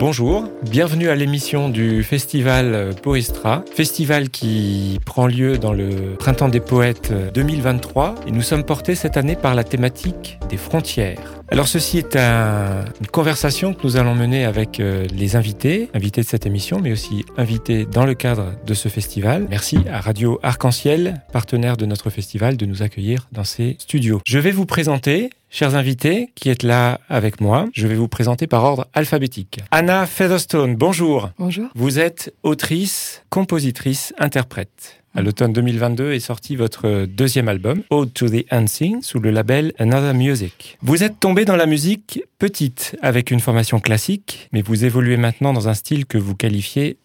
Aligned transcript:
Bonjour, 0.00 0.48
bienvenue 0.62 1.10
à 1.10 1.14
l'émission 1.14 1.68
du 1.68 2.02
festival 2.02 2.94
Poestra, 3.02 3.62
festival 3.70 4.30
qui 4.30 4.98
prend 5.04 5.26
lieu 5.26 5.58
dans 5.58 5.74
le 5.74 6.14
Printemps 6.18 6.48
des 6.48 6.58
Poètes 6.58 7.12
2023 7.34 8.14
et 8.26 8.30
nous 8.30 8.40
sommes 8.40 8.64
portés 8.64 8.94
cette 8.94 9.18
année 9.18 9.36
par 9.36 9.54
la 9.54 9.62
thématique 9.62 10.38
des 10.48 10.56
frontières. 10.56 11.39
Alors 11.52 11.66
ceci 11.66 11.98
est 11.98 12.16
une 12.16 13.06
conversation 13.10 13.74
que 13.74 13.82
nous 13.82 13.96
allons 13.96 14.14
mener 14.14 14.44
avec 14.44 14.78
euh, 14.78 15.08
les 15.12 15.34
invités, 15.34 15.90
invités 15.94 16.20
de 16.20 16.26
cette 16.26 16.46
émission, 16.46 16.78
mais 16.80 16.92
aussi 16.92 17.24
invités 17.36 17.86
dans 17.86 18.06
le 18.06 18.14
cadre 18.14 18.54
de 18.64 18.72
ce 18.72 18.88
festival. 18.88 19.48
Merci 19.50 19.78
à 19.90 20.00
Radio 20.00 20.38
Arc-en-Ciel, 20.44 21.22
partenaire 21.32 21.76
de 21.76 21.86
notre 21.86 22.08
festival, 22.08 22.56
de 22.56 22.66
nous 22.66 22.82
accueillir 22.82 23.26
dans 23.32 23.42
ses 23.42 23.74
studios. 23.80 24.20
Je 24.24 24.38
vais 24.38 24.52
vous 24.52 24.66
présenter 24.66 25.30
Chers 25.52 25.74
invités 25.74 26.30
qui 26.36 26.48
êtes 26.48 26.62
là 26.62 27.00
avec 27.08 27.40
moi, 27.40 27.66
je 27.72 27.88
vais 27.88 27.96
vous 27.96 28.06
présenter 28.06 28.46
par 28.46 28.62
ordre 28.62 28.86
alphabétique. 28.94 29.58
Anna 29.72 30.06
Featherstone, 30.06 30.76
bonjour. 30.76 31.30
Bonjour. 31.40 31.66
Vous 31.74 31.98
êtes 31.98 32.32
autrice, 32.44 33.24
compositrice, 33.30 34.14
interprète. 34.20 34.99
À 35.12 35.22
l'automne 35.22 35.52
2022 35.52 36.12
est 36.12 36.20
sorti 36.20 36.54
votre 36.54 37.04
deuxième 37.04 37.48
album, 37.48 37.82
Ode 37.90 38.12
to 38.14 38.28
the 38.28 38.44
Unseen, 38.52 39.02
sous 39.02 39.18
le 39.18 39.32
label 39.32 39.72
Another 39.78 40.14
Music. 40.14 40.78
Vous 40.82 41.02
êtes 41.02 41.18
tombé 41.18 41.44
dans 41.44 41.56
la 41.56 41.66
musique 41.66 42.22
petite, 42.38 42.96
avec 43.02 43.32
une 43.32 43.40
formation 43.40 43.80
classique, 43.80 44.48
mais 44.52 44.62
vous 44.62 44.84
évoluez 44.84 45.16
maintenant 45.16 45.52
dans 45.52 45.68
un 45.68 45.74
style 45.74 46.06
que 46.06 46.16
vous 46.16 46.36
qualifiez 46.36 46.96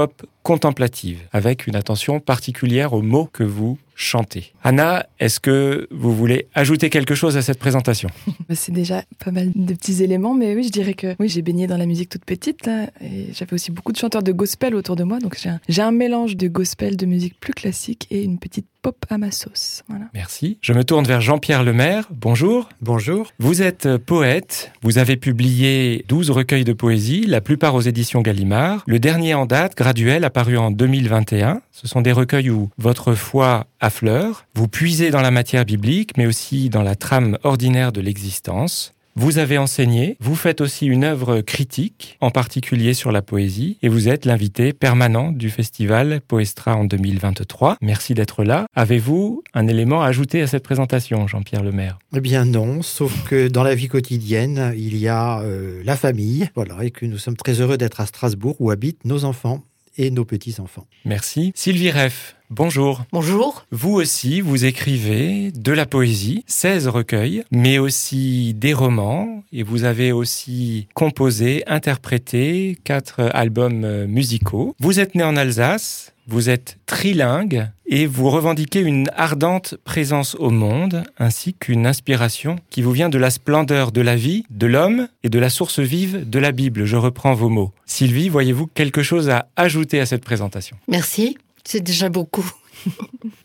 d'électro-pop 0.00 0.26
contemplative, 0.42 1.20
avec 1.32 1.66
une 1.66 1.76
attention 1.76 2.18
particulière 2.18 2.94
aux 2.94 3.02
mots 3.02 3.28
que 3.30 3.44
vous 3.44 3.78
chantez. 3.94 4.54
Anna, 4.64 5.06
est-ce 5.18 5.38
que 5.38 5.86
vous 5.90 6.16
voulez 6.16 6.48
ajouter 6.54 6.88
quelque 6.88 7.14
chose 7.14 7.36
à 7.36 7.42
cette 7.42 7.58
présentation? 7.58 8.08
Bah, 8.48 8.54
C'est 8.54 8.72
déjà 8.72 9.04
pas 9.22 9.30
mal 9.30 9.52
de 9.54 9.74
petits 9.74 10.02
éléments, 10.02 10.34
mais 10.34 10.54
oui, 10.54 10.64
je 10.64 10.70
dirais 10.70 10.94
que 10.94 11.14
oui, 11.20 11.28
j'ai 11.28 11.42
baigné 11.42 11.66
dans 11.66 11.76
la 11.76 11.86
musique 11.86 12.08
toute 12.08 12.24
petite, 12.24 12.68
et 13.02 13.26
j'avais 13.34 13.52
aussi 13.52 13.70
beaucoup 13.70 13.92
de 13.92 13.98
chanteurs 13.98 14.22
de 14.22 14.32
gospel 14.32 14.74
autour 14.74 14.96
de 14.96 15.04
moi, 15.04 15.18
donc 15.18 15.38
j'ai 15.38 15.50
un, 15.50 15.88
un 15.88 15.92
mélange 15.92 16.36
de 16.36 16.48
gospel, 16.48 16.96
de 16.96 17.06
musique 17.06 17.38
plus 17.38 17.52
classique 17.52 18.06
et 18.10 18.24
une 18.24 18.38
petite 18.38 18.66
pop 18.82 19.04
à 19.10 19.18
ma 19.18 19.30
sauce. 19.30 19.82
Voilà. 19.88 20.06
Merci. 20.14 20.56
Je 20.62 20.72
me 20.72 20.84
tourne 20.84 21.04
vers 21.04 21.20
Jean-Pierre 21.20 21.62
Lemaire. 21.62 22.08
Bonjour. 22.10 22.70
Bonjour. 22.80 23.30
Vous 23.38 23.60
êtes 23.60 23.84
euh, 23.84 23.98
poète. 23.98 24.72
Vous 24.80 24.96
avez 24.96 25.16
publié 25.16 26.04
12 26.08 26.30
recueils 26.30 26.64
de 26.64 26.72
poésie, 26.72 27.26
la 27.26 27.42
plupart 27.42 27.74
aux 27.74 27.82
éditions 27.82 28.22
Gallimard. 28.22 28.82
Le 28.86 28.98
dernier 28.98 29.34
en 29.34 29.44
date, 29.44 29.74
Graduel, 29.90 30.22
apparu 30.22 30.56
en 30.56 30.70
2021. 30.70 31.62
Ce 31.72 31.88
sont 31.88 32.00
des 32.00 32.12
recueils 32.12 32.48
où 32.48 32.70
votre 32.78 33.14
foi 33.14 33.66
affleure. 33.80 34.44
Vous 34.54 34.68
puisez 34.68 35.10
dans 35.10 35.20
la 35.20 35.32
matière 35.32 35.64
biblique, 35.64 36.16
mais 36.16 36.26
aussi 36.26 36.70
dans 36.70 36.84
la 36.84 36.94
trame 36.94 37.38
ordinaire 37.42 37.90
de 37.90 38.00
l'existence. 38.00 38.94
Vous 39.16 39.38
avez 39.38 39.58
enseigné, 39.58 40.16
vous 40.20 40.36
faites 40.36 40.60
aussi 40.60 40.86
une 40.86 41.02
œuvre 41.02 41.40
critique, 41.40 42.16
en 42.20 42.30
particulier 42.30 42.94
sur 42.94 43.10
la 43.10 43.20
poésie, 43.20 43.78
et 43.82 43.88
vous 43.88 44.08
êtes 44.08 44.26
l'invité 44.26 44.72
permanent 44.72 45.32
du 45.32 45.50
festival 45.50 46.20
Poestra 46.28 46.76
en 46.76 46.84
2023. 46.84 47.76
Merci 47.82 48.14
d'être 48.14 48.44
là. 48.44 48.66
Avez-vous 48.76 49.42
un 49.54 49.66
élément 49.66 50.02
à 50.02 50.06
ajouter 50.06 50.40
à 50.40 50.46
cette 50.46 50.62
présentation, 50.62 51.26
Jean-Pierre 51.26 51.64
Lemaire? 51.64 51.98
Eh 52.14 52.20
bien 52.20 52.44
non, 52.44 52.82
sauf 52.82 53.24
que 53.28 53.48
dans 53.48 53.64
la 53.64 53.74
vie 53.74 53.88
quotidienne, 53.88 54.72
il 54.76 54.96
y 54.96 55.08
a 55.08 55.40
euh, 55.40 55.82
la 55.84 55.96
famille, 55.96 56.48
voilà, 56.54 56.84
et 56.84 56.92
que 56.92 57.06
nous 57.06 57.18
sommes 57.18 57.36
très 57.36 57.60
heureux 57.60 57.76
d'être 57.76 58.00
à 58.00 58.06
Strasbourg 58.06 58.54
où 58.60 58.70
habitent 58.70 59.04
nos 59.04 59.24
enfants 59.24 59.64
et 59.96 60.10
nos 60.10 60.24
petits-enfants. 60.24 60.86
Merci. 61.04 61.52
Sylvie 61.54 61.90
Reff, 61.90 62.36
bonjour. 62.50 63.04
Bonjour. 63.12 63.64
Vous 63.70 63.92
aussi, 63.92 64.40
vous 64.40 64.64
écrivez 64.64 65.52
de 65.52 65.72
la 65.72 65.86
poésie, 65.86 66.44
16 66.46 66.88
recueils, 66.88 67.44
mais 67.50 67.78
aussi 67.78 68.54
des 68.54 68.74
romans, 68.74 69.42
et 69.52 69.62
vous 69.62 69.84
avez 69.84 70.12
aussi 70.12 70.88
composé, 70.94 71.62
interprété 71.66 72.78
quatre 72.84 73.30
albums 73.32 74.06
musicaux. 74.06 74.74
Vous 74.80 75.00
êtes 75.00 75.14
né 75.14 75.22
en 75.22 75.36
Alsace, 75.36 76.12
vous 76.30 76.48
êtes 76.48 76.78
trilingue 76.86 77.68
et 77.86 78.06
vous 78.06 78.30
revendiquez 78.30 78.80
une 78.80 79.10
ardente 79.16 79.74
présence 79.84 80.36
au 80.36 80.50
monde 80.50 81.02
ainsi 81.18 81.54
qu'une 81.54 81.86
inspiration 81.86 82.56
qui 82.70 82.82
vous 82.82 82.92
vient 82.92 83.08
de 83.08 83.18
la 83.18 83.30
splendeur 83.30 83.90
de 83.90 84.00
la 84.00 84.14
vie, 84.14 84.44
de 84.48 84.66
l'homme 84.66 85.08
et 85.24 85.28
de 85.28 85.38
la 85.40 85.50
source 85.50 85.80
vive 85.80 86.28
de 86.28 86.38
la 86.38 86.52
Bible. 86.52 86.84
Je 86.84 86.96
reprends 86.96 87.34
vos 87.34 87.48
mots. 87.48 87.72
Sylvie, 87.84 88.28
voyez-vous 88.28 88.68
quelque 88.68 89.02
chose 89.02 89.28
à 89.28 89.48
ajouter 89.56 89.98
à 89.98 90.06
cette 90.06 90.24
présentation? 90.24 90.76
Merci, 90.86 91.36
c'est 91.64 91.80
déjà 91.80 92.08
beaucoup. 92.08 92.48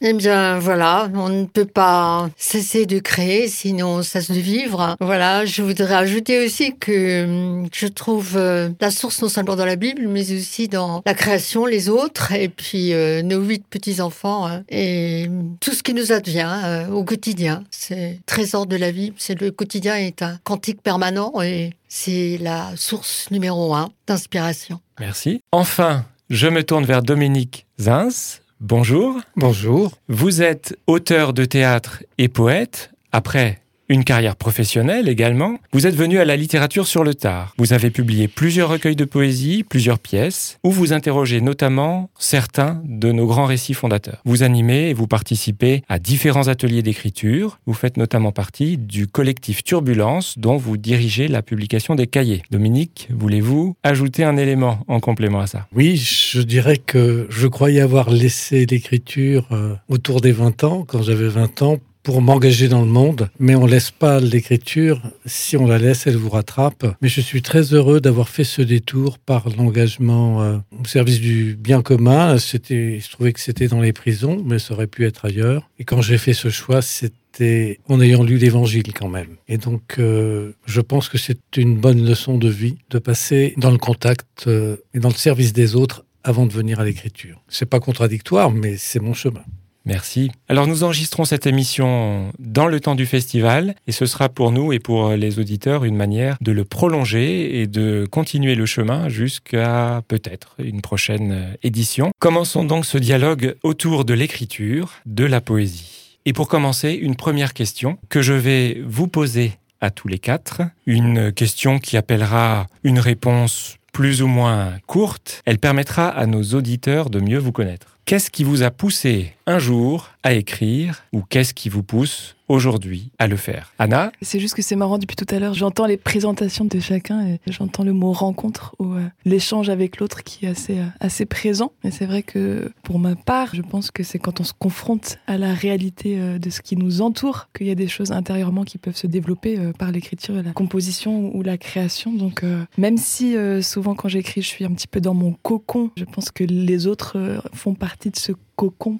Eh 0.01 0.13
bien, 0.13 0.59
voilà, 0.59 1.09
on 1.15 1.29
ne 1.29 1.45
peut 1.45 1.65
pas 1.65 2.29
cesser 2.37 2.85
de 2.85 2.99
créer, 2.99 3.47
sinon 3.47 3.87
on 3.87 4.03
cesse 4.03 4.29
de 4.29 4.39
vivre. 4.39 4.95
Voilà, 4.99 5.45
je 5.45 5.61
voudrais 5.61 5.95
ajouter 5.95 6.45
aussi 6.45 6.75
que 6.77 7.23
hum, 7.25 7.67
je 7.73 7.87
trouve 7.87 8.33
euh, 8.35 8.69
la 8.79 8.91
source 8.91 9.21
non 9.21 9.29
seulement 9.29 9.55
dans 9.55 9.65
la 9.65 9.75
Bible, 9.75 10.07
mais 10.07 10.31
aussi 10.31 10.67
dans 10.67 11.01
la 11.05 11.13
création, 11.13 11.65
les 11.65 11.89
autres, 11.89 12.33
et 12.33 12.49
puis 12.49 12.93
euh, 12.93 13.21
nos 13.23 13.41
huit 13.41 13.65
petits-enfants, 13.67 14.47
hein, 14.47 14.63
et 14.69 15.27
tout 15.59 15.71
ce 15.71 15.81
qui 15.81 15.93
nous 15.93 16.11
advient 16.11 16.61
euh, 16.63 16.87
au 16.89 17.03
quotidien. 17.03 17.63
C'est 17.71 18.19
trésor 18.25 18.67
de 18.67 18.75
la 18.75 18.91
vie, 18.91 19.13
c'est 19.17 19.39
le 19.39 19.51
quotidien 19.51 19.95
est 19.95 20.21
un 20.21 20.37
cantique 20.43 20.81
permanent, 20.81 21.41
et 21.41 21.71
c'est 21.87 22.37
la 22.41 22.71
source 22.75 23.31
numéro 23.31 23.73
un 23.73 23.89
d'inspiration. 24.07 24.79
Merci. 24.99 25.41
Enfin, 25.51 26.05
je 26.29 26.47
me 26.47 26.63
tourne 26.63 26.85
vers 26.85 27.01
Dominique 27.01 27.65
Zins. 27.79 28.39
Bonjour. 28.61 29.19
Bonjour. 29.35 29.91
Vous 30.07 30.41
êtes 30.41 30.77
auteur 30.87 31.33
de 31.33 31.43
théâtre 31.43 32.03
et 32.17 32.29
poète. 32.29 32.91
Après 33.11 33.61
une 33.89 34.03
carrière 34.03 34.35
professionnelle 34.35 35.07
également. 35.07 35.57
Vous 35.71 35.87
êtes 35.87 35.95
venu 35.95 36.19
à 36.19 36.25
la 36.25 36.35
littérature 36.35 36.87
sur 36.87 37.03
le 37.03 37.13
tard. 37.13 37.53
Vous 37.57 37.73
avez 37.73 37.91
publié 37.91 38.27
plusieurs 38.27 38.69
recueils 38.69 38.95
de 38.95 39.05
poésie, 39.05 39.63
plusieurs 39.63 39.99
pièces, 39.99 40.57
où 40.63 40.71
vous 40.71 40.93
interrogez 40.93 41.41
notamment 41.41 42.09
certains 42.17 42.81
de 42.85 43.11
nos 43.11 43.27
grands 43.27 43.45
récits 43.45 43.73
fondateurs. 43.73 44.21
Vous 44.25 44.43
animez 44.43 44.89
et 44.89 44.93
vous 44.93 45.07
participez 45.07 45.83
à 45.87 45.99
différents 45.99 46.47
ateliers 46.47 46.81
d'écriture. 46.81 47.59
Vous 47.65 47.73
faites 47.73 47.97
notamment 47.97 48.31
partie 48.31 48.77
du 48.77 49.07
collectif 49.07 49.63
Turbulence, 49.63 50.37
dont 50.37 50.57
vous 50.57 50.77
dirigez 50.77 51.27
la 51.27 51.41
publication 51.41 51.95
des 51.95 52.07
cahiers. 52.07 52.43
Dominique, 52.51 53.07
voulez-vous 53.11 53.75
ajouter 53.83 54.23
un 54.23 54.37
élément 54.37 54.79
en 54.87 54.99
complément 54.99 55.39
à 55.39 55.47
ça? 55.47 55.67
Oui, 55.75 55.97
je 55.97 56.41
dirais 56.41 56.77
que 56.77 57.27
je 57.29 57.47
croyais 57.47 57.81
avoir 57.81 58.09
laissé 58.09 58.65
l'écriture 58.65 59.47
euh, 59.51 59.75
autour 59.89 60.21
des 60.21 60.31
20 60.31 60.63
ans, 60.63 60.83
quand 60.87 61.01
j'avais 61.01 61.27
20 61.27 61.61
ans, 61.61 61.77
pour 62.05 62.21
m'engager 62.21 62.67
dans 62.67 62.81
le 62.81 62.87
monde, 62.87 63.29
mais 63.39 63.55
on 63.55 63.65
laisse 63.65 63.89
pas 63.89 64.19
l'écriture. 64.19 65.01
Si 65.25 65.57
on 65.57 65.65
la 65.65 65.79
laisse, 65.79 66.05
elle 66.05 66.17
vous 66.17 66.29
rattrape. 66.29 66.85
Mais 67.01 67.09
je 67.09 67.19
suis 67.19 67.41
très 67.41 67.73
heureux 67.73 67.99
d'avoir 67.99 68.29
fait 68.29 68.43
ce 68.43 68.61
détour 68.61 69.17
par 69.17 69.49
l'engagement 69.49 70.43
euh, 70.43 70.57
au 70.79 70.85
service 70.85 71.19
du 71.19 71.57
bien 71.59 71.81
commun. 71.81 72.37
C'était, 72.37 72.99
je 72.99 73.09
trouvais 73.09 73.33
que 73.33 73.39
c'était 73.39 73.67
dans 73.67 73.81
les 73.81 73.91
prisons, 73.91 74.41
mais 74.45 74.59
ça 74.59 74.75
aurait 74.75 74.85
pu 74.85 75.03
être 75.05 75.25
ailleurs. 75.25 75.67
Et 75.79 75.83
quand 75.83 76.01
j'ai 76.03 76.19
fait 76.19 76.35
ce 76.35 76.49
choix, 76.49 76.83
c'était 76.83 77.79
en 77.89 77.99
ayant 77.99 78.21
lu 78.21 78.37
l'Évangile 78.37 78.93
quand 78.93 79.09
même. 79.09 79.37
Et 79.47 79.57
donc, 79.57 79.95
euh, 79.97 80.51
je 80.67 80.81
pense 80.81 81.09
que 81.09 81.17
c'est 81.17 81.57
une 81.57 81.75
bonne 81.75 82.05
leçon 82.05 82.37
de 82.37 82.47
vie 82.47 82.77
de 82.91 82.99
passer 82.99 83.55
dans 83.57 83.71
le 83.71 83.79
contact 83.79 84.45
euh, 84.45 84.77
et 84.93 84.99
dans 84.99 85.09
le 85.09 85.15
service 85.15 85.53
des 85.53 85.75
autres 85.75 86.05
avant 86.23 86.45
de 86.45 86.53
venir 86.53 86.79
à 86.79 86.85
l'écriture. 86.85 87.41
C'est 87.47 87.65
pas 87.65 87.79
contradictoire, 87.79 88.51
mais 88.51 88.77
c'est 88.77 88.99
mon 88.99 89.15
chemin. 89.15 89.43
Merci. 89.85 90.31
Alors 90.49 90.67
nous 90.67 90.83
enregistrons 90.83 91.25
cette 91.25 91.45
émission 91.45 92.31
dans 92.39 92.67
le 92.67 92.79
temps 92.79 92.95
du 92.95 93.05
festival 93.05 93.75
et 93.87 93.91
ce 93.91 94.05
sera 94.05 94.29
pour 94.29 94.51
nous 94.51 94.73
et 94.73 94.79
pour 94.79 95.11
les 95.11 95.39
auditeurs 95.39 95.85
une 95.85 95.95
manière 95.95 96.37
de 96.41 96.51
le 96.51 96.65
prolonger 96.65 97.61
et 97.61 97.67
de 97.67 98.07
continuer 98.09 98.55
le 98.55 98.65
chemin 98.65 99.09
jusqu'à 99.09 100.01
peut-être 100.07 100.55
une 100.57 100.81
prochaine 100.81 101.55
édition. 101.61 102.11
Commençons 102.19 102.63
donc 102.63 102.85
ce 102.85 102.97
dialogue 102.97 103.55
autour 103.63 104.05
de 104.05 104.13
l'écriture, 104.13 104.93
de 105.05 105.25
la 105.25 105.41
poésie. 105.41 106.17
Et 106.25 106.33
pour 106.33 106.47
commencer, 106.47 106.93
une 106.93 107.15
première 107.15 107.53
question 107.53 107.99
que 108.09 108.23
je 108.23 108.33
vais 108.33 108.81
vous 108.87 109.07
poser 109.07 109.53
à 109.81 109.91
tous 109.91 110.07
les 110.07 110.17
quatre. 110.17 110.63
Une 110.87 111.31
question 111.31 111.77
qui 111.77 111.97
appellera 111.97 112.65
une 112.83 112.97
réponse 112.97 113.77
plus 113.95 114.21
ou 114.21 114.27
moins 114.27 114.73
courte. 114.87 115.41
Elle 115.45 115.57
permettra 115.57 116.09
à 116.09 116.25
nos 116.25 116.43
auditeurs 116.43 117.09
de 117.09 117.21
mieux 117.21 117.37
vous 117.37 117.53
connaître. 117.53 117.97
Qu'est-ce 118.03 118.29
qui 118.29 118.43
vous 118.43 118.61
a 118.61 118.69
poussé 118.69 119.33
un 119.47 119.57
jour 119.57 120.09
à 120.21 120.33
écrire 120.33 121.05
ou 121.13 121.21
qu'est-ce 121.21 121.53
qui 121.53 121.69
vous 121.69 121.81
pousse 121.81 122.34
aujourd'hui 122.47 123.11
à 123.17 123.27
le 123.27 123.35
faire 123.35 123.73
Anna 123.79 124.11
C'est 124.21 124.39
juste 124.39 124.55
que 124.55 124.61
c'est 124.61 124.75
marrant 124.75 124.97
depuis 124.97 125.15
tout 125.15 125.25
à 125.33 125.39
l'heure. 125.39 125.53
J'entends 125.53 125.85
les 125.85 125.97
présentations 125.97 126.65
de 126.65 126.79
chacun 126.79 127.27
et 127.27 127.39
j'entends 127.47 127.83
le 127.83 127.93
mot 127.93 128.11
rencontre 128.11 128.75
ou 128.79 128.93
euh, 128.93 129.01
l'échange 129.25 129.69
avec 129.69 129.99
l'autre 129.99 130.23
qui 130.23 130.45
est 130.45 130.49
assez, 130.49 130.77
euh, 130.77 130.85
assez 130.99 131.25
présent. 131.25 131.71
Mais 131.83 131.91
c'est 131.91 132.05
vrai 132.05 132.23
que 132.23 132.71
pour 132.83 132.99
ma 132.99 133.15
part, 133.15 133.55
je 133.55 133.61
pense 133.61 133.91
que 133.91 134.03
c'est 134.03 134.19
quand 134.19 134.39
on 134.39 134.43
se 134.43 134.53
confronte 134.57 135.17
à 135.27 135.37
la 135.37 135.53
réalité 135.53 136.19
euh, 136.19 136.37
de 136.37 136.49
ce 136.49 136.61
qui 136.61 136.75
nous 136.75 137.01
entoure 137.01 137.49
qu'il 137.55 137.67
y 137.67 137.71
a 137.71 137.75
des 137.75 137.87
choses 137.87 138.11
intérieurement 138.11 138.63
qui 138.63 138.77
peuvent 138.77 138.95
se 138.95 139.07
développer 139.07 139.57
par 139.77 139.91
l'écriture, 139.91 140.35
la 140.41 140.51
composition 140.51 141.35
ou 141.35 141.41
la 141.41 141.57
création. 141.57 142.13
Donc 142.13 142.43
même 142.77 142.97
si 142.97 143.35
souvent 143.61 143.95
quand 143.95 144.07
j'écris, 144.07 144.41
je 144.41 144.47
suis 144.47 144.65
un 144.65 144.71
petit 144.71 144.87
peu 144.87 145.01
dans 145.01 145.13
mon 145.13 145.33
cocon, 145.33 145.91
je 145.97 146.05
pense 146.05 146.31
que 146.31 146.43
les 146.43 146.87
autres 146.87 147.41
font 147.53 147.73
partie 147.73 148.09
de 148.09 148.15
ce 148.15 148.31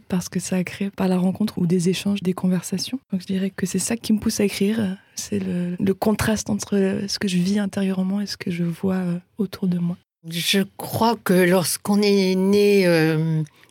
parce 0.07 0.30
que 0.30 0.40
ça 0.40 0.57
a 0.57 0.63
créé 0.63 0.90
par 0.90 1.07
la 1.07 1.18
rencontre 1.18 1.57
ou 1.57 1.68
des 1.68 1.90
échanges, 1.90 2.22
des 2.22 2.34
conversations. 2.34 3.00
Donc 3.12 3.22
je 3.22 3.28
dirais 3.28 3.50
que 3.50 3.66
c'est 3.66 3.80
ça 3.80 3.98
qui 3.98 4.13
me 4.13 4.19
pousse 4.19 4.40
à 4.40 4.46
écrire. 4.46 4.98
C'est 5.16 5.40
le, 5.40 5.94
contraste 5.94 6.50
entre 6.50 7.04
ce 7.07 7.19
que 7.19 7.28
je 7.28 7.38
vis 7.38 7.60
intérieurement 7.60 8.22
et 8.22 8.25
ce 8.25 8.38
que 8.38 8.52
je 8.52 8.63
vois 8.63 9.02
autour 9.38 9.68
de 9.68 9.80
moi. 9.80 9.98
Je 10.30 10.62
crois 10.78 11.16
que 11.24 11.34
lorsqu'on 11.34 12.02
est 12.02 12.36
né 12.36 12.86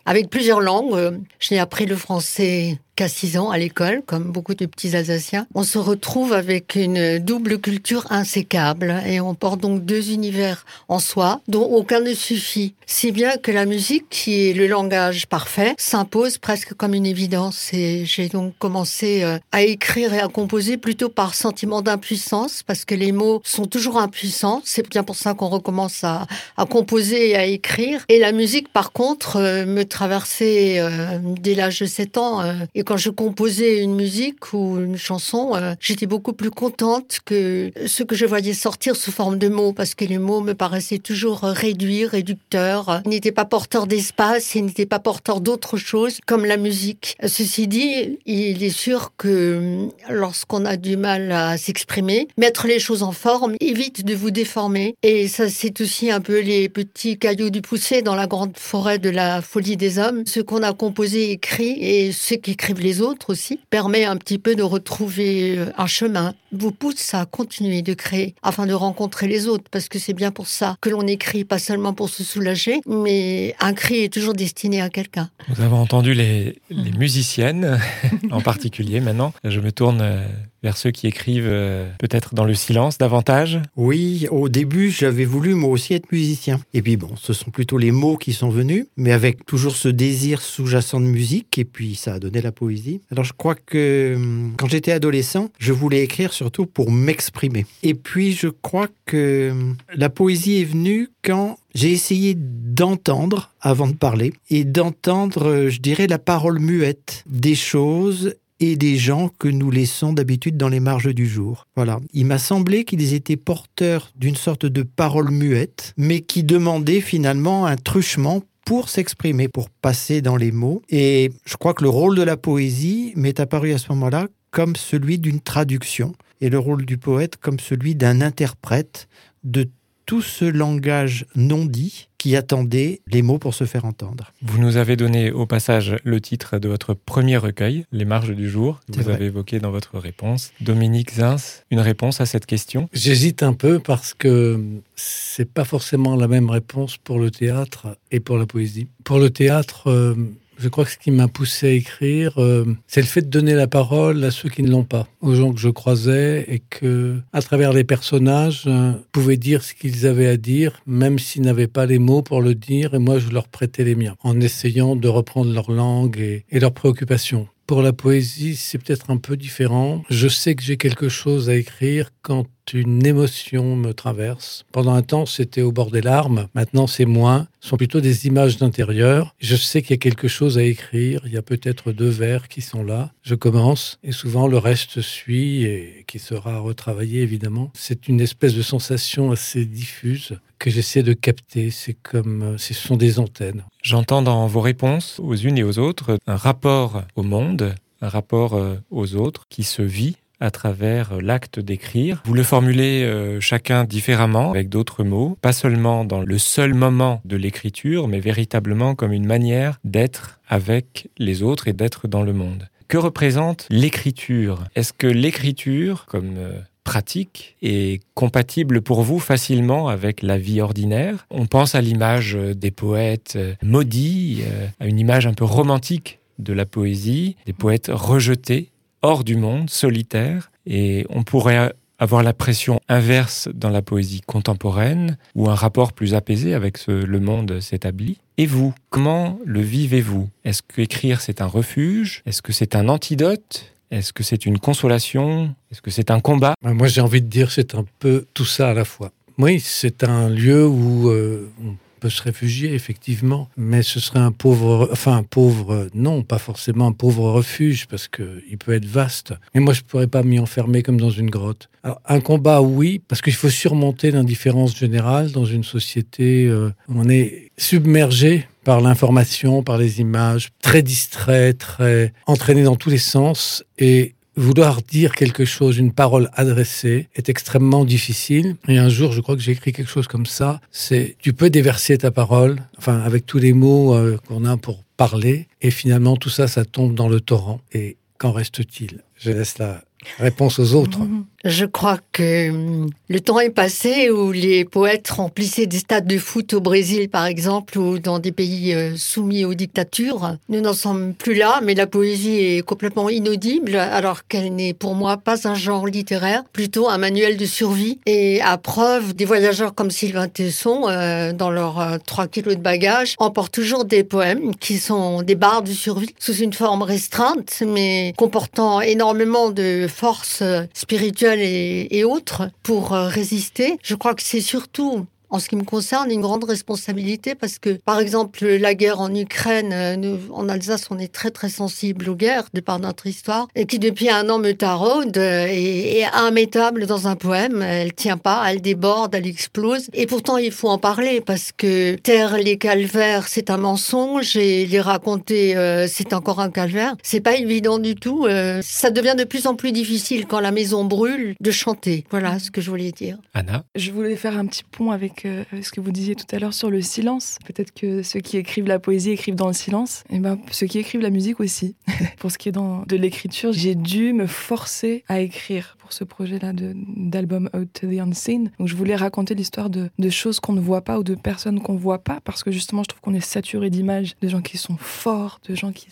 avec 0.06 0.30
plusieurs 0.30 0.60
langues, 0.60 1.20
j'ai 1.40 1.58
appris 1.58 1.86
le 1.86 1.96
français 1.96 2.78
qu'à 2.96 3.08
6 3.08 3.38
ans 3.38 3.50
à 3.50 3.58
l'école, 3.58 4.02
comme 4.06 4.30
beaucoup 4.30 4.54
de 4.54 4.66
petits 4.66 4.96
Alsaciens, 4.96 5.46
on 5.54 5.62
se 5.62 5.78
retrouve 5.78 6.32
avec 6.32 6.74
une 6.76 7.18
double 7.18 7.58
culture 7.58 8.06
insécable 8.10 9.02
et 9.06 9.20
on 9.20 9.34
porte 9.34 9.60
donc 9.60 9.84
deux 9.84 10.12
univers 10.12 10.64
en 10.88 10.98
soi 10.98 11.40
dont 11.48 11.64
aucun 11.64 12.00
ne 12.00 12.14
suffit. 12.14 12.74
Si 12.86 13.12
bien 13.12 13.36
que 13.36 13.50
la 13.50 13.66
musique, 13.66 14.06
qui 14.10 14.48
est 14.48 14.52
le 14.52 14.66
langage 14.66 15.26
parfait, 15.26 15.74
s'impose 15.78 16.38
presque 16.38 16.74
comme 16.74 16.94
une 16.94 17.06
évidence 17.06 17.72
et 17.72 18.04
j'ai 18.04 18.28
donc 18.28 18.54
commencé 18.58 19.22
euh, 19.22 19.38
à 19.52 19.62
écrire 19.62 20.14
et 20.14 20.20
à 20.20 20.28
composer 20.28 20.76
plutôt 20.76 21.08
par 21.08 21.34
sentiment 21.34 21.82
d'impuissance 21.82 22.62
parce 22.62 22.84
que 22.84 22.94
les 22.94 23.12
mots 23.12 23.40
sont 23.44 23.66
toujours 23.66 23.98
impuissants. 23.98 24.62
C'est 24.64 24.88
bien 24.88 25.02
pour 25.02 25.16
ça 25.16 25.34
qu'on 25.34 25.48
recommence 25.48 26.04
à, 26.04 26.26
à, 26.56 26.66
composer 26.66 27.30
et 27.30 27.36
à 27.36 27.44
écrire. 27.44 28.04
Et 28.08 28.18
la 28.18 28.32
musique, 28.32 28.72
par 28.72 28.92
contre, 28.92 29.36
euh, 29.36 29.66
me 29.66 29.84
traversait 29.84 30.78
euh, 30.78 31.18
dès 31.22 31.54
l'âge 31.54 31.80
de 31.80 31.86
7 31.86 32.18
ans 32.18 32.42
quand 32.84 32.96
je 32.96 33.10
composais 33.10 33.82
une 33.82 33.94
musique 33.94 34.52
ou 34.52 34.78
une 34.78 34.96
chanson, 34.96 35.52
euh, 35.54 35.74
j'étais 35.80 36.06
beaucoup 36.06 36.32
plus 36.32 36.50
contente 36.50 37.20
que 37.24 37.72
ce 37.86 38.02
que 38.02 38.14
je 38.14 38.26
voyais 38.26 38.54
sortir 38.54 38.96
sous 38.96 39.12
forme 39.12 39.38
de 39.38 39.48
mots, 39.48 39.72
parce 39.72 39.94
que 39.94 40.04
les 40.04 40.18
mots 40.18 40.40
me 40.40 40.54
paraissaient 40.54 40.98
toujours 40.98 41.40
réduits, 41.40 42.06
réducteurs. 42.06 43.02
Ils 43.04 43.10
n'étaient 43.10 43.32
pas 43.32 43.44
porteurs 43.44 43.86
d'espace, 43.86 44.54
ils 44.54 44.64
n'étaient 44.64 44.86
pas 44.86 44.98
porteurs 44.98 45.40
d'autre 45.40 45.76
chose, 45.76 46.18
comme 46.26 46.44
la 46.44 46.56
musique. 46.56 47.16
Ceci 47.26 47.66
dit, 47.66 48.18
il 48.26 48.62
est 48.62 48.76
sûr 48.76 49.12
que 49.16 49.88
lorsqu'on 50.08 50.64
a 50.64 50.76
du 50.76 50.96
mal 50.96 51.32
à 51.32 51.56
s'exprimer, 51.56 52.28
mettre 52.36 52.66
les 52.66 52.78
choses 52.78 53.02
en 53.02 53.12
forme 53.12 53.56
évite 53.60 54.04
de 54.04 54.14
vous 54.14 54.30
déformer. 54.30 54.96
Et 55.02 55.28
ça, 55.28 55.48
c'est 55.48 55.80
aussi 55.80 56.10
un 56.10 56.20
peu 56.20 56.40
les 56.40 56.68
petits 56.68 57.18
cailloux 57.18 57.50
du 57.50 57.62
poussé 57.62 58.02
dans 58.02 58.14
la 58.14 58.26
grande 58.26 58.56
forêt 58.56 58.98
de 58.98 59.10
la 59.10 59.42
folie 59.42 59.76
des 59.76 59.98
hommes. 59.98 60.24
Ce 60.26 60.40
qu'on 60.40 60.62
a 60.62 60.72
composé, 60.72 61.30
écrit, 61.30 61.76
et 61.80 62.12
ceux 62.12 62.36
qui 62.36 62.52
écrivent 62.52 62.73
les 62.82 63.00
autres 63.00 63.30
aussi, 63.30 63.60
permet 63.70 64.04
un 64.04 64.16
petit 64.16 64.38
peu 64.38 64.54
de 64.54 64.62
retrouver 64.62 65.58
euh, 65.58 65.66
un 65.76 65.86
chemin, 65.86 66.34
vous 66.52 66.72
pousse 66.72 67.14
à 67.14 67.26
continuer 67.26 67.82
de 67.82 67.94
créer 67.94 68.34
afin 68.42 68.66
de 68.66 68.72
rencontrer 68.72 69.26
les 69.26 69.48
autres, 69.48 69.64
parce 69.70 69.88
que 69.88 69.98
c'est 69.98 70.14
bien 70.14 70.30
pour 70.30 70.46
ça 70.46 70.76
que 70.80 70.90
l'on 70.90 71.06
écrit, 71.06 71.44
pas 71.44 71.58
seulement 71.58 71.92
pour 71.92 72.08
se 72.08 72.22
soulager, 72.24 72.80
mais 72.86 73.54
un 73.60 73.72
cri 73.72 74.04
est 74.04 74.12
toujours 74.12 74.34
destiné 74.34 74.80
à 74.80 74.90
quelqu'un. 74.90 75.30
Vous 75.48 75.62
avez 75.62 75.74
entendu 75.74 76.14
les, 76.14 76.58
les 76.70 76.92
musiciennes 76.92 77.78
en 78.30 78.40
particulier 78.40 79.00
maintenant. 79.00 79.32
Je 79.44 79.60
me 79.60 79.72
tourne 79.72 80.00
euh, 80.00 80.26
vers 80.64 80.78
ceux 80.78 80.90
qui 80.90 81.06
écrivent 81.06 81.46
euh, 81.46 81.88
peut-être 81.98 82.34
dans 82.34 82.46
le 82.46 82.54
silence 82.54 82.96
davantage 82.96 83.60
Oui, 83.76 84.26
au 84.30 84.48
début, 84.48 84.90
j'avais 84.90 85.26
voulu 85.26 85.54
moi 85.54 85.68
aussi 85.68 85.92
être 85.92 86.10
musicien. 86.10 86.58
Et 86.72 86.80
puis 86.80 86.96
bon, 86.96 87.10
ce 87.16 87.34
sont 87.34 87.50
plutôt 87.50 87.76
les 87.76 87.92
mots 87.92 88.16
qui 88.16 88.32
sont 88.32 88.48
venus, 88.48 88.86
mais 88.96 89.12
avec 89.12 89.44
toujours 89.44 89.76
ce 89.76 89.88
désir 89.88 90.40
sous-jacent 90.40 91.00
de 91.00 91.06
musique, 91.06 91.58
et 91.58 91.66
puis 91.66 91.94
ça 91.96 92.14
a 92.14 92.18
donné 92.18 92.40
la 92.40 92.50
poésie. 92.50 93.02
Alors 93.12 93.24
je 93.24 93.34
crois 93.34 93.54
que 93.54 94.14
hum, 94.16 94.54
quand 94.56 94.66
j'étais 94.66 94.92
adolescent, 94.92 95.50
je 95.58 95.74
voulais 95.74 96.02
écrire 96.02 96.32
surtout 96.32 96.64
pour 96.64 96.90
m'exprimer. 96.90 97.66
Et 97.82 97.92
puis 97.92 98.32
je 98.32 98.48
crois 98.48 98.88
que 99.04 99.50
hum, 99.50 99.76
la 99.94 100.08
poésie 100.08 100.62
est 100.62 100.64
venue 100.64 101.10
quand 101.22 101.58
j'ai 101.74 101.90
essayé 101.90 102.34
d'entendre 102.36 103.50
avant 103.60 103.88
de 103.88 103.94
parler 103.94 104.32
et 104.48 104.64
d'entendre, 104.64 105.68
je 105.68 105.80
dirais, 105.80 106.06
la 106.06 106.18
parole 106.18 106.60
muette 106.60 107.24
des 107.26 107.54
choses 107.54 108.36
et 108.60 108.76
des 108.76 108.96
gens 108.96 109.28
que 109.38 109.48
nous 109.48 109.70
laissons 109.70 110.12
d'habitude 110.12 110.56
dans 110.56 110.68
les 110.68 110.80
marges 110.80 111.14
du 111.14 111.26
jour. 111.26 111.66
Voilà. 111.76 112.00
Il 112.12 112.26
m'a 112.26 112.38
semblé 112.38 112.84
qu'ils 112.84 113.14
étaient 113.14 113.36
porteurs 113.36 114.10
d'une 114.16 114.36
sorte 114.36 114.66
de 114.66 114.82
parole 114.82 115.30
muette, 115.30 115.92
mais 115.96 116.20
qui 116.20 116.44
demandaient 116.44 117.00
finalement 117.00 117.66
un 117.66 117.76
truchement 117.76 118.42
pour 118.64 118.88
s'exprimer, 118.88 119.48
pour 119.48 119.68
passer 119.70 120.22
dans 120.22 120.36
les 120.36 120.52
mots. 120.52 120.82
Et 120.88 121.32
je 121.44 121.56
crois 121.56 121.74
que 121.74 121.82
le 121.82 121.90
rôle 121.90 122.16
de 122.16 122.22
la 122.22 122.36
poésie 122.36 123.12
m'est 123.16 123.40
apparu 123.40 123.72
à 123.72 123.78
ce 123.78 123.90
moment-là 123.90 124.28
comme 124.50 124.76
celui 124.76 125.18
d'une 125.18 125.40
traduction, 125.40 126.14
et 126.40 126.48
le 126.48 126.60
rôle 126.60 126.86
du 126.86 126.96
poète 126.96 127.36
comme 127.38 127.58
celui 127.58 127.96
d'un 127.96 128.20
interprète 128.20 129.08
de 129.42 129.68
tout 130.06 130.22
ce 130.22 130.44
langage 130.44 131.26
non 131.34 131.64
dit 131.64 132.08
qui 132.18 132.36
attendait 132.36 133.02
les 133.06 133.20
mots 133.20 133.36
pour 133.36 133.52
se 133.52 133.64
faire 133.64 133.84
entendre. 133.84 134.32
Vous 134.40 134.58
nous 134.58 134.78
avez 134.78 134.96
donné 134.96 135.30
au 135.30 135.44
passage 135.44 135.96
le 136.04 136.22
titre 136.22 136.58
de 136.58 136.68
votre 136.68 136.94
premier 136.94 137.36
recueil, 137.36 137.84
Les 137.92 138.06
marges 138.06 138.34
du 138.34 138.48
jour, 138.48 138.80
que 138.90 138.98
vous 138.98 139.10
avez 139.10 139.26
évoqué 139.26 139.58
dans 139.58 139.70
votre 139.70 139.98
réponse. 139.98 140.52
Dominique 140.62 141.12
Zins, 141.12 141.62
une 141.70 141.80
réponse 141.80 142.22
à 142.22 142.26
cette 142.26 142.46
question? 142.46 142.88
J'hésite 142.94 143.42
un 143.42 143.52
peu 143.52 143.78
parce 143.78 144.14
que 144.14 144.58
c'est 144.96 145.50
pas 145.52 145.64
forcément 145.64 146.16
la 146.16 146.26
même 146.26 146.48
réponse 146.48 146.96
pour 146.96 147.18
le 147.18 147.30
théâtre 147.30 147.98
et 148.10 148.20
pour 148.20 148.38
la 148.38 148.46
poésie. 148.46 148.88
Pour 149.04 149.18
le 149.18 149.28
théâtre, 149.28 149.90
euh, 149.90 150.14
je 150.58 150.68
crois 150.68 150.84
que 150.84 150.90
ce 150.90 150.98
qui 150.98 151.10
m'a 151.10 151.28
poussé 151.28 151.68
à 151.68 151.70
écrire, 151.70 152.38
euh, 152.38 152.64
c'est 152.86 153.00
le 153.00 153.06
fait 153.06 153.22
de 153.22 153.28
donner 153.28 153.54
la 153.54 153.66
parole 153.66 154.22
à 154.24 154.30
ceux 154.30 154.48
qui 154.48 154.62
ne 154.62 154.70
l'ont 154.70 154.84
pas, 154.84 155.08
aux 155.20 155.34
gens 155.34 155.52
que 155.52 155.60
je 155.60 155.68
croisais 155.68 156.44
et 156.48 156.60
que, 156.60 157.20
à 157.32 157.42
travers 157.42 157.72
les 157.72 157.84
personnages, 157.84 158.64
euh, 158.66 158.92
pouvaient 159.12 159.36
dire 159.36 159.62
ce 159.62 159.74
qu'ils 159.74 160.06
avaient 160.06 160.28
à 160.28 160.36
dire, 160.36 160.80
même 160.86 161.18
s'ils 161.18 161.42
n'avaient 161.42 161.66
pas 161.66 161.86
les 161.86 161.98
mots 161.98 162.22
pour 162.22 162.42
le 162.42 162.54
dire, 162.54 162.94
et 162.94 162.98
moi 162.98 163.18
je 163.18 163.30
leur 163.30 163.48
prêtais 163.48 163.84
les 163.84 163.94
miens, 163.94 164.16
en 164.22 164.40
essayant 164.40 164.96
de 164.96 165.08
reprendre 165.08 165.52
leur 165.52 165.70
langue 165.70 166.18
et, 166.18 166.44
et 166.50 166.60
leurs 166.60 166.74
préoccupations. 166.74 167.48
Pour 167.66 167.80
la 167.80 167.94
poésie, 167.94 168.56
c'est 168.56 168.76
peut-être 168.76 169.10
un 169.10 169.16
peu 169.16 169.38
différent. 169.38 170.02
Je 170.10 170.28
sais 170.28 170.54
que 170.54 170.62
j'ai 170.62 170.76
quelque 170.76 171.08
chose 171.08 171.48
à 171.48 171.54
écrire 171.54 172.10
quand 172.20 172.44
une 172.72 173.06
émotion 173.06 173.76
me 173.76 173.92
traverse. 173.92 174.64
Pendant 174.72 174.94
un 174.94 175.02
temps, 175.02 175.26
c'était 175.26 175.62
au 175.62 175.72
bord 175.72 175.90
des 175.90 176.00
larmes. 176.00 176.48
Maintenant, 176.54 176.86
c'est 176.86 177.04
moins. 177.04 177.46
Ce 177.60 177.68
sont 177.68 177.76
plutôt 177.76 178.00
des 178.00 178.26
images 178.26 178.56
d'intérieur. 178.56 179.34
Je 179.38 179.56
sais 179.56 179.82
qu'il 179.82 179.92
y 179.92 179.94
a 179.94 179.98
quelque 179.98 180.28
chose 180.28 180.58
à 180.58 180.62
écrire. 180.62 181.22
Il 181.26 181.32
y 181.32 181.36
a 181.36 181.42
peut-être 181.42 181.92
deux 181.92 182.08
vers 182.08 182.48
qui 182.48 182.62
sont 182.62 182.82
là. 182.82 183.12
Je 183.22 183.34
commence 183.34 183.98
et 184.02 184.12
souvent 184.12 184.46
le 184.46 184.58
reste 184.58 185.00
suit 185.00 185.64
et 185.64 186.04
qui 186.06 186.18
sera 186.18 186.58
retravaillé 186.58 187.22
évidemment. 187.22 187.70
C'est 187.74 188.08
une 188.08 188.20
espèce 188.20 188.54
de 188.54 188.62
sensation 188.62 189.30
assez 189.30 189.64
diffuse 189.64 190.38
que 190.58 190.70
j'essaie 190.70 191.02
de 191.02 191.12
capter. 191.12 191.70
C'est 191.70 191.94
comme, 191.94 192.56
ce 192.58 192.74
sont 192.74 192.96
des 192.96 193.18
antennes. 193.18 193.64
J'entends 193.82 194.22
dans 194.22 194.46
vos 194.46 194.60
réponses 194.60 195.20
aux 195.22 195.36
unes 195.36 195.58
et 195.58 195.64
aux 195.64 195.78
autres 195.78 196.18
un 196.26 196.36
rapport 196.36 197.02
au 197.16 197.22
monde, 197.22 197.74
un 198.00 198.08
rapport 198.08 198.54
euh, 198.54 198.76
aux 198.90 199.14
autres 199.16 199.46
qui 199.48 199.62
se 199.62 199.82
vit 199.82 200.16
à 200.40 200.50
travers 200.50 201.20
l'acte 201.20 201.60
d'écrire. 201.60 202.22
Vous 202.24 202.34
le 202.34 202.42
formulez 202.42 203.04
euh, 203.04 203.40
chacun 203.40 203.84
différemment, 203.84 204.50
avec 204.50 204.68
d'autres 204.68 205.04
mots, 205.04 205.36
pas 205.40 205.52
seulement 205.52 206.04
dans 206.04 206.20
le 206.20 206.38
seul 206.38 206.74
moment 206.74 207.20
de 207.24 207.36
l'écriture, 207.36 208.08
mais 208.08 208.20
véritablement 208.20 208.94
comme 208.94 209.12
une 209.12 209.26
manière 209.26 209.78
d'être 209.84 210.40
avec 210.48 211.08
les 211.18 211.42
autres 211.42 211.68
et 211.68 211.72
d'être 211.72 212.08
dans 212.08 212.22
le 212.22 212.32
monde. 212.32 212.68
Que 212.88 212.98
représente 212.98 213.66
l'écriture? 213.70 214.64
Est-ce 214.76 214.92
que 214.92 215.06
l'écriture, 215.06 216.06
comme 216.06 216.34
euh, 216.36 216.60
pratique 216.84 217.56
et 217.62 218.00
compatible 218.14 218.82
pour 218.82 219.02
vous 219.02 219.18
facilement 219.18 219.88
avec 219.88 220.22
la 220.22 220.38
vie 220.38 220.60
ordinaire? 220.60 221.26
On 221.30 221.46
pense 221.46 221.74
à 221.74 221.80
l'image 221.80 222.34
des 222.34 222.70
poètes 222.70 223.34
euh, 223.36 223.54
maudits, 223.62 224.42
euh, 224.46 224.66
à 224.80 224.86
une 224.86 224.98
image 224.98 225.26
un 225.26 225.32
peu 225.32 225.44
romantique 225.44 226.20
de 226.38 226.52
la 226.52 226.66
poésie, 226.66 227.36
des 227.46 227.52
poètes 227.52 227.90
rejetés, 227.92 228.70
hors 229.04 229.22
du 229.22 229.36
monde, 229.36 229.68
solitaires, 229.68 230.50
et 230.66 231.06
on 231.10 231.24
pourrait 231.24 231.74
avoir 231.98 232.22
la 232.22 232.32
pression 232.32 232.80
inverse 232.88 233.48
dans 233.54 233.68
la 233.68 233.82
poésie 233.82 234.22
contemporaine, 234.26 235.18
où 235.34 235.48
un 235.50 235.54
rapport 235.54 235.92
plus 235.92 236.14
apaisé 236.14 236.54
avec 236.54 236.78
ce, 236.78 236.90
le 236.90 237.20
monde 237.20 237.60
s'établit. 237.60 238.18
Et 238.38 238.46
vous, 238.46 238.74
comment 238.88 239.38
le 239.44 239.60
vivez-vous? 239.60 240.28
Est-ce 240.44 240.62
qu'écrire 240.62 241.20
c'est 241.20 241.42
un 241.42 241.46
refuge? 241.46 242.22
Est-ce 242.24 242.40
que 242.40 242.52
c'est 242.52 242.74
un 242.74 242.88
antidote? 242.88 243.74
Est-ce 243.90 244.14
que 244.14 244.22
c'est 244.22 244.46
une 244.46 244.58
consolation? 244.58 245.54
Est-ce 245.70 245.82
que 245.82 245.90
c'est 245.90 246.10
un 246.10 246.20
combat? 246.20 246.54
Moi, 246.62 246.88
j'ai 246.88 247.02
envie 247.02 247.20
de 247.20 247.28
dire 247.28 247.52
c'est 247.52 247.74
un 247.74 247.84
peu 247.98 248.26
tout 248.32 248.46
ça 248.46 248.70
à 248.70 248.74
la 248.74 248.86
fois. 248.86 249.12
Oui, 249.36 249.60
c'est 249.60 250.02
un 250.02 250.30
lieu 250.30 250.66
où 250.66 251.10
euh, 251.10 251.52
on 251.62 251.76
se 252.08 252.22
réfugier, 252.22 252.74
effectivement, 252.74 253.48
mais 253.56 253.82
ce 253.82 254.00
serait 254.00 254.20
un 254.20 254.32
pauvre, 254.32 254.88
enfin 254.92 255.16
un 255.16 255.22
pauvre, 255.22 255.88
non, 255.94 256.22
pas 256.22 256.38
forcément 256.38 256.86
un 256.86 256.92
pauvre 256.92 257.30
refuge, 257.30 257.86
parce 257.86 258.08
qu'il 258.08 258.58
peut 258.58 258.72
être 258.72 258.86
vaste. 258.86 259.34
Mais 259.54 259.60
moi, 259.60 259.74
je 259.74 259.80
ne 259.80 259.86
pourrais 259.86 260.06
pas 260.06 260.22
m'y 260.22 260.38
enfermer 260.38 260.82
comme 260.82 261.00
dans 261.00 261.10
une 261.10 261.30
grotte. 261.30 261.68
Alors, 261.82 262.00
un 262.06 262.20
combat, 262.20 262.62
oui, 262.62 263.02
parce 263.06 263.20
qu'il 263.20 263.34
faut 263.34 263.50
surmonter 263.50 264.10
l'indifférence 264.10 264.76
générale 264.76 265.32
dans 265.32 265.44
une 265.44 265.64
société 265.64 266.50
où 266.52 266.72
on 266.94 267.08
est 267.08 267.50
submergé 267.58 268.46
par 268.64 268.80
l'information, 268.80 269.62
par 269.62 269.76
les 269.76 270.00
images, 270.00 270.48
très 270.62 270.82
distrait, 270.82 271.52
très 271.52 272.14
entraîné 272.26 272.62
dans 272.62 272.76
tous 272.76 272.88
les 272.88 272.98
sens. 272.98 273.62
Et 273.78 274.14
vouloir 274.36 274.82
dire 274.82 275.14
quelque 275.14 275.44
chose, 275.44 275.78
une 275.78 275.92
parole 275.92 276.30
adressée, 276.34 277.08
est 277.14 277.28
extrêmement 277.28 277.84
difficile. 277.84 278.56
Et 278.68 278.78
un 278.78 278.88
jour, 278.88 279.12
je 279.12 279.20
crois 279.20 279.36
que 279.36 279.42
j'ai 279.42 279.52
écrit 279.52 279.72
quelque 279.72 279.90
chose 279.90 280.06
comme 280.06 280.26
ça. 280.26 280.60
C'est, 280.70 281.16
tu 281.20 281.32
peux 281.32 281.50
déverser 281.50 281.98
ta 281.98 282.10
parole, 282.10 282.60
enfin, 282.78 283.00
avec 283.00 283.26
tous 283.26 283.38
les 283.38 283.52
mots 283.52 283.94
euh, 283.94 284.18
qu'on 284.28 284.44
a 284.44 284.56
pour 284.56 284.82
parler. 284.96 285.48
Et 285.62 285.70
finalement, 285.70 286.16
tout 286.16 286.30
ça, 286.30 286.48
ça 286.48 286.64
tombe 286.64 286.94
dans 286.94 287.08
le 287.08 287.20
torrent. 287.20 287.60
Et 287.72 287.96
qu'en 288.18 288.32
reste-t-il? 288.32 289.02
Je 289.16 289.30
laisse 289.30 289.58
la 289.58 289.82
réponse 290.18 290.58
aux 290.58 290.74
autres. 290.74 291.00
Je 291.44 291.66
crois 291.66 291.98
que 292.12 292.48
hum, 292.50 292.88
le 293.10 293.20
temps 293.20 293.38
est 293.38 293.50
passé 293.50 294.10
où 294.10 294.32
les 294.32 294.64
poètes 294.64 295.10
remplissaient 295.10 295.66
des 295.66 295.78
stades 295.78 296.06
de 296.06 296.16
foot 296.16 296.54
au 296.54 296.60
Brésil, 296.60 297.10
par 297.10 297.26
exemple, 297.26 297.78
ou 297.78 297.98
dans 297.98 298.18
des 298.18 298.32
pays 298.32 298.72
euh, 298.72 298.96
soumis 298.96 299.44
aux 299.44 299.52
dictatures. 299.52 300.36
Nous 300.48 300.62
n'en 300.62 300.72
sommes 300.72 301.12
plus 301.12 301.34
là, 301.34 301.60
mais 301.62 301.74
la 301.74 301.86
poésie 301.86 302.38
est 302.38 302.62
complètement 302.62 303.10
inaudible, 303.10 303.76
alors 303.76 304.26
qu'elle 304.26 304.54
n'est 304.54 304.72
pour 304.72 304.94
moi 304.94 305.18
pas 305.18 305.46
un 305.46 305.54
genre 305.54 305.86
littéraire, 305.86 306.44
plutôt 306.54 306.88
un 306.88 306.96
manuel 306.96 307.36
de 307.36 307.44
survie. 307.44 307.98
Et 308.06 308.40
à 308.40 308.56
preuve, 308.56 309.14
des 309.14 309.26
voyageurs 309.26 309.74
comme 309.74 309.90
Sylvain 309.90 310.28
Tesson, 310.28 310.88
euh, 310.88 311.34
dans 311.34 311.50
leurs 311.50 311.98
3 312.06 312.26
kilos 312.26 312.56
de 312.56 312.62
bagages, 312.62 313.16
emportent 313.18 313.52
toujours 313.52 313.84
des 313.84 314.02
poèmes 314.02 314.54
qui 314.54 314.78
sont 314.78 315.20
des 315.20 315.34
barres 315.34 315.62
de 315.62 315.72
survie, 315.72 316.14
sous 316.18 316.36
une 316.36 316.54
forme 316.54 316.82
restreinte, 316.82 317.62
mais 317.66 318.14
comportant 318.16 318.80
énormément 318.80 319.50
de 319.50 319.86
force 319.88 320.42
spirituelle 320.72 321.33
et, 321.40 322.04
autres 322.04 322.50
pour 322.62 322.92
euh, 322.92 323.08
résister. 323.08 323.78
Je 323.82 323.94
crois 323.94 324.14
que 324.14 324.22
c'est 324.22 324.40
surtout 324.40 325.06
en 325.34 325.40
ce 325.40 325.48
qui 325.48 325.56
me 325.56 325.64
concerne, 325.64 326.12
une 326.12 326.20
grande 326.20 326.44
responsabilité 326.44 327.34
parce 327.34 327.58
que, 327.58 327.70
par 327.70 327.98
exemple, 327.98 328.46
la 328.46 328.74
guerre 328.74 329.00
en 329.00 329.12
Ukraine, 329.12 329.72
euh, 329.72 329.96
nous, 329.96 330.16
en 330.32 330.48
Alsace, 330.48 330.86
on 330.92 330.98
est 331.00 331.12
très 331.12 331.32
très 331.32 331.48
sensible 331.48 332.08
aux 332.08 332.14
guerres 332.14 332.44
de 332.54 332.60
par 332.60 332.78
notre 332.78 333.08
histoire 333.08 333.48
et 333.56 333.66
qui 333.66 333.80
depuis 333.80 334.08
un 334.10 334.30
an 334.30 334.38
me 334.38 334.52
taraude 334.52 335.18
euh, 335.18 335.46
et 335.50 335.98
est 335.98 336.08
immétable 336.28 336.86
dans 336.86 337.08
un 337.08 337.16
poème. 337.16 337.62
Elle 337.62 337.94
tient 337.94 338.16
pas, 338.16 338.44
elle 338.48 338.60
déborde, 338.60 339.12
elle 339.16 339.26
explose. 339.26 339.88
Et 339.92 340.06
pourtant, 340.06 340.36
il 340.36 340.52
faut 340.52 340.68
en 340.68 340.78
parler 340.78 341.20
parce 341.20 341.50
que 341.50 341.96
taire 341.96 342.38
les 342.38 342.56
calvaires, 342.56 343.26
c'est 343.26 343.50
un 343.50 343.56
mensonge 343.56 344.36
et 344.36 344.66
les 344.66 344.80
raconter, 344.80 345.56
euh, 345.56 345.88
c'est 345.88 346.12
encore 346.12 346.38
un 346.38 346.50
calvaire. 346.50 346.94
C'est 347.02 347.20
pas 347.20 347.34
évident 347.34 347.80
du 347.80 347.96
tout. 347.96 348.28
ça 348.60 348.90
devient 348.90 349.16
de 349.18 349.24
plus 349.24 349.48
en 349.48 349.56
plus 349.56 349.72
difficile 349.72 350.26
quand 350.26 350.38
la 350.38 350.52
maison 350.52 350.84
brûle 350.84 351.34
de 351.40 351.50
chanter. 351.50 352.04
Voilà 352.12 352.38
ce 352.38 352.52
que 352.52 352.60
je 352.60 352.70
voulais 352.70 352.92
dire. 352.92 353.18
Anna, 353.34 353.64
je 353.74 353.90
voulais 353.90 354.14
faire 354.14 354.38
un 354.38 354.46
petit 354.46 354.62
pont 354.62 354.92
avec 354.92 355.23
ce 355.24 355.70
que 355.70 355.80
vous 355.80 355.90
disiez 355.90 356.14
tout 356.14 356.26
à 356.32 356.38
l'heure 356.38 356.54
sur 356.54 356.70
le 356.70 356.82
silence. 356.82 357.38
Peut-être 357.46 357.72
que 357.72 358.02
ceux 358.02 358.20
qui 358.20 358.36
écrivent 358.36 358.66
la 358.66 358.78
poésie 358.78 359.10
écrivent 359.10 359.34
dans 359.34 359.48
le 359.48 359.52
silence. 359.52 360.04
Et 360.10 360.18
ben, 360.18 360.38
ceux 360.50 360.66
qui 360.66 360.78
écrivent 360.78 361.00
la 361.00 361.10
musique 361.10 361.40
aussi. 361.40 361.76
pour 362.18 362.30
ce 362.30 362.38
qui 362.38 362.48
est 362.48 362.52
de 362.52 362.96
l'écriture, 362.96 363.52
j'ai 363.52 363.74
dû 363.74 364.12
me 364.12 364.26
forcer 364.26 365.04
à 365.08 365.20
écrire 365.20 365.76
pour 365.84 365.92
ce 365.92 366.02
projet-là 366.02 366.52
d'album 366.54 367.50
Out 367.54 367.68
to 367.74 367.86
the 367.86 368.00
Unseen. 368.00 368.50
Donc, 368.58 368.68
je 368.68 368.74
voulais 368.74 368.96
raconter 368.96 369.34
l'histoire 369.34 369.68
de, 369.68 369.90
de, 369.98 370.08
choses 370.08 370.40
qu'on 370.40 370.54
ne 370.54 370.60
voit 370.60 370.80
pas 370.80 370.98
ou 370.98 371.04
de 371.04 371.14
personnes 371.14 371.60
qu'on 371.60 371.74
ne 371.74 371.78
voit 371.78 371.98
pas 371.98 372.20
parce 372.24 372.42
que 372.42 372.50
justement, 372.50 372.82
je 372.82 372.88
trouve 372.88 373.02
qu'on 373.02 373.12
est 373.12 373.20
saturé 373.20 373.68
d'images 373.68 374.16
de 374.22 374.28
gens 374.28 374.40
qui 374.40 374.56
sont 374.56 374.78
forts, 374.78 375.40
de 375.46 375.54
gens 375.54 375.72
qui, 375.72 375.88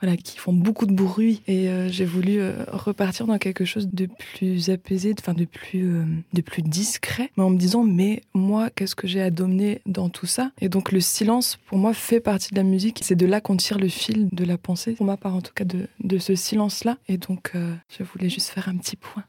voilà, 0.00 0.16
qui 0.16 0.36
font 0.36 0.52
beaucoup 0.52 0.86
de 0.86 0.92
bruit. 0.92 1.42
Et 1.46 1.68
euh, 1.68 1.88
j'ai 1.88 2.04
voulu 2.04 2.40
euh, 2.40 2.64
repartir 2.72 3.28
dans 3.28 3.38
quelque 3.38 3.64
chose 3.64 3.88
de 3.92 4.06
plus 4.06 4.68
apaisé, 4.68 5.14
enfin 5.16 5.32
de 5.32 5.44
plus, 5.44 5.92
euh, 5.92 6.04
de 6.32 6.40
plus 6.40 6.62
discret, 6.62 7.30
mais 7.36 7.44
en 7.44 7.50
me 7.50 7.56
disant, 7.56 7.84
mais 7.84 8.22
moi, 8.34 8.68
qu'est-ce 8.70 8.96
que 8.96 9.06
j'ai 9.06 9.22
à 9.22 9.30
dominer 9.30 9.80
dans 9.86 10.08
tout 10.08 10.26
ça? 10.26 10.50
Et 10.60 10.68
donc 10.68 10.90
le 10.90 11.00
silence, 11.00 11.56
pour 11.66 11.78
moi, 11.78 11.94
fait 11.94 12.18
partie 12.18 12.50
de 12.50 12.56
la 12.56 12.64
musique. 12.64 12.98
C'est 13.02 13.14
de 13.14 13.26
là 13.26 13.40
qu'on 13.40 13.56
tire 13.56 13.78
le 13.78 13.88
fil 13.88 14.28
de 14.32 14.44
la 14.44 14.58
pensée, 14.58 14.94
pour 14.94 15.06
ma 15.06 15.16
part 15.16 15.36
en 15.36 15.40
tout 15.40 15.52
cas, 15.54 15.64
de, 15.64 15.86
de 16.02 16.18
ce 16.18 16.34
silence-là. 16.34 16.98
Et 17.06 17.16
donc, 17.16 17.52
je 17.54 18.02
voulais 18.02 18.28
juste 18.28 18.48
faire 18.48 18.68
un 18.68 18.76
petit 18.76 18.96
point. 18.96 19.19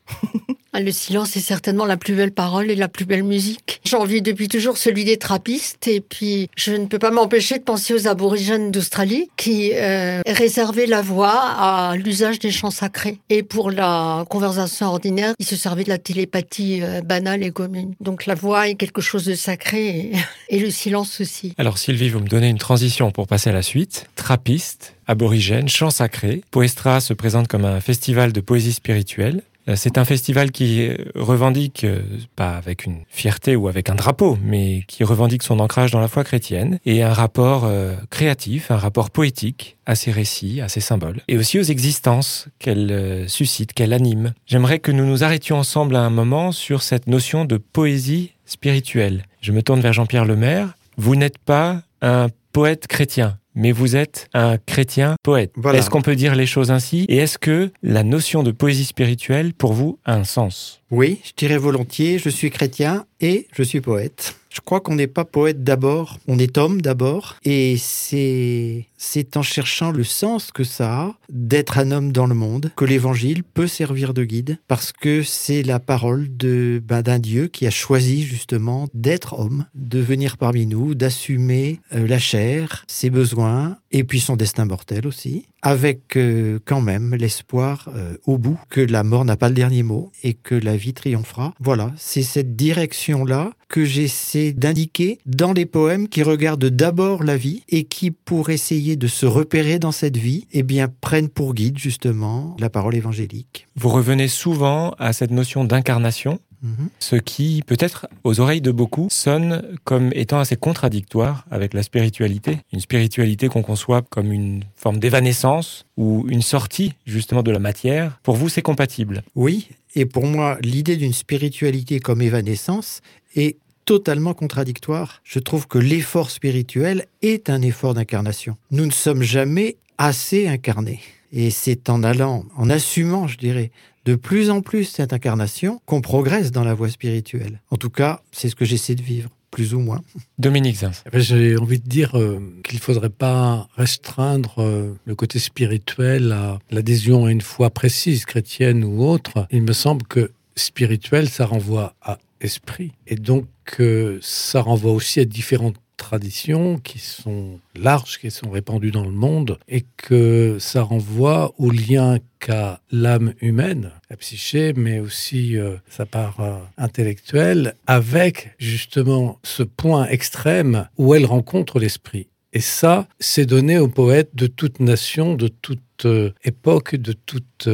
Ah, 0.73 0.79
le 0.79 0.91
silence 0.93 1.35
est 1.35 1.41
certainement 1.41 1.83
la 1.83 1.97
plus 1.97 2.13
belle 2.13 2.31
parole 2.31 2.71
et 2.71 2.75
la 2.75 2.87
plus 2.87 3.03
belle 3.03 3.23
musique. 3.23 3.81
J'ai 3.83 3.97
envie 3.97 4.21
depuis 4.21 4.47
toujours 4.47 4.77
celui 4.77 5.03
des 5.03 5.17
trappistes 5.17 5.85
et 5.89 5.99
puis 5.99 6.49
je 6.55 6.71
ne 6.71 6.85
peux 6.85 6.97
pas 6.97 7.11
m'empêcher 7.11 7.57
de 7.57 7.63
penser 7.63 7.93
aux 7.93 8.07
aborigènes 8.07 8.71
d'Australie 8.71 9.29
qui 9.35 9.71
euh, 9.73 10.21
réservaient 10.25 10.85
la 10.85 11.01
voix 11.01 11.35
à 11.35 11.95
l'usage 11.97 12.39
des 12.39 12.51
chants 12.51 12.71
sacrés. 12.71 13.17
Et 13.29 13.43
pour 13.43 13.69
la 13.69 14.23
conversation 14.29 14.87
ordinaire, 14.87 15.33
ils 15.39 15.45
se 15.45 15.57
servaient 15.57 15.83
de 15.83 15.89
la 15.89 15.97
télépathie 15.97 16.79
euh, 16.81 17.01
banale 17.01 17.43
et 17.43 17.51
commune. 17.51 17.93
Donc 17.99 18.25
la 18.25 18.35
voix 18.35 18.69
est 18.69 18.75
quelque 18.75 19.01
chose 19.01 19.25
de 19.25 19.35
sacré 19.35 20.13
et, 20.47 20.59
le 20.61 20.69
silence 20.69 21.19
aussi. 21.19 21.53
Alors 21.57 21.79
Sylvie, 21.79 22.07
vous 22.07 22.21
me 22.21 22.29
donnez 22.29 22.47
une 22.47 22.57
transition 22.57 23.11
pour 23.11 23.27
passer 23.27 23.49
à 23.49 23.53
la 23.53 23.61
suite. 23.61 24.05
Trappiste, 24.15 24.95
aborigène, 25.05 25.67
chant 25.67 25.89
sacré. 25.89 26.43
Poestra 26.49 27.01
se 27.01 27.13
présente 27.13 27.49
comme 27.49 27.65
un 27.65 27.81
festival 27.81 28.31
de 28.31 28.39
poésie 28.39 28.71
spirituelle 28.71 29.43
c'est 29.75 29.97
un 29.97 30.05
festival 30.05 30.51
qui 30.51 30.89
revendique, 31.15 31.83
euh, 31.83 32.01
pas 32.35 32.57
avec 32.57 32.85
une 32.85 33.01
fierté 33.09 33.55
ou 33.55 33.67
avec 33.67 33.89
un 33.89 33.95
drapeau, 33.95 34.37
mais 34.43 34.83
qui 34.87 35.03
revendique 35.03 35.43
son 35.43 35.59
ancrage 35.59 35.91
dans 35.91 35.99
la 35.99 36.07
foi 36.07 36.23
chrétienne 36.23 36.79
et 36.85 37.03
un 37.03 37.13
rapport 37.13 37.65
euh, 37.65 37.95
créatif, 38.09 38.71
un 38.71 38.77
rapport 38.77 39.11
poétique 39.11 39.77
à 39.85 39.95
ses 39.95 40.11
récits, 40.11 40.61
à 40.61 40.69
ses 40.69 40.79
symboles, 40.79 41.21
et 41.27 41.37
aussi 41.37 41.59
aux 41.59 41.63
existences 41.63 42.47
qu'elle 42.59 43.25
suscite, 43.27 43.73
qu'elle 43.73 43.93
anime. 43.93 44.33
J'aimerais 44.45 44.79
que 44.79 44.91
nous 44.91 45.05
nous 45.05 45.23
arrêtions 45.23 45.57
ensemble 45.57 45.95
à 45.95 46.01
un 46.01 46.09
moment 46.09 46.51
sur 46.51 46.81
cette 46.81 47.07
notion 47.07 47.45
de 47.45 47.57
poésie 47.57 48.33
spirituelle. 48.45 49.23
Je 49.41 49.51
me 49.51 49.63
tourne 49.63 49.79
vers 49.79 49.93
Jean-Pierre 49.93 50.25
Lemaire. 50.25 50.75
Vous 50.97 51.15
n'êtes 51.15 51.37
pas 51.37 51.81
un 52.01 52.27
poète 52.51 52.87
chrétien 52.87 53.37
mais 53.55 53.71
vous 53.71 53.95
êtes 53.95 54.29
un 54.33 54.57
chrétien 54.57 55.15
poète. 55.23 55.53
Est-ce 55.73 55.89
qu'on 55.89 56.01
peut 56.01 56.15
dire 56.15 56.35
les 56.35 56.45
choses 56.45 56.71
ainsi? 56.71 57.05
Et 57.09 57.17
est-ce 57.17 57.37
que 57.37 57.71
la 57.83 58.03
notion 58.03 58.43
de 58.43 58.51
poésie 58.51 58.85
spirituelle, 58.85 59.53
pour 59.53 59.73
vous, 59.73 59.99
a 60.05 60.15
un 60.15 60.23
sens? 60.23 60.81
Oui, 60.89 61.19
je 61.23 61.31
dirais 61.35 61.57
volontiers, 61.57 62.19
je 62.19 62.29
suis 62.29 62.51
chrétien 62.51 63.05
et 63.19 63.47
je 63.53 63.63
suis 63.63 63.81
poète. 63.81 64.35
Je 64.49 64.59
crois 64.59 64.81
qu'on 64.81 64.95
n'est 64.95 65.07
pas 65.07 65.23
poète 65.23 65.63
d'abord, 65.63 66.19
on 66.27 66.37
est 66.37 66.57
homme 66.57 66.81
d'abord, 66.81 67.37
et 67.45 67.77
c'est 67.77 68.85
c'est 69.03 69.35
en 69.35 69.41
cherchant 69.41 69.91
le 69.91 70.03
sens 70.03 70.51
que 70.51 70.63
ça 70.63 70.93
a 70.93 71.15
d'être 71.29 71.79
un 71.79 71.89
homme 71.89 72.11
dans 72.11 72.27
le 72.27 72.35
monde 72.35 72.71
que 72.75 72.85
l'évangile 72.85 73.43
peut 73.43 73.65
servir 73.65 74.13
de 74.13 74.23
guide, 74.23 74.59
parce 74.67 74.91
que 74.91 75.23
c'est 75.23 75.63
la 75.63 75.79
parole 75.79 76.37
de 76.37 76.79
ben, 76.85 77.01
d'un 77.01 77.17
Dieu 77.17 77.47
qui 77.47 77.65
a 77.65 77.71
choisi 77.71 78.21
justement 78.21 78.87
d'être 78.93 79.39
homme, 79.39 79.65
de 79.73 79.99
venir 79.99 80.37
parmi 80.37 80.67
nous, 80.67 80.93
d'assumer 80.93 81.79
euh, 81.93 82.07
la 82.07 82.19
chair, 82.19 82.85
ses 82.87 83.09
besoins, 83.09 83.77
et 83.91 84.03
puis 84.03 84.19
son 84.19 84.35
destin 84.35 84.65
mortel 84.65 85.07
aussi, 85.07 85.47
avec 85.63 86.15
euh, 86.15 86.59
quand 86.65 86.81
même 86.81 87.15
l'espoir 87.15 87.89
euh, 87.95 88.15
au 88.25 88.37
bout 88.37 88.59
que 88.69 88.81
la 88.81 89.03
mort 89.03 89.25
n'a 89.25 89.37
pas 89.37 89.49
le 89.49 89.55
dernier 89.55 89.83
mot 89.83 90.11
et 90.23 90.33
que 90.33 90.55
la 90.55 90.77
vie 90.77 90.93
triomphera. 90.93 91.53
Voilà, 91.59 91.91
c'est 91.97 92.23
cette 92.23 92.55
direction-là 92.55 93.51
que 93.67 93.85
j'essaie 93.85 94.51
d'indiquer 94.51 95.19
dans 95.25 95.53
les 95.53 95.65
poèmes 95.65 96.07
qui 96.07 96.23
regardent 96.23 96.65
d'abord 96.65 97.23
la 97.23 97.37
vie 97.37 97.63
et 97.69 97.85
qui, 97.85 98.11
pour 98.11 98.49
essayer 98.49 98.90
de 98.95 99.07
se 99.07 99.25
repérer 99.25 99.79
dans 99.79 99.91
cette 99.91 100.17
vie, 100.17 100.47
eh 100.51 100.63
bien, 100.63 100.87
prennent 101.01 101.29
pour 101.29 101.53
guide 101.53 101.77
justement 101.77 102.55
la 102.59 102.69
parole 102.69 102.95
évangélique. 102.95 103.67
Vous 103.75 103.89
revenez 103.89 104.27
souvent 104.27 104.91
à 104.99 105.13
cette 105.13 105.31
notion 105.31 105.63
d'incarnation 105.63 106.39
Mhm. 106.61 106.89
Ce 106.99 107.15
qui, 107.15 107.63
peut-être, 107.65 108.07
aux 108.23 108.39
oreilles 108.39 108.61
de 108.61 108.71
beaucoup, 108.71 109.07
sonne 109.09 109.63
comme 109.83 110.11
étant 110.13 110.39
assez 110.39 110.55
contradictoire 110.55 111.45
avec 111.49 111.73
la 111.73 111.83
spiritualité. 111.83 112.59
Une 112.71 112.79
spiritualité 112.79 113.47
qu'on 113.47 113.63
conçoit 113.63 114.01
comme 114.03 114.31
une 114.31 114.63
forme 114.75 114.99
d'évanescence 114.99 115.85
ou 115.97 116.25
une 116.29 116.41
sortie, 116.41 116.93
justement, 117.05 117.43
de 117.43 117.51
la 117.51 117.59
matière. 117.59 118.19
Pour 118.23 118.35
vous, 118.35 118.49
c'est 118.49 118.61
compatible 118.61 119.23
Oui, 119.35 119.69
et 119.95 120.05
pour 120.05 120.25
moi, 120.25 120.57
l'idée 120.61 120.97
d'une 120.97 121.13
spiritualité 121.13 121.99
comme 121.99 122.21
évanescence 122.21 123.01
est 123.35 123.57
totalement 123.85 124.33
contradictoire. 124.33 125.21
Je 125.23 125.39
trouve 125.39 125.67
que 125.67 125.77
l'effort 125.77 126.29
spirituel 126.29 127.05
est 127.21 127.49
un 127.49 127.61
effort 127.61 127.93
d'incarnation. 127.93 128.57
Nous 128.71 128.85
ne 128.85 128.91
sommes 128.91 129.23
jamais 129.23 129.77
assez 129.97 130.47
incarnés. 130.47 130.99
Et 131.31 131.49
c'est 131.49 131.89
en 131.89 132.03
allant, 132.03 132.45
en 132.57 132.69
assumant, 132.69 133.27
je 133.27 133.37
dirais, 133.37 133.71
de 134.05 134.15
plus 134.15 134.49
en 134.49 134.61
plus 134.61 134.85
cette 134.85 135.13
incarnation 135.13 135.81
qu'on 135.85 136.01
progresse 136.01 136.51
dans 136.51 136.63
la 136.63 136.73
voie 136.73 136.89
spirituelle. 136.89 137.61
En 137.69 137.77
tout 137.77 137.89
cas, 137.89 138.21
c'est 138.31 138.49
ce 138.49 138.55
que 138.55 138.65
j'essaie 138.65 138.95
de 138.95 139.03
vivre 139.03 139.29
plus 139.51 139.73
ou 139.73 139.79
moins. 139.79 140.01
Dominique 140.39 140.77
Zins. 140.77 140.91
Eh 141.05 141.09
ben, 141.09 141.19
j'ai 141.19 141.57
envie 141.57 141.79
de 141.79 141.87
dire 141.87 142.17
euh, 142.17 142.39
qu'il 142.63 142.77
ne 142.77 142.81
faudrait 142.81 143.09
pas 143.09 143.67
restreindre 143.75 144.55
euh, 144.59 144.93
le 145.05 145.13
côté 145.13 145.39
spirituel 145.39 146.31
à 146.31 146.59
l'adhésion 146.71 147.25
à 147.25 147.31
une 147.31 147.41
foi 147.41 147.69
précise, 147.69 148.25
chrétienne 148.25 148.83
ou 148.85 149.03
autre. 149.03 149.45
Il 149.51 149.63
me 149.63 149.73
semble 149.73 150.03
que 150.03 150.31
spirituel, 150.55 151.29
ça 151.29 151.45
renvoie 151.45 151.95
à 152.01 152.17
esprit. 152.39 152.93
Et 153.07 153.15
donc, 153.15 153.45
euh, 153.79 154.19
ça 154.21 154.61
renvoie 154.61 154.91
aussi 154.91 155.19
à 155.19 155.25
différentes 155.25 155.77
traditions 156.01 156.79
qui 156.79 156.97
sont 156.97 157.59
larges, 157.75 158.17
qui 158.17 158.31
sont 158.31 158.49
répandues 158.49 158.91
dans 158.91 159.05
le 159.05 159.11
monde, 159.11 159.59
et 159.69 159.85
que 159.97 160.57
ça 160.59 160.81
renvoie 160.81 161.53
au 161.59 161.69
lien 161.69 162.17
qu'a 162.39 162.81
l'âme 162.91 163.33
humaine, 163.39 163.91
la 164.09 164.17
psyché, 164.17 164.73
mais 164.75 164.99
aussi 164.99 165.57
euh, 165.57 165.75
sa 165.89 166.07
part 166.07 166.39
euh, 166.39 166.57
intellectuelle, 166.77 167.75
avec 167.85 168.55
justement 168.57 169.37
ce 169.43 169.61
point 169.61 170.07
extrême 170.07 170.87
où 170.97 171.13
elle 171.13 171.25
rencontre 171.25 171.79
l'esprit. 171.79 172.27
Et 172.51 172.61
ça, 172.61 173.07
c'est 173.19 173.45
donné 173.45 173.77
aux 173.77 173.87
poètes 173.87 174.35
de 174.35 174.47
toute 174.47 174.79
nation, 174.79 175.35
de 175.35 175.47
toute 175.47 176.05
euh, 176.05 176.31
époque, 176.43 176.95
de 176.95 177.13
toute 177.13 177.69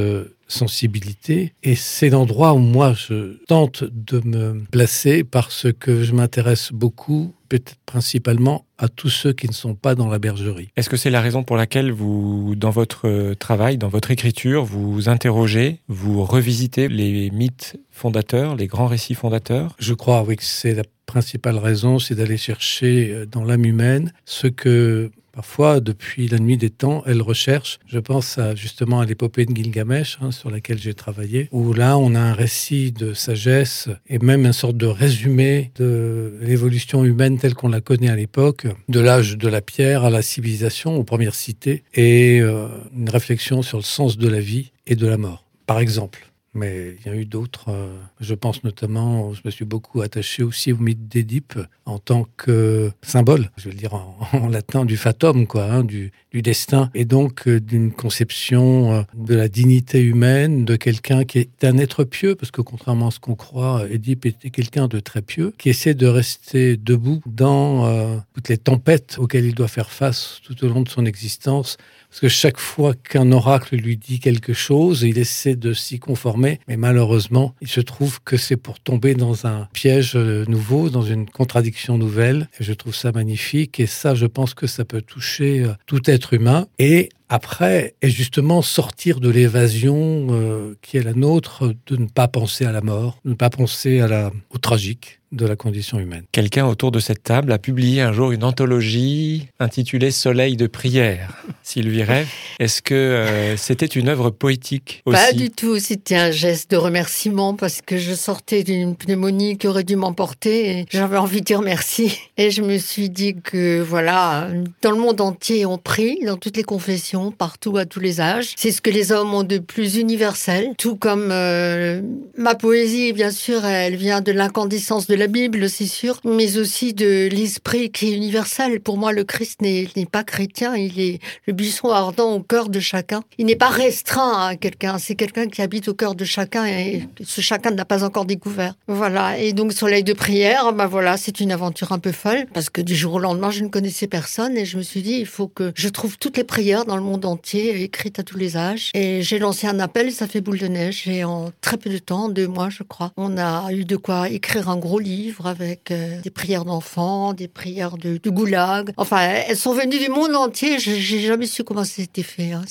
sensibilité. 0.48 1.54
Et 1.64 1.76
c'est 1.76 2.10
l'endroit 2.10 2.54
où 2.54 2.60
moi, 2.60 2.94
je 2.94 3.38
tente 3.46 3.84
de 3.84 4.22
me 4.26 4.64
placer 4.72 5.24
parce 5.24 5.68
que 5.80 6.04
je 6.04 6.14
m'intéresse 6.14 6.72
beaucoup 6.72 7.34
peut-être 7.48 7.76
principalement 7.86 8.66
à 8.78 8.90
tous 8.90 9.10
ceux 9.10 9.34
qui 9.34 9.48
ne 9.48 9.54
sont 9.54 9.76
pas 9.76 9.96
dans 9.96 10.10
la 10.10 10.20
bergerie. 10.20 10.70
Est-ce 10.76 10.90
que 10.90 10.98
c'est 10.98 11.10
la 11.10 11.22
raison 11.22 11.44
pour 11.44 11.56
laquelle 11.56 11.92
vous, 11.92 12.56
dans 12.56 12.70
votre 12.70 13.34
travail, 13.36 13.78
dans 13.78 13.88
votre 13.88 14.12
écriture, 14.12 14.66
vous 14.66 15.10
interrogez, 15.10 15.80
vous 15.88 16.24
revisitez 16.24 16.88
les 16.88 17.32
mythes 17.32 17.78
fondateurs, 17.90 18.56
les 18.56 18.68
grands 18.68 18.88
récits 18.88 19.16
fondateurs? 19.16 19.76
Je 19.80 19.94
crois, 19.94 20.24
oui, 20.24 20.36
que 20.36 20.44
c'est 20.44 20.76
la 20.76 20.84
principale 21.06 21.58
raison, 21.58 22.00
c'est 22.00 22.16
d'aller 22.16 22.38
chercher 22.38 23.12
euh, 23.12 23.26
dans 23.26 23.44
l'âme 23.44 23.66
humaine 23.66 24.12
ce 24.26 24.48
que 24.48 25.10
Parfois, 25.38 25.82
depuis 25.82 26.28
la 26.28 26.40
nuit 26.40 26.58
des 26.58 26.72
temps, 26.72 27.04
elle 27.06 27.22
recherche. 27.22 27.78
Je 27.86 28.00
pense 28.00 28.40
justement 28.56 29.02
à 29.02 29.06
l'épopée 29.06 29.46
de 29.46 29.56
Gilgamesh, 29.56 30.18
hein, 30.20 30.32
sur 30.32 30.50
laquelle 30.50 30.80
j'ai 30.80 30.96
travaillé, 30.96 31.48
où 31.52 31.74
là, 31.74 32.00
on 32.00 32.16
a 32.16 32.20
un 32.20 32.34
récit 32.34 32.92
de 32.92 33.14
sagesse 33.14 33.88
et 34.10 34.18
même 34.18 34.48
une 34.48 34.52
sorte 34.52 34.78
de 34.78 34.88
résumé 34.88 35.70
de 35.76 36.40
l'évolution 36.42 37.06
humaine 37.06 37.38
telle 37.38 37.54
qu'on 37.54 37.70
la 37.70 37.82
connaît 37.82 38.10
à 38.10 38.16
l'époque, 38.16 38.66
de 38.90 39.00
l'âge 39.00 39.38
de 39.38 39.48
la 39.48 39.62
pierre 39.62 40.06
à 40.06 40.10
la 40.10 40.24
civilisation, 40.24 40.96
aux 40.96 41.04
premières 41.04 41.36
cités, 41.36 41.84
et 41.94 42.40
euh, 42.42 42.68
une 42.98 43.12
réflexion 43.12 43.62
sur 43.62 43.78
le 43.78 43.84
sens 43.84 44.18
de 44.18 44.28
la 44.28 44.40
vie 44.40 44.72
et 44.88 44.96
de 44.96 45.06
la 45.06 45.18
mort, 45.18 45.46
par 45.68 45.78
exemple 45.78 46.32
mais 46.58 46.96
il 47.00 47.06
y 47.06 47.14
a 47.14 47.16
eu 47.16 47.26
d'autres. 47.26 47.70
Euh, 47.70 47.96
je 48.20 48.34
pense 48.34 48.64
notamment, 48.64 49.34
je 49.34 49.42
me 49.46 49.52
suis 49.52 49.64
beaucoup 49.64 50.02
attaché 50.02 50.44
aussi 50.44 50.74
au 50.74 50.78
mythe 50.78 51.08
d'Édipe 51.08 51.60
en 51.86 52.00
tant 52.00 52.28
que 52.36 52.92
symbole, 53.02 53.52
je 53.58 53.70
veux 53.70 53.76
dire 53.76 53.94
en, 54.34 54.50
latin, 54.50 54.84
du 54.84 54.98
fatum, 54.98 55.48
quoi, 55.48 55.66
hein, 55.66 55.84
du, 55.84 56.12
destin, 56.34 56.92
et 56.94 57.06
donc 57.06 57.48
euh, 57.48 57.60
d'une 57.60 57.92
conception 57.92 58.94
euh, 58.94 59.02
de 59.16 59.34
la 59.34 59.48
dignité 59.48 60.02
humaine, 60.02 60.66
de 60.66 60.76
quelqu'un 60.76 61.24
qui 61.24 61.40
est 61.40 61.64
un 61.64 61.78
être 61.78 62.04
pieux, 62.04 62.36
parce 62.36 62.52
que 62.52 62.62
contrairement 62.62 63.08
à 63.08 63.12
ce 63.12 63.20
qu'on 63.20 63.36
croit, 63.36 63.86
Édipe 63.90 64.26
était 64.26 64.52
quelqu'un 64.52 64.88
de 64.88 65.00
très 65.00 65.22
pieux, 65.22 65.54
qui 65.58 65.70
essaie 65.70 65.96
de 65.96 66.06
rester 66.06 66.78
debout 66.78 67.22
dans 67.26 68.22
toutes 68.34 68.50
les 68.50 68.58
tempêtes 68.58 69.18
auxquelles 69.20 69.46
il 69.46 69.56
doit 69.56 69.68
faire 69.68 69.90
face 69.90 70.42
tout 70.44 70.64
au 70.64 70.68
long 70.68 70.82
de 70.82 70.90
son 70.90 71.06
existence 71.06 71.78
parce 72.18 72.34
que 72.34 72.40
chaque 72.40 72.60
fois 72.60 72.96
qu'un 72.96 73.32
oracle 73.32 73.76
lui 73.76 73.96
dit 73.96 74.20
quelque 74.20 74.52
chose, 74.52 75.04
il 75.04 75.20
essaie 75.20 75.56
de 75.56 75.72
s'y 75.74 76.00
conformer, 76.00 76.60
mais 76.68 76.76
malheureusement, 76.76 77.54
il 77.62 77.68
se 77.68 77.80
trouve 77.80 78.24
que 78.24 78.38
c'est 78.38 78.58
pour 78.58 78.80
tomber 78.80 79.14
dans 79.14 79.46
un 79.46 79.68
piège 79.72 80.14
euh, 80.16 80.44
nouveau, 80.48 80.90
dans 80.90 81.04
une 81.04 81.30
contradiction 81.30 82.00
nouvelle. 82.00 82.50
Et 82.60 82.64
je 82.64 82.74
trouve 82.74 82.96
ça 82.96 83.12
magnifique, 83.12 83.80
et 83.80 83.86
ça, 83.86 84.16
je 84.16 84.26
pense 84.26 84.56
que 84.56 84.66
ça 84.66 84.84
peut 84.84 85.04
toucher 85.04 85.62
euh, 85.62 85.74
tout 85.86 86.10
être 86.10 86.34
humain. 86.34 86.66
Et 86.80 87.10
après, 87.30 87.94
et 88.02 88.10
justement 88.10 88.64
sortir 88.64 89.20
de 89.20 89.30
l'évasion 89.30 90.28
euh, 90.32 90.74
qui 90.82 90.98
est 90.98 91.04
la 91.04 91.14
nôtre, 91.14 91.72
de 91.86 91.98
ne 91.98 92.08
pas 92.08 92.28
penser 92.28 92.66
à 92.66 92.72
la 92.72 92.82
mort, 92.82 93.20
de 93.26 93.30
ne 93.30 93.36
pas 93.36 93.52
penser 93.52 94.02
au 94.50 94.58
tragique 94.58 95.20
de 95.32 95.46
la 95.46 95.56
condition 95.56 96.00
humaine. 96.00 96.24
Quelqu'un 96.32 96.66
autour 96.66 96.92
de 96.92 97.00
cette 97.00 97.24
table 97.24 97.52
a 97.52 97.58
publié 97.58 98.02
un 98.02 98.14
jour 98.14 98.32
une 98.32 98.44
anthologie 98.44 99.48
intitulée 99.60 100.12
Soleil 100.12 100.56
de 100.56 100.68
prière. 100.68 101.44
Sylvie 101.64 102.04
Rêve, 102.04 102.30
est-ce 102.60 102.82
que 102.82 102.94
euh, 102.96 103.58
c'était 103.58 103.86
une 103.86 104.08
œuvre 104.08 104.30
poétique 104.30 105.02
aussi 105.06 105.18
Pas 105.18 105.34
du 105.34 105.50
tout, 105.50 105.80
c'était 105.80 106.16
un 106.16 106.32
geste 106.32 106.72
de 106.72 106.78
remerciement 106.78 107.56
parce 107.56 107.82
que 107.82 107.98
je 107.98 108.14
sortais 108.14 108.64
d'une 108.64 108.96
pneumonie 108.96 109.58
qui 109.58 109.68
aurait 109.68 109.84
dû 109.84 109.98
m'emporter 109.98 110.70
et 110.70 110.86
j'avais 110.90 111.18
envie 111.18 111.42
de 111.42 111.46
dire 111.46 111.62
merci. 111.62 112.18
Et 112.38 112.52
je 112.52 112.62
me 112.62 112.78
suis 112.78 113.10
dit 113.10 113.36
que 113.44 113.82
voilà, 113.82 114.48
dans 114.82 114.92
le 114.92 114.98
monde 114.98 115.20
entier 115.20 115.66
on 115.66 115.78
prie, 115.78 116.20
dans 116.26 116.38
toutes 116.38 116.56
les 116.56 116.64
confessions 116.64 117.32
partout 117.32 117.78
à 117.78 117.86
tous 117.86 118.00
les 118.00 118.22
âges. 118.22 118.54
C'est 118.56 118.72
ce 118.72 118.82
que 118.82 118.90
les 118.90 119.12
hommes 119.12 119.34
ont 119.34 119.44
de 119.44 119.58
plus 119.58 119.98
universel, 119.98 120.74
tout 120.78 120.96
comme 120.96 121.30
euh, 121.32 122.02
ma 122.38 122.56
poésie, 122.56 123.12
bien 123.12 123.32
sûr, 123.32 123.66
elle 123.66 123.98
vient 123.98 124.22
de 124.22 124.32
l'incandescence 124.32 125.08
de 125.08 125.17
la 125.18 125.28
Bible, 125.28 125.68
c'est 125.68 125.88
sûr, 125.88 126.20
mais 126.24 126.58
aussi 126.58 126.94
de 126.94 127.28
l'esprit 127.32 127.92
qui 127.92 128.10
est 128.10 128.16
universel. 128.16 128.80
Pour 128.80 128.98
moi, 128.98 129.12
le 129.12 129.24
Christ 129.24 129.62
n'est 129.62 129.88
pas 130.12 130.24
chrétien, 130.24 130.76
il 130.76 131.00
est 131.00 131.20
le 131.48 131.54
buisson 131.54 131.90
ardent 131.90 132.34
au 132.34 132.40
cœur 132.40 132.70
de 132.70 132.80
chacun. 132.80 133.22
Il 133.40 133.48
n'est 133.48 133.56
pas 133.56 133.70
restreint 133.70 134.48
à 134.48 134.56
quelqu'un, 134.56 135.00
c'est 135.00 135.16
quelqu'un 135.16 135.48
qui 135.48 135.64
habite 135.64 135.88
au 135.88 135.96
cœur 135.96 136.14
de 136.14 136.24
chacun 136.24 136.66
et 136.66 137.08
ce 137.24 137.42
chacun 137.42 137.72
n'a 137.72 137.84
pas 137.84 138.04
encore 138.04 138.26
découvert. 138.26 138.76
Voilà, 138.88 139.40
et 139.40 139.54
donc 139.54 139.74
Soleil 139.74 140.04
de 140.04 140.14
prière, 140.14 140.72
ben 140.74 140.86
voilà, 140.86 141.18
c'est 141.18 141.40
une 141.40 141.52
aventure 141.52 141.92
un 141.92 142.00
peu 142.00 142.12
folle 142.12 142.46
parce 142.54 142.70
que 142.70 142.82
du 142.82 142.96
jour 142.96 143.16
au 143.16 143.20
lendemain, 143.20 143.50
je 143.50 143.64
ne 143.64 143.70
connaissais 143.70 144.08
personne 144.08 144.56
et 144.56 144.66
je 144.66 144.78
me 144.78 144.84
suis 144.84 145.02
dit, 145.02 145.18
il 145.20 145.26
faut 145.26 145.48
que 145.48 145.72
je 145.74 145.90
trouve 145.90 146.20
toutes 146.20 146.38
les 146.38 146.44
prières 146.44 146.86
dans 146.86 146.96
le 146.96 147.04
monde 147.04 147.26
entier, 147.26 147.82
écrite 147.82 148.20
à 148.20 148.24
tous 148.24 148.38
les 148.38 148.56
âges. 148.56 148.92
Et 148.94 149.24
j'ai 149.24 149.40
lancé 149.40 149.66
un 149.66 149.80
appel, 149.80 150.12
ça 150.12 150.28
fait 150.28 150.42
boule 150.42 150.60
de 150.60 150.68
neige. 150.68 151.08
Et 151.08 151.24
en 151.24 151.52
très 151.62 151.78
peu 151.78 151.90
de 151.90 151.98
temps, 151.98 152.30
deux 152.30 152.48
mois, 152.48 152.70
je 152.70 152.84
crois, 152.84 153.12
on 153.18 153.40
a 153.40 153.72
eu 153.72 153.84
de 153.84 153.96
quoi 153.96 154.30
écrire 154.30 154.70
un 154.70 154.78
gros 154.78 155.00
livre 155.00 155.07
avec 155.46 155.92
euh, 155.92 156.22
des 156.22 156.30
prières 156.30 156.66
d'enfants, 156.66 157.34
des 157.34 157.48
prières 157.48 157.98
de, 157.98 158.18
du 158.18 158.32
goulag. 158.32 158.92
Enfin, 158.98 159.22
elles 159.48 159.58
sont 159.58 159.74
venues 159.74 160.00
du 160.00 160.10
monde 160.10 160.36
entier. 160.36 160.80
J'ai 160.80 161.20
jamais 161.20 161.48
su 161.48 161.64
comment 161.64 161.84
c'était 161.84 162.24
fait. 162.24 162.52
Hein. 162.52 162.64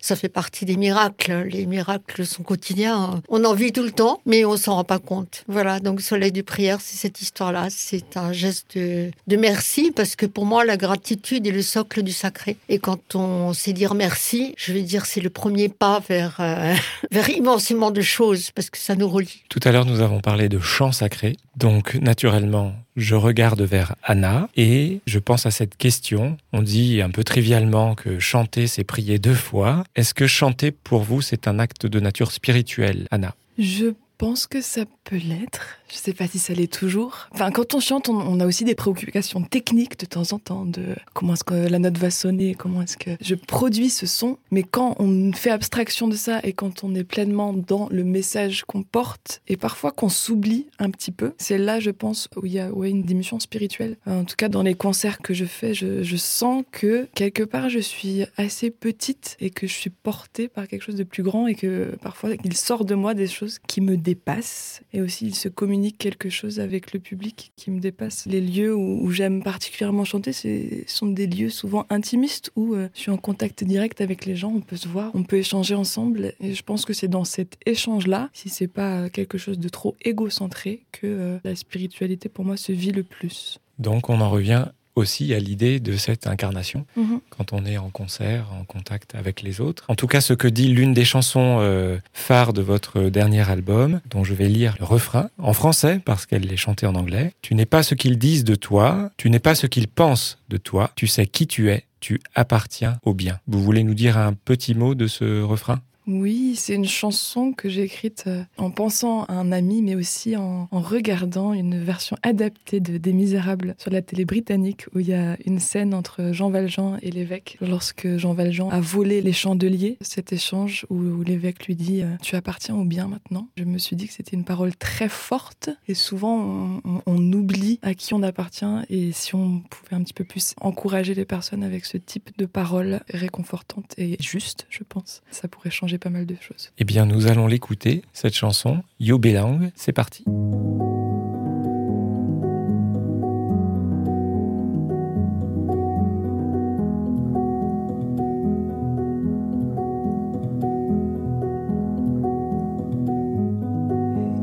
Ça 0.00 0.16
fait 0.16 0.28
partie 0.28 0.64
des 0.64 0.76
miracles. 0.76 1.46
Les 1.50 1.66
miracles 1.66 2.24
sont 2.24 2.42
quotidiens. 2.42 3.20
On 3.28 3.44
en 3.44 3.54
vit 3.54 3.72
tout 3.72 3.82
le 3.82 3.90
temps, 3.90 4.20
mais 4.26 4.44
on 4.44 4.56
s'en 4.56 4.76
rend 4.76 4.84
pas 4.84 4.98
compte. 4.98 5.44
Voilà. 5.48 5.80
Donc, 5.80 6.00
Soleil 6.00 6.32
du 6.32 6.42
prière, 6.42 6.80
c'est 6.80 6.96
cette 6.96 7.20
histoire-là. 7.20 7.68
C'est 7.70 8.16
un 8.16 8.32
geste 8.32 8.76
de, 8.76 9.10
de 9.26 9.36
merci 9.36 9.92
parce 9.94 10.16
que 10.16 10.26
pour 10.26 10.46
moi, 10.46 10.64
la 10.64 10.76
gratitude 10.76 11.46
est 11.46 11.52
le 11.52 11.62
socle 11.62 12.02
du 12.02 12.12
sacré. 12.12 12.56
Et 12.68 12.78
quand 12.78 13.14
on 13.14 13.52
c'est 13.52 13.72
dire 13.72 13.94
merci, 13.94 14.54
je 14.56 14.72
vais 14.72 14.82
dire 14.82 15.06
c'est 15.06 15.20
le 15.20 15.30
premier 15.30 15.68
pas 15.68 16.00
vers, 16.08 16.36
euh, 16.40 16.74
vers 17.10 17.28
immensément 17.30 17.90
de 17.90 18.00
choses 18.00 18.50
parce 18.50 18.70
que 18.70 18.78
ça 18.78 18.94
nous 18.94 19.08
relie. 19.08 19.42
Tout 19.48 19.60
à 19.64 19.72
l'heure, 19.72 19.86
nous 19.86 20.00
avons 20.00 20.20
parlé 20.20 20.48
de 20.48 20.58
chant 20.58 20.92
sacré. 20.92 21.36
Donc, 21.56 21.94
naturellement, 21.94 22.74
je 22.96 23.14
regarde 23.14 23.62
vers 23.62 23.94
Anna 24.02 24.48
et 24.56 25.00
je 25.06 25.18
pense 25.18 25.46
à 25.46 25.50
cette 25.50 25.76
question. 25.76 26.36
On 26.52 26.62
dit 26.62 27.00
un 27.00 27.10
peu 27.10 27.24
trivialement 27.24 27.94
que 27.94 28.18
chanter, 28.18 28.66
c'est 28.66 28.84
prier 28.84 29.18
deux 29.18 29.34
fois. 29.34 29.84
Est-ce 29.94 30.12
que 30.12 30.26
chanter, 30.26 30.70
pour 30.70 31.02
vous, 31.02 31.22
c'est 31.22 31.48
un 31.48 31.58
acte 31.58 31.86
de 31.86 31.98
nature 31.98 32.30
spirituelle, 32.30 33.08
Anna? 33.10 33.34
Je 33.58 33.94
pense 34.18 34.46
que 34.46 34.60
ça 34.60 34.82
peut 35.04 35.16
l'être. 35.16 35.78
Je 35.88 35.96
sais 35.96 36.12
pas 36.12 36.26
si 36.26 36.38
ça 36.38 36.52
l'est 36.52 36.72
toujours. 36.72 37.28
Enfin, 37.32 37.50
quand 37.50 37.74
on 37.74 37.80
chante, 37.80 38.08
on, 38.08 38.40
a 38.40 38.46
aussi 38.46 38.64
des 38.64 38.74
préoccupations 38.74 39.42
techniques 39.42 39.98
de 39.98 40.06
temps 40.06 40.32
en 40.32 40.38
temps, 40.38 40.64
de 40.64 40.96
comment 41.14 41.34
est-ce 41.34 41.44
que 41.44 41.54
la 41.54 41.78
note 41.78 41.98
va 41.98 42.10
sonner, 42.10 42.54
comment 42.54 42.82
est-ce 42.82 42.96
que 42.96 43.10
je 43.20 43.34
produis 43.34 43.90
ce 43.90 44.06
son. 44.06 44.38
Mais 44.50 44.62
quand 44.62 44.96
on 44.98 45.32
fait 45.32 45.50
abstraction 45.50 46.08
de 46.08 46.16
ça 46.16 46.40
et 46.42 46.52
quand 46.52 46.82
on 46.82 46.94
est 46.94 47.04
pleinement 47.04 47.52
dans 47.52 47.88
le 47.90 48.04
message 48.04 48.64
qu'on 48.64 48.82
porte 48.82 49.42
et 49.48 49.56
parfois 49.56 49.92
qu'on 49.92 50.08
s'oublie 50.08 50.66
un 50.78 50.90
petit 50.90 51.12
peu, 51.12 51.34
c'est 51.38 51.58
là, 51.58 51.78
je 51.78 51.90
pense, 51.90 52.28
où 52.36 52.46
il 52.46 52.52
y 52.52 52.58
a 52.58 52.68
une 52.68 53.02
dimension 53.02 53.38
spirituelle. 53.38 53.96
En 54.06 54.24
tout 54.24 54.36
cas, 54.36 54.48
dans 54.48 54.62
les 54.62 54.74
concerts 54.74 55.18
que 55.18 55.34
je 55.34 55.44
fais, 55.44 55.74
je, 55.74 56.02
je 56.02 56.16
sens 56.16 56.64
que 56.72 57.08
quelque 57.14 57.42
part, 57.42 57.68
je 57.68 57.78
suis 57.78 58.24
assez 58.36 58.70
petite 58.70 59.36
et 59.40 59.50
que 59.50 59.66
je 59.66 59.72
suis 59.72 59.90
portée 59.90 60.48
par 60.48 60.66
quelque 60.66 60.82
chose 60.82 60.96
de 60.96 61.04
plus 61.04 61.22
grand 61.22 61.46
et 61.46 61.54
que 61.54 61.96
parfois, 62.02 62.30
il 62.44 62.56
sort 62.56 62.84
de 62.84 62.94
moi 62.94 63.14
des 63.14 63.28
choses 63.28 63.58
qui 63.66 63.80
me 63.80 63.96
dépassent 63.96 64.82
et 64.92 65.00
aussi 65.00 65.26
il 65.26 65.34
se 65.34 65.48
communique 65.48 65.75
quelque 65.92 66.30
chose 66.30 66.60
avec 66.60 66.92
le 66.92 67.00
public 67.00 67.52
qui 67.56 67.70
me 67.70 67.80
dépasse. 67.80 68.26
Les 68.26 68.40
lieux 68.40 68.74
où, 68.74 69.10
j'aime 69.10 69.42
particulièrement 69.42 70.04
chanter, 70.04 70.32
ce 70.32 70.48
sont 70.86 71.06
des 71.06 71.26
lieux 71.26 71.50
souvent 71.50 71.86
intimistes 71.90 72.50
où 72.56 72.74
euh, 72.74 72.88
je 72.94 73.00
suis 73.00 73.10
en 73.10 73.16
contact 73.16 73.64
direct 73.64 74.00
avec 74.00 74.26
les 74.26 74.36
gens, 74.36 74.52
on 74.54 74.60
peut 74.60 74.76
se 74.76 74.88
voir, 74.88 75.10
on 75.14 75.22
peut 75.22 75.36
échanger 75.36 75.74
ensemble. 75.74 76.34
Et 76.40 76.54
je 76.54 76.62
pense 76.62 76.84
que 76.84 76.92
c'est 76.92 77.08
dans 77.08 77.24
cet 77.24 77.56
échange-là, 77.66 78.30
si 78.32 78.48
c'est 78.48 78.68
pas 78.68 79.08
quelque 79.10 79.38
chose 79.38 79.58
de 79.58 79.68
trop 79.68 79.96
égocentré, 80.02 80.84
que 80.92 81.06
euh, 81.06 81.38
la 81.44 81.56
spiritualité 81.56 82.28
pour 82.28 82.44
moi 82.44 82.56
se 82.56 82.72
vit 82.72 82.92
le 82.92 83.02
plus. 83.02 83.60
Donc 83.78 84.08
on 84.08 84.20
en 84.20 84.30
revient 84.30 84.66
aussi 84.96 85.34
à 85.34 85.38
l'idée 85.38 85.78
de 85.78 85.96
cette 85.96 86.26
incarnation 86.26 86.86
mhm. 86.96 87.20
quand 87.30 87.52
on 87.52 87.64
est 87.64 87.76
en 87.76 87.90
concert, 87.90 88.46
en 88.58 88.64
contact 88.64 89.14
avec 89.14 89.42
les 89.42 89.60
autres. 89.60 89.84
En 89.88 89.94
tout 89.94 90.06
cas, 90.06 90.20
ce 90.20 90.32
que 90.32 90.48
dit 90.48 90.68
l'une 90.68 90.94
des 90.94 91.04
chansons 91.04 91.58
euh, 91.60 91.98
phares 92.12 92.52
de 92.52 92.62
votre 92.62 93.02
dernier 93.02 93.48
album, 93.48 94.00
dont 94.10 94.24
je 94.24 94.34
vais 94.34 94.48
lire 94.48 94.74
le 94.80 94.84
refrain 94.86 95.28
en 95.38 95.52
français 95.52 96.00
parce 96.04 96.26
qu'elle 96.26 96.50
est 96.50 96.56
chantée 96.56 96.86
en 96.86 96.94
anglais. 96.94 97.34
Tu 97.42 97.54
n'es 97.54 97.66
pas 97.66 97.82
ce 97.82 97.94
qu'ils 97.94 98.18
disent 98.18 98.44
de 98.44 98.54
toi, 98.54 99.10
tu 99.16 99.30
n'es 99.30 99.38
pas 99.38 99.54
ce 99.54 99.66
qu'ils 99.66 99.88
pensent 99.88 100.38
de 100.48 100.56
toi, 100.56 100.90
tu 100.96 101.06
sais 101.06 101.26
qui 101.26 101.46
tu 101.46 101.70
es, 101.70 101.84
tu 102.00 102.20
appartiens 102.34 102.98
au 103.02 103.14
bien. 103.14 103.38
Vous 103.46 103.62
voulez 103.62 103.84
nous 103.84 103.94
dire 103.94 104.16
un 104.16 104.32
petit 104.32 104.74
mot 104.74 104.94
de 104.94 105.06
ce 105.06 105.42
refrain? 105.42 105.80
Oui, 106.06 106.54
c'est 106.56 106.74
une 106.74 106.86
chanson 106.86 107.52
que 107.52 107.68
j'ai 107.68 107.82
écrite 107.82 108.24
euh, 108.28 108.44
en 108.58 108.70
pensant 108.70 109.24
à 109.24 109.32
un 109.32 109.50
ami, 109.50 109.82
mais 109.82 109.96
aussi 109.96 110.36
en, 110.36 110.68
regardant 110.70 111.52
une 111.52 111.82
version 111.82 112.16
adaptée 112.22 112.78
de 112.78 112.96
Des 112.96 113.12
Misérables 113.12 113.74
sur 113.78 113.90
la 113.90 114.02
télé 114.02 114.24
britannique, 114.24 114.86
où 114.94 115.00
il 115.00 115.08
y 115.08 115.14
a 115.14 115.36
une 115.44 115.58
scène 115.58 115.94
entre 115.94 116.32
Jean 116.32 116.50
Valjean 116.50 116.98
et 117.02 117.10
l'évêque, 117.10 117.56
lorsque 117.60 118.16
Jean 118.18 118.34
Valjean 118.34 118.70
a 118.70 118.80
volé 118.80 119.20
les 119.20 119.32
chandeliers. 119.32 119.98
Cet 120.00 120.32
échange 120.32 120.86
où, 120.90 121.22
l'évêque 121.22 121.66
lui 121.66 121.74
dit 121.74 122.02
euh, 122.02 122.16
Tu 122.22 122.36
appartiens 122.36 122.76
au 122.76 122.84
bien 122.84 123.08
maintenant. 123.08 123.48
Je 123.56 123.64
me 123.64 123.78
suis 123.78 123.96
dit 123.96 124.06
que 124.06 124.12
c'était 124.12 124.36
une 124.36 124.44
parole 124.44 124.76
très 124.76 125.08
forte, 125.08 125.70
et 125.88 125.94
souvent 125.94 126.80
on, 127.04 127.32
oublie 127.32 127.80
à 127.82 127.94
qui 127.94 128.14
on 128.14 128.22
appartient, 128.22 128.64
et 128.88 129.10
si 129.10 129.34
on 129.34 129.60
pouvait 129.68 129.96
un 129.96 130.02
petit 130.02 130.14
peu 130.14 130.24
plus 130.24 130.54
encourager 130.60 131.14
les 131.14 131.24
personnes 131.24 131.64
avec 131.64 131.84
ce 131.84 131.96
type 131.96 132.30
de 132.38 132.46
paroles 132.46 133.00
réconfortantes 133.08 133.94
et 133.98 134.16
justes, 134.20 134.66
je 134.70 134.84
pense, 134.84 135.22
ça 135.30 135.48
pourrait 135.48 135.70
changer 135.70 135.95
changé 135.96 135.98
pas 135.98 136.10
mal 136.10 136.26
de 136.26 136.36
choses. 136.40 136.70
Eh 136.78 136.84
bien, 136.84 137.06
nous 137.06 137.26
allons 137.26 137.46
l'écouter, 137.46 138.02
cette 138.12 138.34
chanson, 138.34 138.82
You 139.00 139.18
Belong. 139.18 139.70
C'est 139.74 139.92
parti. 139.92 140.24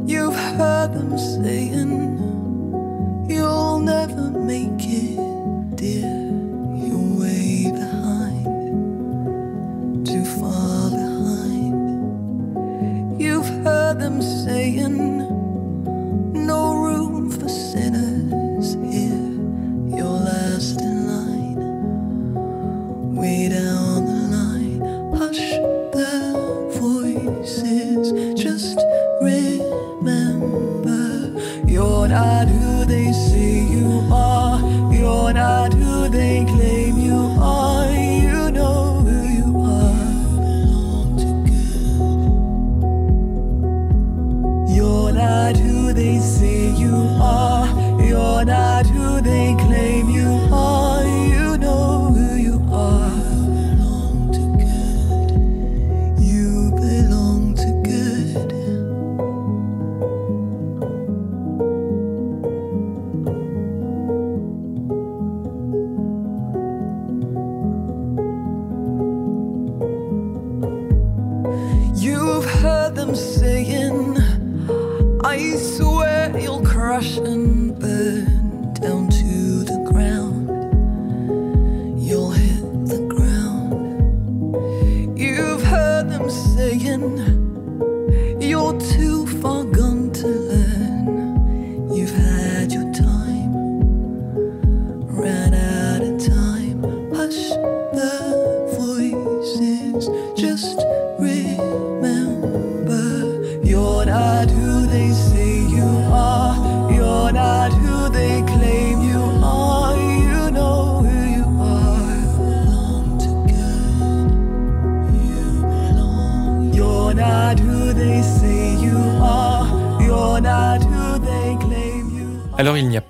You've 0.05 0.35
heard 0.59 0.93
them 0.93 1.17
saying 1.17 2.19
you'll 3.29 3.79
never 3.79 4.29
make 4.31 4.85
it, 4.85 5.17
dear. 5.75 6.11
You're 6.85 7.19
way 7.19 7.71
behind, 7.71 8.45
too 10.05 10.25
far 10.25 10.72
You've 13.93 14.01
them 14.01 14.23
saying 14.23 14.97
no 16.47 16.73
room 16.73 17.29
for 17.29 17.47
sinners 17.47 18.73
here. 18.91 19.95
You're 19.95 20.09
last 20.09 20.81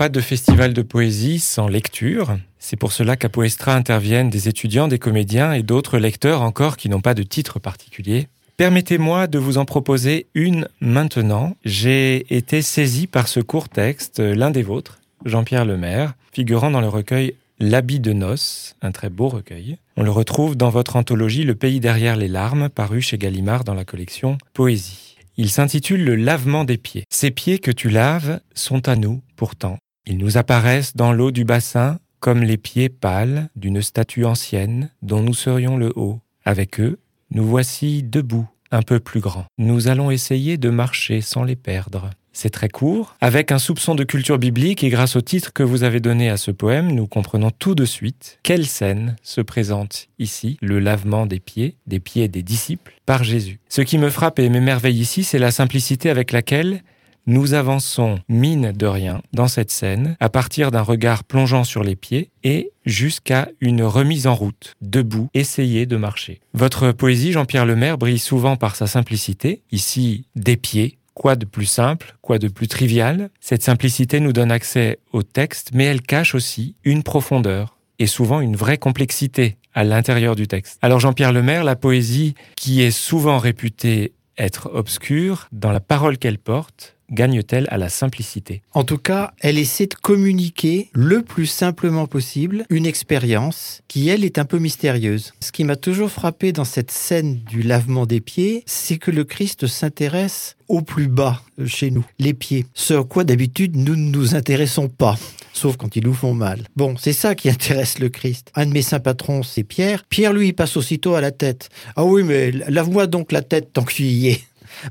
pas 0.03 0.09
de 0.09 0.19
festival 0.19 0.73
de 0.73 0.81
poésie 0.81 1.39
sans 1.39 1.69
lecture. 1.69 2.37
C'est 2.59 2.75
pour 2.75 2.91
cela 2.91 3.15
qu'à 3.15 3.29
Poestra 3.29 3.73
interviennent 3.73 4.29
des 4.29 4.49
étudiants, 4.49 4.89
des 4.89 4.99
comédiens 4.99 5.53
et 5.53 5.63
d'autres 5.63 5.97
lecteurs 5.97 6.41
encore 6.41 6.75
qui 6.75 6.89
n'ont 6.89 6.99
pas 6.99 7.13
de 7.13 7.23
titre 7.23 7.57
particulier. 7.57 8.27
Permettez-moi 8.57 9.27
de 9.27 9.39
vous 9.39 9.57
en 9.57 9.63
proposer 9.63 10.27
une 10.33 10.67
maintenant. 10.81 11.55
J'ai 11.63 12.35
été 12.35 12.61
saisi 12.61 13.07
par 13.07 13.29
ce 13.29 13.39
court 13.39 13.69
texte, 13.69 14.19
l'un 14.19 14.51
des 14.51 14.61
vôtres, 14.61 14.99
Jean-Pierre 15.23 15.63
Lemaire, 15.63 16.15
figurant 16.33 16.69
dans 16.69 16.81
le 16.81 16.89
recueil 16.89 17.35
L'habit 17.61 18.01
de 18.01 18.11
noces, 18.11 18.75
un 18.81 18.91
très 18.91 19.09
beau 19.09 19.29
recueil. 19.29 19.77
On 19.95 20.03
le 20.03 20.11
retrouve 20.11 20.57
dans 20.57 20.69
votre 20.69 20.97
anthologie 20.97 21.45
Le 21.45 21.55
pays 21.55 21.79
derrière 21.79 22.17
les 22.17 22.27
larmes, 22.27 22.67
paru 22.67 23.01
chez 23.01 23.17
Gallimard 23.17 23.63
dans 23.63 23.73
la 23.73 23.85
collection 23.85 24.37
Poésie. 24.53 25.15
Il 25.37 25.49
s'intitule 25.49 26.03
Le 26.03 26.15
lavement 26.15 26.65
des 26.65 26.77
pieds. 26.77 27.05
Ces 27.09 27.31
pieds 27.31 27.57
que 27.57 27.71
tu 27.71 27.89
laves 27.89 28.41
sont 28.53 28.89
à 28.89 28.97
nous, 28.97 29.21
pourtant. 29.37 29.77
Ils 30.05 30.17
nous 30.17 30.37
apparaissent 30.37 30.95
dans 30.95 31.13
l'eau 31.13 31.31
du 31.31 31.45
bassin 31.45 31.99
comme 32.19 32.43
les 32.43 32.57
pieds 32.57 32.89
pâles 32.89 33.49
d'une 33.55 33.81
statue 33.81 34.25
ancienne 34.25 34.89
dont 35.01 35.21
nous 35.21 35.33
serions 35.33 35.77
le 35.77 35.93
haut. 35.95 36.19
Avec 36.45 36.79
eux, 36.79 36.99
nous 37.31 37.45
voici 37.45 38.03
debout, 38.03 38.47
un 38.71 38.81
peu 38.81 38.99
plus 38.99 39.21
grands. 39.21 39.45
Nous 39.57 39.87
allons 39.87 40.11
essayer 40.11 40.57
de 40.57 40.69
marcher 40.69 41.21
sans 41.21 41.43
les 41.43 41.55
perdre. 41.55 42.09
C'est 42.35 42.49
très 42.49 42.67
court, 42.67 43.15
avec 43.21 43.51
un 43.51 43.59
soupçon 43.59 43.93
de 43.93 44.03
culture 44.03 44.39
biblique 44.39 44.83
et 44.83 44.89
grâce 44.89 45.15
au 45.15 45.21
titre 45.21 45.53
que 45.53 45.61
vous 45.61 45.83
avez 45.83 45.99
donné 45.99 46.29
à 46.29 46.37
ce 46.37 46.49
poème, 46.49 46.91
nous 46.91 47.05
comprenons 47.05 47.51
tout 47.51 47.75
de 47.75 47.85
suite 47.85 48.39
quelle 48.41 48.65
scène 48.65 49.15
se 49.21 49.39
présente 49.39 50.07
ici, 50.17 50.57
le 50.59 50.79
lavement 50.79 51.27
des 51.27 51.39
pieds, 51.39 51.77
des 51.85 51.99
pieds 51.99 52.27
des 52.27 52.41
disciples, 52.41 52.93
par 53.05 53.23
Jésus. 53.23 53.59
Ce 53.69 53.81
qui 53.81 53.99
me 53.99 54.09
frappe 54.09 54.39
et 54.39 54.49
m'émerveille 54.49 54.99
ici, 54.99 55.23
c'est 55.23 55.39
la 55.39 55.51
simplicité 55.51 56.09
avec 56.09 56.31
laquelle 56.31 56.81
nous 57.25 57.53
avançons, 57.53 58.19
mine 58.27 58.71
de 58.71 58.85
rien, 58.85 59.21
dans 59.31 59.47
cette 59.47 59.71
scène, 59.71 60.17
à 60.19 60.29
partir 60.29 60.71
d'un 60.71 60.81
regard 60.81 61.23
plongeant 61.23 61.63
sur 61.63 61.83
les 61.83 61.95
pieds 61.95 62.31
et 62.43 62.71
jusqu'à 62.85 63.49
une 63.61 63.83
remise 63.83 64.27
en 64.27 64.35
route, 64.35 64.75
debout, 64.81 65.29
essayer 65.33 65.85
de 65.85 65.95
marcher. 65.95 66.41
Votre 66.53 66.91
poésie, 66.91 67.31
Jean-Pierre 67.31 67.65
Lemaire, 67.65 67.97
brille 67.97 68.19
souvent 68.19 68.55
par 68.55 68.75
sa 68.75 68.87
simplicité, 68.87 69.61
ici 69.71 70.25
des 70.35 70.57
pieds. 70.57 70.97
Quoi 71.13 71.35
de 71.35 71.45
plus 71.45 71.67
simple, 71.67 72.15
quoi 72.21 72.39
de 72.39 72.47
plus 72.47 72.67
trivial? 72.67 73.29
Cette 73.39 73.61
simplicité 73.61 74.19
nous 74.19 74.33
donne 74.33 74.51
accès 74.51 74.99
au 75.11 75.21
texte, 75.21 75.69
mais 75.73 75.85
elle 75.85 76.01
cache 76.01 76.33
aussi 76.33 76.75
une 76.83 77.03
profondeur 77.03 77.77
et 77.99 78.07
souvent 78.07 78.41
une 78.41 78.55
vraie 78.55 78.79
complexité 78.79 79.57
à 79.75 79.83
l'intérieur 79.83 80.35
du 80.35 80.47
texte. 80.47 80.79
Alors 80.81 80.99
Jean-Pierre 80.99 81.31
Lemaire, 81.31 81.63
la 81.63 81.75
poésie 81.75 82.33
qui 82.55 82.81
est 82.81 82.91
souvent 82.91 83.37
réputée 83.37 84.13
être 84.37 84.71
obscure, 84.73 85.47
dans 85.51 85.71
la 85.71 85.79
parole 85.79 86.17
qu'elle 86.17 86.39
porte, 86.39 86.95
gagne-t-elle 87.13 87.67
à 87.69 87.77
la 87.77 87.89
simplicité? 87.89 88.61
En 88.73 88.83
tout 88.83 88.97
cas, 88.97 89.33
elle 89.39 89.57
essaie 89.57 89.87
de 89.87 89.93
communiquer 89.93 90.89
le 90.93 91.21
plus 91.21 91.45
simplement 91.45 92.07
possible 92.07 92.65
une 92.69 92.85
expérience 92.85 93.81
qui, 93.87 94.09
elle, 94.09 94.23
est 94.23 94.39
un 94.39 94.45
peu 94.45 94.59
mystérieuse. 94.59 95.33
Ce 95.39 95.51
qui 95.51 95.63
m'a 95.63 95.75
toujours 95.75 96.09
frappé 96.09 96.51
dans 96.51 96.65
cette 96.65 96.91
scène 96.91 97.39
du 97.49 97.61
lavement 97.61 98.05
des 98.05 98.21
pieds, 98.21 98.63
c'est 98.65 98.97
que 98.97 99.11
le 99.11 99.23
Christ 99.23 99.67
s'intéresse 99.67 100.55
au 100.67 100.81
plus 100.81 101.07
bas 101.07 101.41
chez 101.65 101.91
nous, 101.91 102.05
les 102.19 102.33
pieds. 102.33 102.65
Ce 102.73 102.93
à 102.93 103.03
quoi 103.03 103.23
d'habitude 103.23 103.75
nous 103.75 103.95
ne 103.95 104.09
nous 104.09 104.35
intéressons 104.35 104.89
pas. 104.89 105.17
Sauf 105.53 105.77
quand 105.77 105.95
ils 105.95 106.03
nous 106.03 106.13
font 106.13 106.33
mal. 106.33 106.61
Bon, 106.75 106.95
c'est 106.97 107.13
ça 107.13 107.35
qui 107.35 107.49
intéresse 107.49 107.99
le 107.99 108.09
Christ. 108.09 108.51
Un 108.55 108.65
de 108.65 108.71
mes 108.71 108.81
saints 108.81 108.99
patrons, 108.99 109.43
c'est 109.43 109.63
Pierre. 109.63 110.03
Pierre, 110.09 110.33
lui, 110.33 110.53
passe 110.53 110.77
aussitôt 110.77 111.15
à 111.15 111.21
la 111.21 111.31
tête. 111.31 111.69
Ah 111.95 112.03
oui, 112.05 112.23
mais 112.23 112.51
lave-moi 112.51 113.07
donc 113.07 113.31
la 113.31 113.41
tête 113.41 113.71
tant 113.71 113.83
que 113.83 113.93
tu 113.93 114.03
y 114.03 114.29
es. 114.29 114.41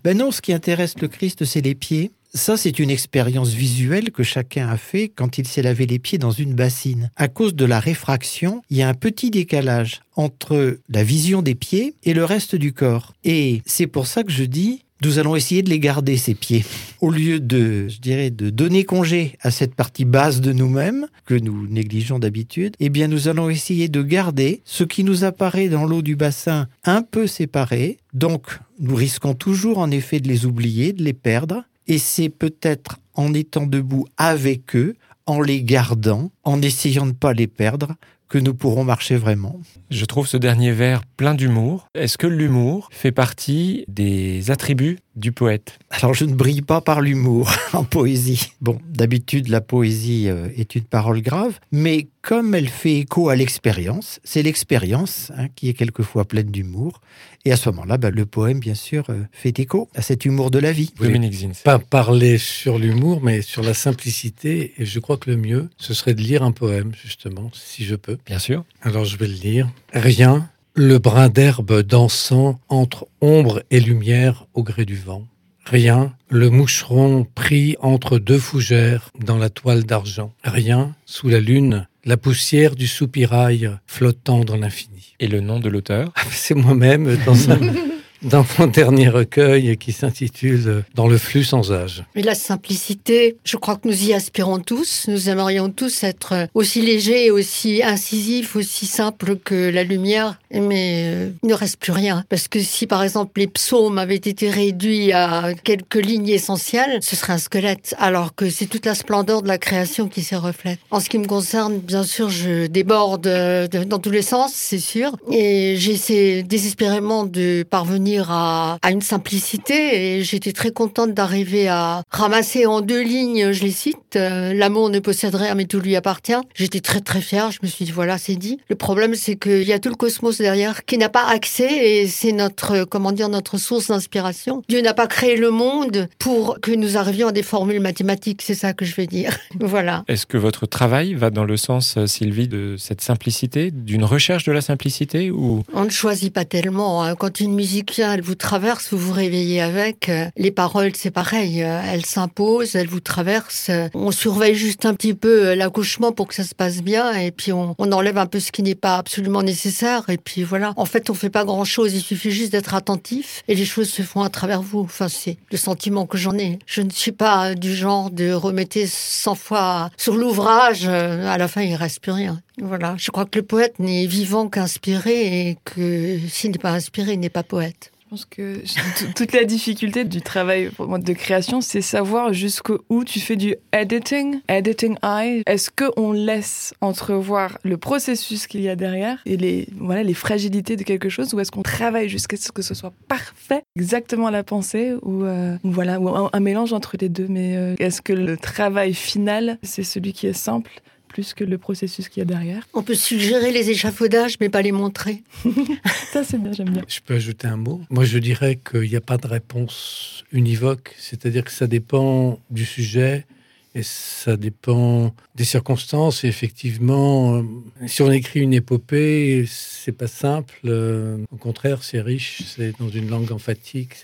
Ben 0.04 0.16
non, 0.16 0.30
ce 0.30 0.40
qui 0.40 0.52
intéresse 0.52 0.98
le 1.00 1.08
Christ, 1.08 1.44
c'est 1.44 1.60
les 1.60 1.74
pieds. 1.74 2.10
Ça, 2.34 2.56
c'est 2.56 2.78
une 2.78 2.88
expérience 2.88 3.50
visuelle 3.50 4.10
que 4.10 4.22
chacun 4.22 4.68
a 4.68 4.78
fait 4.78 5.10
quand 5.10 5.36
il 5.36 5.46
s'est 5.46 5.60
lavé 5.60 5.84
les 5.84 5.98
pieds 5.98 6.16
dans 6.16 6.30
une 6.30 6.54
bassine. 6.54 7.10
À 7.16 7.28
cause 7.28 7.54
de 7.54 7.66
la 7.66 7.78
réfraction, 7.78 8.62
il 8.70 8.78
y 8.78 8.82
a 8.82 8.88
un 8.88 8.94
petit 8.94 9.30
décalage 9.30 10.00
entre 10.16 10.78
la 10.88 11.04
vision 11.04 11.42
des 11.42 11.54
pieds 11.54 11.94
et 12.04 12.14
le 12.14 12.24
reste 12.24 12.54
du 12.54 12.72
corps. 12.72 13.12
Et 13.22 13.60
c'est 13.66 13.86
pour 13.86 14.06
ça 14.06 14.24
que 14.24 14.32
je 14.32 14.44
dis, 14.44 14.82
nous 15.04 15.18
allons 15.18 15.36
essayer 15.36 15.62
de 15.62 15.70
les 15.70 15.80
garder, 15.80 16.16
ces 16.16 16.34
pieds. 16.34 16.64
Au 17.00 17.10
lieu 17.10 17.40
de, 17.40 17.88
je 17.88 17.98
dirais, 17.98 18.30
de 18.30 18.50
donner 18.50 18.84
congé 18.84 19.36
à 19.40 19.50
cette 19.50 19.74
partie 19.74 20.04
basse 20.04 20.40
de 20.40 20.52
nous-mêmes, 20.52 21.06
que 21.26 21.34
nous 21.34 21.66
négligeons 21.66 22.18
d'habitude, 22.18 22.74
eh 22.80 22.88
bien, 22.88 23.08
nous 23.08 23.28
allons 23.28 23.50
essayer 23.50 23.88
de 23.88 24.02
garder 24.02 24.62
ce 24.64 24.84
qui 24.84 25.04
nous 25.04 25.24
apparaît 25.24 25.68
dans 25.68 25.84
l'eau 25.84 26.02
du 26.02 26.16
bassin 26.16 26.68
un 26.84 27.02
peu 27.02 27.26
séparé. 27.26 27.98
Donc, 28.14 28.58
nous 28.78 28.94
risquons 28.94 29.34
toujours, 29.34 29.78
en 29.78 29.90
effet, 29.90 30.20
de 30.20 30.28
les 30.28 30.46
oublier, 30.46 30.92
de 30.92 31.02
les 31.02 31.12
perdre. 31.12 31.64
Et 31.88 31.98
c'est 31.98 32.28
peut-être 32.28 32.98
en 33.14 33.34
étant 33.34 33.66
debout 33.66 34.06
avec 34.16 34.76
eux, 34.76 34.94
en 35.26 35.40
les 35.40 35.62
gardant, 35.62 36.30
en 36.44 36.62
essayant 36.62 37.06
de 37.06 37.10
ne 37.10 37.16
pas 37.16 37.32
les 37.32 37.46
perdre, 37.46 37.94
que 38.32 38.38
nous 38.38 38.54
pourrons 38.54 38.82
marcher 38.82 39.16
vraiment. 39.16 39.60
Je 39.90 40.06
trouve 40.06 40.26
ce 40.26 40.38
dernier 40.38 40.72
vers 40.72 41.04
plein 41.04 41.34
d'humour. 41.34 41.88
Est-ce 41.94 42.16
que 42.16 42.26
l'humour 42.26 42.88
fait 42.90 43.12
partie 43.12 43.84
des 43.88 44.50
attributs 44.50 45.00
du 45.16 45.32
poète 45.32 45.78
Alors 45.90 46.14
je 46.14 46.24
ne 46.24 46.34
brille 46.34 46.62
pas 46.62 46.80
par 46.80 47.00
l'humour 47.00 47.50
en 47.72 47.84
poésie. 47.84 48.52
Bon, 48.60 48.80
d'habitude 48.88 49.48
la 49.48 49.60
poésie 49.60 50.28
euh, 50.28 50.48
est 50.56 50.74
une 50.74 50.84
parole 50.84 51.22
grave, 51.22 51.58
mais 51.70 52.08
comme 52.22 52.54
elle 52.54 52.68
fait 52.68 52.98
écho 52.98 53.28
à 53.28 53.36
l'expérience, 53.36 54.20
c'est 54.22 54.42
l'expérience 54.42 55.32
hein, 55.36 55.48
qui 55.54 55.68
est 55.68 55.74
quelquefois 55.74 56.24
pleine 56.24 56.50
d'humour. 56.50 57.00
Et 57.44 57.50
à 57.50 57.56
ce 57.56 57.68
moment-là, 57.70 57.98
bah, 57.98 58.10
le 58.10 58.24
poème, 58.24 58.60
bien 58.60 58.76
sûr, 58.76 59.04
euh, 59.10 59.24
fait 59.32 59.58
écho 59.58 59.88
à 59.96 60.02
cet 60.02 60.24
humour 60.24 60.52
de 60.52 60.60
la 60.60 60.70
vie. 60.70 60.92
Dominique 61.00 61.34
Zins. 61.34 61.62
Pas 61.64 61.80
parler 61.80 62.38
sur 62.38 62.78
l'humour, 62.78 63.20
mais 63.20 63.42
sur 63.42 63.62
la 63.62 63.74
simplicité. 63.74 64.74
Et 64.78 64.86
je 64.86 65.00
crois 65.00 65.16
que 65.16 65.28
le 65.28 65.36
mieux, 65.36 65.68
ce 65.76 65.92
serait 65.92 66.14
de 66.14 66.20
lire 66.20 66.44
un 66.44 66.52
poème, 66.52 66.92
justement, 66.94 67.50
si 67.52 67.84
je 67.84 67.96
peux. 67.96 68.18
Bien 68.26 68.38
sûr. 68.38 68.64
Alors 68.82 69.04
je 69.04 69.16
vais 69.16 69.26
le 69.26 69.34
lire. 69.34 69.68
Rien, 69.92 70.48
le 70.74 70.98
brin 70.98 71.28
d'herbe 71.28 71.82
dansant 71.82 72.60
entre 72.68 73.06
ombre 73.20 73.62
et 73.70 73.80
lumière 73.80 74.46
au 74.54 74.62
gré 74.62 74.84
du 74.84 74.96
vent. 74.96 75.26
Rien, 75.64 76.14
le 76.28 76.50
moucheron 76.50 77.24
pris 77.34 77.76
entre 77.80 78.18
deux 78.18 78.38
fougères 78.38 79.10
dans 79.24 79.38
la 79.38 79.48
toile 79.48 79.84
d'argent. 79.84 80.32
Rien, 80.42 80.94
sous 81.06 81.28
la 81.28 81.38
lune, 81.40 81.86
la 82.04 82.16
poussière 82.16 82.74
du 82.74 82.88
soupirail 82.88 83.70
flottant 83.86 84.44
dans 84.44 84.56
l'infini. 84.56 85.14
Et 85.20 85.28
le 85.28 85.40
nom 85.40 85.60
de 85.60 85.68
l'auteur? 85.68 86.12
C'est 86.30 86.54
moi-même 86.54 87.16
dans, 87.24 87.50
un- 87.50 87.58
dans 88.22 88.44
mon 88.58 88.66
dernier 88.66 89.08
recueil 89.08 89.76
qui 89.76 89.92
s'intitule 89.92 90.84
Dans 90.94 91.08
le 91.08 91.18
flux 91.18 91.44
sans 91.44 91.72
âge. 91.72 92.04
La 92.14 92.34
simplicité, 92.34 93.36
je 93.44 93.56
crois 93.56 93.76
que 93.76 93.88
nous 93.88 94.04
y 94.08 94.12
aspirons 94.12 94.58
tous. 94.60 95.06
Nous 95.08 95.28
aimerions 95.28 95.70
tous 95.70 96.04
être 96.04 96.48
aussi 96.54 96.80
légers, 96.82 97.30
aussi 97.30 97.82
incisifs, 97.82 98.56
aussi 98.56 98.86
simples 98.86 99.36
que 99.36 99.70
la 99.70 99.84
lumière. 99.84 100.38
Mais 100.52 101.04
euh, 101.06 101.30
il 101.42 101.48
ne 101.48 101.54
reste 101.54 101.78
plus 101.78 101.92
rien. 101.92 102.24
Parce 102.28 102.48
que 102.48 102.60
si, 102.60 102.86
par 102.86 103.02
exemple, 103.02 103.40
les 103.40 103.46
psaumes 103.46 103.98
avaient 103.98 104.14
été 104.16 104.50
réduits 104.50 105.12
à 105.12 105.54
quelques 105.64 105.96
lignes 105.96 106.28
essentielles, 106.28 106.98
ce 107.02 107.16
serait 107.16 107.32
un 107.34 107.38
squelette. 107.38 107.94
Alors 107.98 108.34
que 108.34 108.50
c'est 108.50 108.66
toute 108.66 108.86
la 108.86 108.94
splendeur 108.94 109.42
de 109.42 109.48
la 109.48 109.58
création 109.58 110.08
qui 110.08 110.22
s'y 110.22 110.34
reflète. 110.36 110.78
En 110.90 111.00
ce 111.00 111.08
qui 111.08 111.18
me 111.18 111.26
concerne, 111.26 111.78
bien 111.78 112.02
sûr, 112.04 112.28
je 112.28 112.66
déborde 112.66 113.26
euh, 113.26 113.66
de- 113.66 113.84
dans 113.84 113.98
tous 113.98 114.10
les 114.10 114.22
sens, 114.22 114.52
c'est 114.54 114.78
sûr. 114.78 115.16
Et 115.30 115.76
j'essaie 115.78 116.42
désespérément 116.42 117.24
de 117.24 117.64
parvenir 117.68 118.11
à, 118.28 118.78
à 118.82 118.90
une 118.90 119.00
simplicité. 119.02 120.16
Et 120.18 120.22
j'étais 120.24 120.52
très 120.52 120.70
contente 120.70 121.14
d'arriver 121.14 121.68
à 121.68 122.02
ramasser 122.10 122.66
en 122.66 122.80
deux 122.80 123.02
lignes, 123.02 123.52
je 123.52 123.62
les 123.62 123.70
cite, 123.70 124.16
euh, 124.16 124.52
L'amour 124.54 124.90
ne 124.90 124.98
possède 124.98 125.34
rien, 125.34 125.54
mais 125.54 125.64
tout 125.64 125.80
lui 125.80 125.96
appartient. 125.96 126.32
J'étais 126.54 126.80
très 126.80 127.00
très 127.00 127.20
fière. 127.20 127.50
Je 127.50 127.58
me 127.62 127.68
suis 127.68 127.84
dit, 127.84 127.90
voilà, 127.92 128.18
c'est 128.18 128.34
dit. 128.36 128.58
Le 128.68 128.76
problème, 128.76 129.14
c'est 129.14 129.36
qu'il 129.36 129.62
y 129.64 129.72
a 129.72 129.78
tout 129.78 129.88
le 129.88 129.94
cosmos 129.94 130.38
derrière 130.38 130.84
qui 130.84 130.98
n'a 130.98 131.08
pas 131.08 131.26
accès 131.28 132.02
et 132.02 132.06
c'est 132.06 132.32
notre, 132.32 132.84
comment 132.84 133.12
dire, 133.12 133.28
notre 133.28 133.58
source 133.58 133.88
d'inspiration. 133.88 134.62
Dieu 134.68 134.80
n'a 134.80 134.94
pas 134.94 135.06
créé 135.06 135.36
le 135.36 135.50
monde 135.50 136.08
pour 136.18 136.58
que 136.60 136.70
nous 136.70 136.96
arrivions 136.96 137.28
à 137.28 137.32
des 137.32 137.42
formules 137.42 137.80
mathématiques. 137.80 138.42
C'est 138.42 138.54
ça 138.54 138.72
que 138.72 138.84
je 138.84 138.94
veux 138.96 139.06
dire. 139.06 139.36
voilà. 139.60 140.04
Est-ce 140.08 140.26
que 140.26 140.36
votre 140.36 140.66
travail 140.66 141.14
va 141.14 141.30
dans 141.30 141.44
le 141.44 141.56
sens, 141.56 141.94
euh, 141.96 142.06
Sylvie, 142.06 142.48
de 142.48 142.76
cette 142.78 143.00
simplicité, 143.00 143.70
d'une 143.70 144.04
recherche 144.04 144.44
de 144.44 144.52
la 144.52 144.60
simplicité 144.60 145.30
ou? 145.30 145.62
On 145.74 145.84
ne 145.84 145.90
choisit 145.90 146.32
pas 146.32 146.44
tellement. 146.44 147.02
hein. 147.04 147.14
Quand 147.14 147.40
une 147.40 147.54
musique 147.54 148.00
vient, 148.02 148.14
elle 148.14 148.22
vous 148.22 148.34
traverse, 148.34 148.92
vous 148.92 148.98
vous 148.98 149.12
réveillez 149.12 149.60
avec. 149.60 150.08
Euh, 150.08 150.26
Les 150.36 150.50
paroles, 150.50 150.92
c'est 150.96 151.10
pareil. 151.12 151.62
Euh, 151.62 151.80
Elles 151.86 152.04
s'imposent, 152.04 152.74
elles 152.74 152.88
vous 152.88 153.00
traversent. 153.00 153.68
Euh, 153.70 153.88
On 153.94 154.10
surveille 154.10 154.56
juste 154.56 154.86
un 154.86 154.94
petit 154.94 155.14
peu 155.14 155.54
l'accouchement 155.54 156.10
pour 156.10 156.26
que 156.26 156.34
ça 156.34 156.42
se 156.42 156.54
passe 156.54 156.82
bien. 156.82 157.12
Et 157.12 157.30
puis, 157.30 157.52
on, 157.52 157.76
enlève 157.78 158.18
un 158.18 158.26
peu 158.26 158.40
ce 158.40 158.50
qui 158.50 158.62
n'est 158.62 158.74
pas 158.74 158.96
absolument 158.96 159.42
nécessaire. 159.42 160.08
Et 160.08 160.16
puis, 160.16 160.42
voilà. 160.42 160.72
En 160.76 160.84
fait, 160.84 161.10
on 161.10 161.14
fait 161.14 161.30
pas 161.30 161.44
grand-chose. 161.44 161.94
Il 161.94 162.00
suffit 162.00 162.32
juste 162.32 162.50
d'être 162.50 162.74
attentif. 162.74 163.44
Et 163.46 163.54
les 163.54 163.64
choses 163.64 163.88
se 163.88 164.02
font 164.02 164.22
à 164.22 164.30
travers 164.30 164.62
vous. 164.62 164.80
Enfin, 164.80 165.08
c'est 165.08 165.36
le 165.52 165.56
sentiment 165.56 166.06
que 166.06 166.18
j'en 166.18 166.36
ai. 166.36 166.58
Je 166.66 166.82
ne 166.82 166.90
suis 166.90 167.12
pas 167.12 167.54
du 167.54 167.74
genre 167.74 168.10
de 168.10 168.32
remettre 168.32 168.78
100 168.84 169.34
fois 169.36 169.90
sur 169.96 170.16
l'ouvrage. 170.16 170.86
À 170.86 171.38
la 171.38 171.48
fin, 171.48 171.62
il 171.62 171.76
reste 171.76 172.00
plus 172.00 172.12
rien. 172.12 172.40
Voilà. 172.60 172.94
Je 172.98 173.10
crois 173.10 173.24
que 173.24 173.38
le 173.38 173.44
poète 173.44 173.78
n'est 173.78 174.06
vivant 174.06 174.48
qu'inspiré 174.48 175.48
et 175.48 175.58
que 175.64 176.18
s'il 176.28 176.50
n'est 176.50 176.58
pas 176.58 176.72
inspiré, 176.72 177.14
il 177.14 177.20
n'est 177.20 177.30
pas 177.30 177.42
poète. 177.42 177.92
Je 178.04 178.16
pense 178.16 178.24
que 178.26 178.62
toute 179.16 179.32
la 179.32 179.44
difficulté 179.44 180.04
du 180.04 180.20
travail 180.20 180.70
de 180.78 181.12
création, 181.14 181.62
c'est 181.62 181.80
savoir 181.80 182.34
jusqu'où 182.34 183.04
tu 183.06 183.20
fais 183.20 183.36
du 183.36 183.56
editing, 183.72 184.40
editing 184.48 184.96
eye. 185.02 185.42
Est-ce 185.46 185.70
qu'on 185.70 186.12
laisse 186.12 186.74
entrevoir 186.82 187.56
le 187.62 187.78
processus 187.78 188.46
qu'il 188.46 188.60
y 188.60 188.68
a 188.68 188.76
derrière 188.76 189.22
et 189.24 189.38
les, 189.38 189.66
voilà, 189.78 190.02
les 190.02 190.12
fragilités 190.12 190.76
de 190.76 190.82
quelque 190.82 191.08
chose 191.08 191.32
ou 191.32 191.40
est-ce 191.40 191.50
qu'on 191.50 191.62
travaille 191.62 192.10
jusqu'à 192.10 192.36
ce 192.36 192.52
que 192.52 192.60
ce 192.60 192.74
soit 192.74 192.92
parfait, 193.08 193.62
exactement 193.76 194.28
la 194.28 194.42
pensée 194.42 194.92
ou, 195.00 195.24
euh, 195.24 195.56
voilà, 195.64 195.98
un 196.34 196.40
mélange 196.40 196.74
entre 196.74 196.98
les 197.00 197.08
deux. 197.08 197.28
Mais 197.30 197.56
euh, 197.56 197.74
est-ce 197.78 198.02
que 198.02 198.12
le 198.12 198.36
travail 198.36 198.92
final, 198.92 199.58
c'est 199.62 199.84
celui 199.84 200.12
qui 200.12 200.26
est 200.26 200.34
simple 200.34 200.82
plus 201.12 201.34
que 201.34 201.44
le 201.44 201.58
processus 201.58 202.08
qu'il 202.08 202.20
y 202.20 202.22
a 202.22 202.24
derrière 202.24 202.66
On 202.74 202.82
peut 202.82 202.94
suggérer 202.94 203.52
les 203.52 203.70
échafaudages, 203.70 204.36
mais 204.40 204.48
pas 204.48 204.62
les 204.62 204.72
montrer. 204.72 205.22
Ça, 206.12 206.24
c'est 206.24 206.38
bien, 206.42 206.52
j'aime 206.52 206.70
bien. 206.70 206.82
Je 206.88 207.00
peux 207.04 207.14
ajouter 207.14 207.46
un 207.46 207.56
mot? 207.56 207.80
Moi, 207.90 208.04
je 208.04 208.18
dirais 208.18 208.58
qu'il 208.68 208.88
n'y 208.88 208.96
a 208.96 209.00
pas 209.00 209.18
de 209.18 209.26
réponse 209.26 210.24
univoque, 210.32 210.94
c'est-à-dire 210.98 211.44
que 211.44 211.50
ça 211.52 211.66
dépend 211.66 212.38
du 212.50 212.64
sujet 212.64 213.26
et 213.74 213.82
ça 213.82 214.36
dépend 214.36 215.14
des 215.34 215.44
circonstances. 215.44 216.24
Et 216.24 216.28
effectivement, 216.28 217.42
si 217.86 218.02
on 218.02 218.10
écrit 218.10 218.40
une 218.40 218.52
épopée, 218.54 219.44
c'est 219.48 219.92
pas 219.92 220.06
simple. 220.08 220.54
euh, 220.66 221.18
Au 221.30 221.36
contraire, 221.36 221.82
c'est 221.82 222.00
riche, 222.00 222.42
c'est 222.46 222.72
dans 222.78 222.88
une 222.88 223.08
langue 223.08 223.32
emphatique. 223.32 223.94